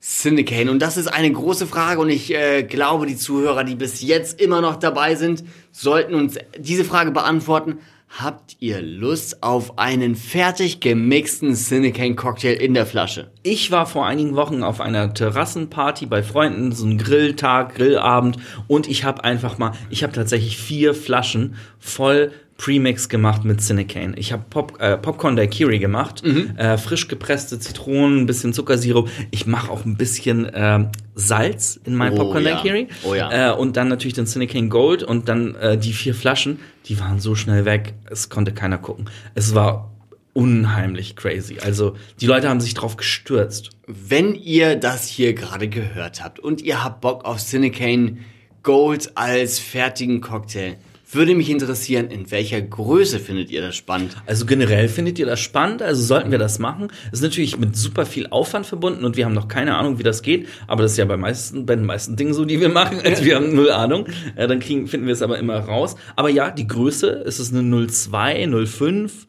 Syndicate. 0.00 0.70
Und 0.70 0.80
das 0.80 0.96
ist 0.96 1.08
eine 1.08 1.30
große 1.30 1.66
Frage 1.66 2.00
und 2.00 2.08
ich 2.08 2.34
äh, 2.34 2.62
glaube, 2.62 3.06
die 3.06 3.16
Zuhörer, 3.16 3.64
die 3.64 3.74
bis 3.74 4.00
jetzt 4.00 4.40
immer 4.40 4.62
noch 4.62 4.76
dabei 4.76 5.14
sind, 5.14 5.44
sollten 5.72 6.14
uns 6.14 6.38
diese 6.58 6.84
Frage 6.84 7.10
beantworten. 7.10 7.78
Habt 8.18 8.56
ihr 8.58 8.82
Lust 8.82 9.42
auf 9.42 9.78
einen 9.78 10.16
fertig 10.16 10.80
gemixten 10.80 11.54
Syndicate 11.54 12.16
Cocktail 12.16 12.54
in 12.54 12.74
der 12.74 12.84
Flasche? 12.84 13.30
Ich 13.44 13.70
war 13.70 13.86
vor 13.86 14.04
einigen 14.04 14.34
Wochen 14.34 14.64
auf 14.64 14.80
einer 14.80 15.14
Terrassenparty 15.14 16.06
bei 16.06 16.24
Freunden, 16.24 16.72
so 16.72 16.86
ein 16.86 16.98
Grilltag, 16.98 17.76
Grillabend 17.76 18.38
und 18.66 18.88
ich 18.88 19.04
habe 19.04 19.22
einfach 19.22 19.58
mal, 19.58 19.72
ich 19.90 20.02
habe 20.02 20.12
tatsächlich 20.12 20.56
vier 20.56 20.94
Flaschen 20.94 21.54
voll 21.78 22.32
Premix 22.60 23.08
gemacht 23.08 23.42
mit 23.46 23.62
Cinecane. 23.62 24.12
Ich 24.18 24.32
habe 24.32 24.44
Pop, 24.50 24.82
äh, 24.82 24.98
Popcorn 24.98 25.34
Daiquiri 25.34 25.78
gemacht, 25.78 26.22
äh, 26.58 26.76
frisch 26.76 27.08
gepresste 27.08 27.58
Zitronen, 27.58 28.18
ein 28.18 28.26
bisschen 28.26 28.52
Zuckersirup. 28.52 29.08
Ich 29.30 29.46
mache 29.46 29.70
auch 29.70 29.86
ein 29.86 29.96
bisschen 29.96 30.46
ähm, 30.52 30.90
Salz 31.14 31.80
in 31.84 31.94
mein 31.96 32.12
Oh 32.12 32.16
Popcorn 32.16 32.44
ja. 32.44 32.56
Daiquiri. 32.56 32.88
Oh 33.04 33.14
ja. 33.14 33.52
Äh, 33.52 33.56
und 33.56 33.78
dann 33.78 33.88
natürlich 33.88 34.12
den 34.12 34.26
Cinecane 34.26 34.68
Gold 34.68 35.02
und 35.02 35.30
dann 35.30 35.54
äh, 35.54 35.78
die 35.78 35.94
vier 35.94 36.14
Flaschen, 36.14 36.58
die 36.84 37.00
waren 37.00 37.18
so 37.18 37.34
schnell 37.34 37.64
weg, 37.64 37.94
es 38.10 38.28
konnte 38.28 38.52
keiner 38.52 38.76
gucken. 38.76 39.08
Es 39.34 39.54
war 39.54 39.90
unheimlich 40.34 41.16
crazy. 41.16 41.60
Also 41.60 41.96
die 42.20 42.26
Leute 42.26 42.50
haben 42.50 42.60
sich 42.60 42.74
drauf 42.74 42.98
gestürzt. 42.98 43.70
Wenn 43.86 44.34
ihr 44.34 44.76
das 44.76 45.06
hier 45.06 45.32
gerade 45.32 45.68
gehört 45.68 46.22
habt 46.22 46.38
und 46.38 46.60
ihr 46.60 46.84
habt 46.84 47.00
Bock 47.00 47.24
auf 47.24 47.38
Cinecane 47.38 48.18
Gold 48.62 49.12
als 49.14 49.58
fertigen 49.58 50.20
Cocktail, 50.20 50.76
würde 51.12 51.34
mich 51.34 51.50
interessieren, 51.50 52.08
in 52.10 52.30
welcher 52.30 52.60
Größe 52.60 53.18
findet 53.18 53.50
ihr 53.50 53.62
das 53.62 53.76
spannend? 53.76 54.16
Also 54.26 54.46
generell 54.46 54.88
findet 54.88 55.18
ihr 55.18 55.26
das 55.26 55.40
spannend, 55.40 55.82
also 55.82 56.02
sollten 56.02 56.30
wir 56.30 56.38
das 56.38 56.58
machen. 56.58 56.88
Es 57.06 57.18
ist 57.18 57.22
natürlich 57.22 57.58
mit 57.58 57.76
super 57.76 58.06
viel 58.06 58.28
Aufwand 58.28 58.66
verbunden 58.66 59.04
und 59.04 59.16
wir 59.16 59.24
haben 59.24 59.34
noch 59.34 59.48
keine 59.48 59.76
Ahnung, 59.76 59.98
wie 59.98 60.02
das 60.02 60.22
geht, 60.22 60.48
aber 60.66 60.82
das 60.82 60.92
ist 60.92 60.98
ja 60.98 61.04
bei, 61.04 61.16
meisten, 61.16 61.66
bei 61.66 61.76
den 61.76 61.86
meisten 61.86 62.16
Dingen 62.16 62.34
so, 62.34 62.44
die 62.44 62.60
wir 62.60 62.68
machen, 62.68 63.00
also 63.04 63.24
wir 63.24 63.36
haben 63.36 63.54
null 63.54 63.70
Ahnung. 63.70 64.06
Äh, 64.36 64.46
dann 64.46 64.60
kriegen, 64.60 64.86
finden 64.86 65.06
wir 65.06 65.12
es 65.12 65.22
aber 65.22 65.38
immer 65.38 65.58
raus. 65.58 65.96
Aber 66.16 66.28
ja, 66.28 66.50
die 66.50 66.66
Größe, 66.66 67.08
ist 67.08 67.38
es 67.38 67.52
eine 67.52 67.86
02, 67.86 68.66
05? 68.66 69.26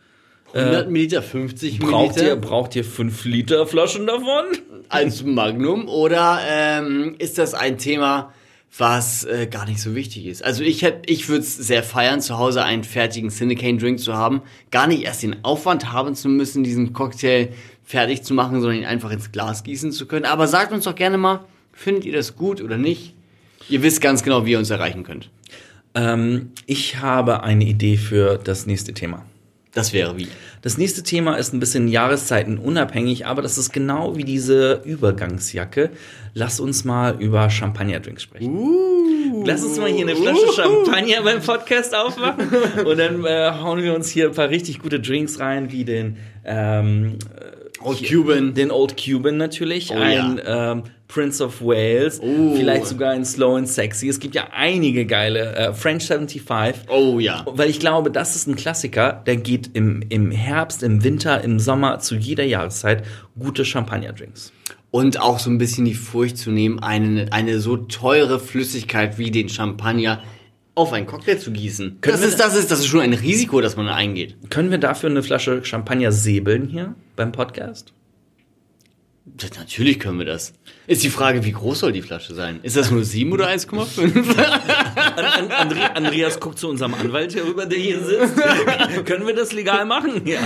100 0.53 0.89
Milliliter, 0.89 1.21
50 1.21 1.79
Braucht 1.79 2.17
ihr, 2.17 2.23
Milliliter 2.23 2.35
braucht 2.35 2.75
ihr 2.75 2.83
5 2.83 3.23
Liter 3.23 3.65
Flaschen 3.65 4.05
davon? 4.05 4.45
als 4.91 5.23
Magnum 5.23 5.87
oder 5.87 6.39
ähm, 6.47 7.15
ist 7.17 7.37
das 7.37 7.53
ein 7.53 7.77
Thema, 7.77 8.33
was 8.77 9.25
äh, 9.25 9.47
gar 9.47 9.65
nicht 9.65 9.81
so 9.81 9.95
wichtig 9.95 10.25
ist? 10.25 10.43
Also 10.43 10.63
ich 10.63 10.81
hätt, 10.81 11.03
ich 11.09 11.27
würde 11.27 11.41
es 11.41 11.55
sehr 11.55 11.83
feiern, 11.83 12.21
zu 12.21 12.37
Hause 12.37 12.63
einen 12.63 12.83
fertigen 12.83 13.29
Cinecane 13.29 13.77
Drink 13.77 13.99
zu 13.99 14.13
haben, 14.13 14.41
gar 14.71 14.87
nicht 14.87 15.03
erst 15.03 15.23
den 15.23 15.43
Aufwand 15.43 15.91
haben 15.91 16.15
zu 16.15 16.29
müssen, 16.29 16.63
diesen 16.63 16.93
Cocktail 16.93 17.49
fertig 17.83 18.23
zu 18.23 18.33
machen, 18.33 18.61
sondern 18.61 18.79
ihn 18.79 18.85
einfach 18.85 19.11
ins 19.11 19.31
Glas 19.31 19.63
gießen 19.63 19.91
zu 19.91 20.05
können. 20.05 20.25
Aber 20.25 20.47
sagt 20.47 20.71
uns 20.71 20.85
doch 20.85 20.95
gerne 20.95 21.17
mal, 21.17 21.41
findet 21.73 22.05
ihr 22.05 22.13
das 22.13 22.35
gut 22.35 22.61
oder 22.61 22.77
nicht? 22.77 23.13
Ihr 23.67 23.83
wisst 23.83 24.01
ganz 24.01 24.23
genau, 24.23 24.45
wie 24.45 24.51
ihr 24.51 24.59
uns 24.59 24.69
erreichen 24.69 25.03
könnt. 25.03 25.29
Ähm, 25.93 26.51
ich 26.65 27.01
habe 27.01 27.43
eine 27.43 27.65
Idee 27.65 27.97
für 27.97 28.37
das 28.37 28.65
nächste 28.65 28.93
Thema. 28.93 29.25
Das 29.73 29.93
wäre 29.93 30.17
wie. 30.17 30.27
Das 30.61 30.77
nächste 30.77 31.01
Thema 31.01 31.35
ist 31.35 31.53
ein 31.53 31.61
bisschen 31.61 31.87
jahreszeitenunabhängig, 31.87 33.25
aber 33.25 33.41
das 33.41 33.57
ist 33.57 33.71
genau 33.71 34.17
wie 34.17 34.25
diese 34.25 34.81
Übergangsjacke. 34.83 35.91
Lass 36.33 36.59
uns 36.59 36.83
mal 36.83 37.15
über 37.21 37.49
Champagnerdrinks 37.49 38.23
sprechen. 38.23 38.67
Lass 39.45 39.63
uns 39.63 39.79
mal 39.79 39.89
hier 39.89 40.05
eine 40.05 40.15
Flasche 40.15 40.51
Champagner 40.53 41.21
beim 41.23 41.41
Podcast 41.41 41.95
aufmachen 41.95 42.49
und 42.85 42.99
dann 42.99 43.23
äh, 43.25 43.51
hauen 43.61 43.81
wir 43.81 43.95
uns 43.95 44.09
hier 44.09 44.27
ein 44.27 44.35
paar 44.35 44.49
richtig 44.49 44.79
gute 44.79 44.99
Drinks 44.99 45.39
rein, 45.39 45.71
wie 45.71 45.85
den 45.85 46.17
ähm, 46.43 47.17
Old 47.83 48.03
Cuban. 48.07 48.53
den 48.53 48.71
Old 48.71 48.95
Cuban 48.97 49.37
natürlich, 49.37 49.91
Oh, 49.91 49.95
ein 49.97 50.37
ja. 50.43 50.71
ähm, 50.71 50.83
Prince 51.07 51.43
of 51.43 51.61
Wales, 51.61 52.19
Oh. 52.21 52.55
vielleicht 52.55 52.85
sogar 52.87 53.11
ein 53.11 53.25
Slow 53.25 53.57
and 53.57 53.67
Sexy. 53.67 54.07
Es 54.07 54.19
gibt 54.19 54.33
ja 54.35 54.47
einige 54.53 55.05
geile 55.05 55.55
äh, 55.55 55.73
French 55.73 56.07
75. 56.07 56.87
Oh 56.89 57.19
ja. 57.19 57.45
Weil 57.47 57.69
ich 57.69 57.79
glaube, 57.79 58.11
das 58.11 58.35
ist 58.35 58.47
ein 58.47 58.55
Klassiker, 58.55 59.21
der 59.25 59.37
geht 59.37 59.71
im, 59.73 60.01
im 60.09 60.31
Herbst, 60.31 60.83
im 60.83 61.03
Winter, 61.03 61.43
im 61.43 61.59
Sommer, 61.59 61.99
zu 61.99 62.15
jeder 62.15 62.45
Jahreszeit 62.45 63.03
gute 63.37 63.65
Champagnerdrinks. 63.65 64.51
Und 64.89 65.19
auch 65.21 65.39
so 65.39 65.49
ein 65.49 65.57
bisschen 65.57 65.85
die 65.85 65.93
Furcht 65.93 66.37
zu 66.37 66.51
nehmen, 66.51 66.79
eine, 66.79 67.27
eine 67.31 67.59
so 67.59 67.77
teure 67.77 68.39
Flüssigkeit 68.39 69.17
wie 69.17 69.31
den 69.31 69.47
Champagner 69.49 70.21
auf 70.81 70.93
einen 70.93 71.05
Cocktail 71.07 71.37
zu 71.37 71.51
gießen. 71.51 71.97
Das 72.01 72.21
ist, 72.21 72.39
das, 72.39 72.55
ist, 72.55 72.71
das 72.71 72.79
ist 72.79 72.87
schon 72.87 72.99
ein 73.01 73.13
Risiko, 73.13 73.61
das 73.61 73.75
man 73.75 73.87
eingeht. 73.87 74.35
Können 74.49 74.71
wir 74.71 74.77
dafür 74.77 75.09
eine 75.09 75.23
Flasche 75.23 75.63
Champagner 75.63 76.11
säbeln 76.11 76.67
hier 76.67 76.95
beim 77.15 77.31
Podcast? 77.31 77.93
Das, 79.25 79.51
natürlich 79.57 79.99
können 79.99 80.17
wir 80.17 80.25
das. 80.25 80.53
Ist 80.87 81.03
die 81.03 81.09
Frage, 81.09 81.45
wie 81.45 81.51
groß 81.51 81.79
soll 81.79 81.91
die 81.91 82.01
Flasche 82.01 82.33
sein? 82.33 82.59
Ist 82.63 82.75
das 82.75 82.89
nur 82.91 83.03
7 83.03 83.31
oder 83.31 83.47
1,5? 83.47 84.35
An, 85.15 85.25
an, 85.25 85.51
Andre, 85.51 85.95
Andreas 85.95 86.39
guckt 86.39 86.57
zu 86.57 86.67
unserem 86.67 86.95
Anwalt 86.95 87.31
hier 87.31 87.45
rüber, 87.45 87.65
der 87.67 87.77
hier 87.79 88.03
sitzt. 88.03 88.35
Können 89.05 89.27
wir 89.27 89.35
das 89.35 89.53
legal 89.53 89.85
machen? 89.85 90.25
Ja. 90.25 90.39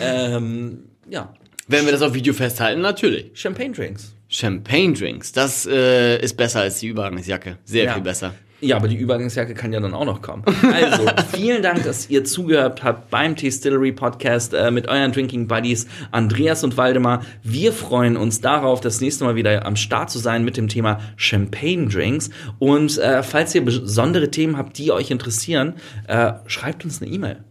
ähm, 0.00 0.84
ja. 1.08 1.34
Wenn 1.66 1.84
wir 1.84 1.92
das 1.92 2.00
auf 2.02 2.14
Video 2.14 2.32
festhalten, 2.32 2.80
natürlich. 2.80 3.30
Champagne 3.34 3.72
Drinks. 3.72 4.14
Champagne 4.30 4.94
Drinks, 4.94 5.32
das 5.32 5.66
äh, 5.66 6.18
ist 6.22 6.36
besser 6.36 6.60
als 6.60 6.80
die 6.80 6.88
Übergangsjacke. 6.88 7.58
Sehr 7.64 7.84
Ja. 7.84 7.94
viel 7.94 8.02
besser. 8.02 8.34
Ja, 8.60 8.76
aber 8.76 8.88
die 8.88 8.96
Übergangsjacke 8.96 9.54
kann 9.54 9.72
ja 9.72 9.78
dann 9.78 9.94
auch 9.94 10.04
noch 10.04 10.20
kommen. 10.20 10.42
Also, 10.72 11.06
vielen 11.32 11.62
Dank, 11.62 11.84
dass 11.84 12.10
ihr 12.10 12.24
zugehört 12.24 12.82
habt 12.82 13.08
beim 13.08 13.36
Distillery 13.36 13.92
Podcast 13.92 14.52
äh, 14.52 14.72
mit 14.72 14.88
euren 14.88 15.12
Drinking 15.12 15.46
Buddies 15.46 15.86
Andreas 16.10 16.64
und 16.64 16.76
Waldemar. 16.76 17.24
Wir 17.44 17.72
freuen 17.72 18.16
uns 18.16 18.40
darauf, 18.40 18.80
das 18.80 19.00
nächste 19.00 19.24
Mal 19.24 19.36
wieder 19.36 19.64
am 19.64 19.76
Start 19.76 20.10
zu 20.10 20.18
sein 20.18 20.44
mit 20.44 20.56
dem 20.56 20.66
Thema 20.66 20.98
Champagne 21.16 21.86
Drinks. 21.86 22.30
Und 22.58 22.98
äh, 22.98 23.22
falls 23.22 23.54
ihr 23.54 23.64
besondere 23.64 24.30
Themen 24.30 24.56
habt, 24.56 24.76
die 24.76 24.90
euch 24.90 25.12
interessieren, 25.12 25.74
äh, 26.08 26.32
schreibt 26.46 26.84
uns 26.84 27.00
eine 27.00 27.12
E-Mail. 27.12 27.44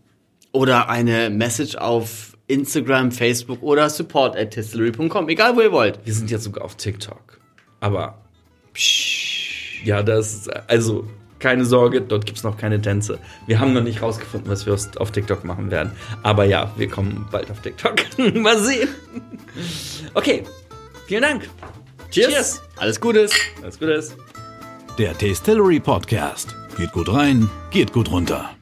Oder 0.52 0.90
eine 0.90 1.30
Message 1.30 1.76
auf 1.76 2.38
Instagram, 2.48 3.12
Facebook 3.12 3.64
oder 3.64 3.90
support 3.90 4.36
at. 4.36 4.58
Egal, 4.58 5.56
wo 5.56 5.62
ihr 5.62 5.72
wollt. 5.72 6.00
Wir 6.04 6.14
sind 6.14 6.32
jetzt 6.32 6.44
sogar 6.44 6.66
auf 6.66 6.76
TikTok. 6.76 7.40
Aber 7.80 8.18
ja, 9.84 10.04
das 10.04 10.48
also 10.68 11.08
keine 11.40 11.66
Sorge, 11.66 12.02
dort 12.02 12.26
gibt's 12.26 12.44
noch 12.44 12.58
keine 12.58 12.82
Tänze. 12.82 13.20
Wir 13.46 13.60
haben 13.60 13.74
noch 13.74 13.84
nicht 13.84 14.02
rausgefunden, 14.02 14.50
was 14.50 14.66
wir 14.66 14.76
auf 15.00 15.12
TikTok 15.12 15.44
machen 15.44 15.70
werden. 15.70 15.92
Aber 16.24 16.46
ja, 16.46 16.72
wir 16.78 16.88
kommen 16.88 17.28
bald 17.32 17.52
auf 17.52 17.62
TikTok. 17.62 17.96
Mal 18.36 18.58
sehen. 18.60 18.90
Okay, 20.14 20.44
vielen 21.08 21.22
Dank. 21.22 21.50
Cheers. 22.12 22.30
Cheers. 22.30 22.62
Alles 22.78 23.00
Gutes. 23.00 23.34
Alles 23.62 23.80
Gute. 23.80 24.04
Der 24.98 25.18
Tastillery 25.18 25.80
Podcast. 25.80 26.56
Geht 26.78 26.92
gut 26.92 27.12
rein, 27.12 27.50
geht 27.72 27.94
gut 27.94 28.10
runter. 28.12 28.57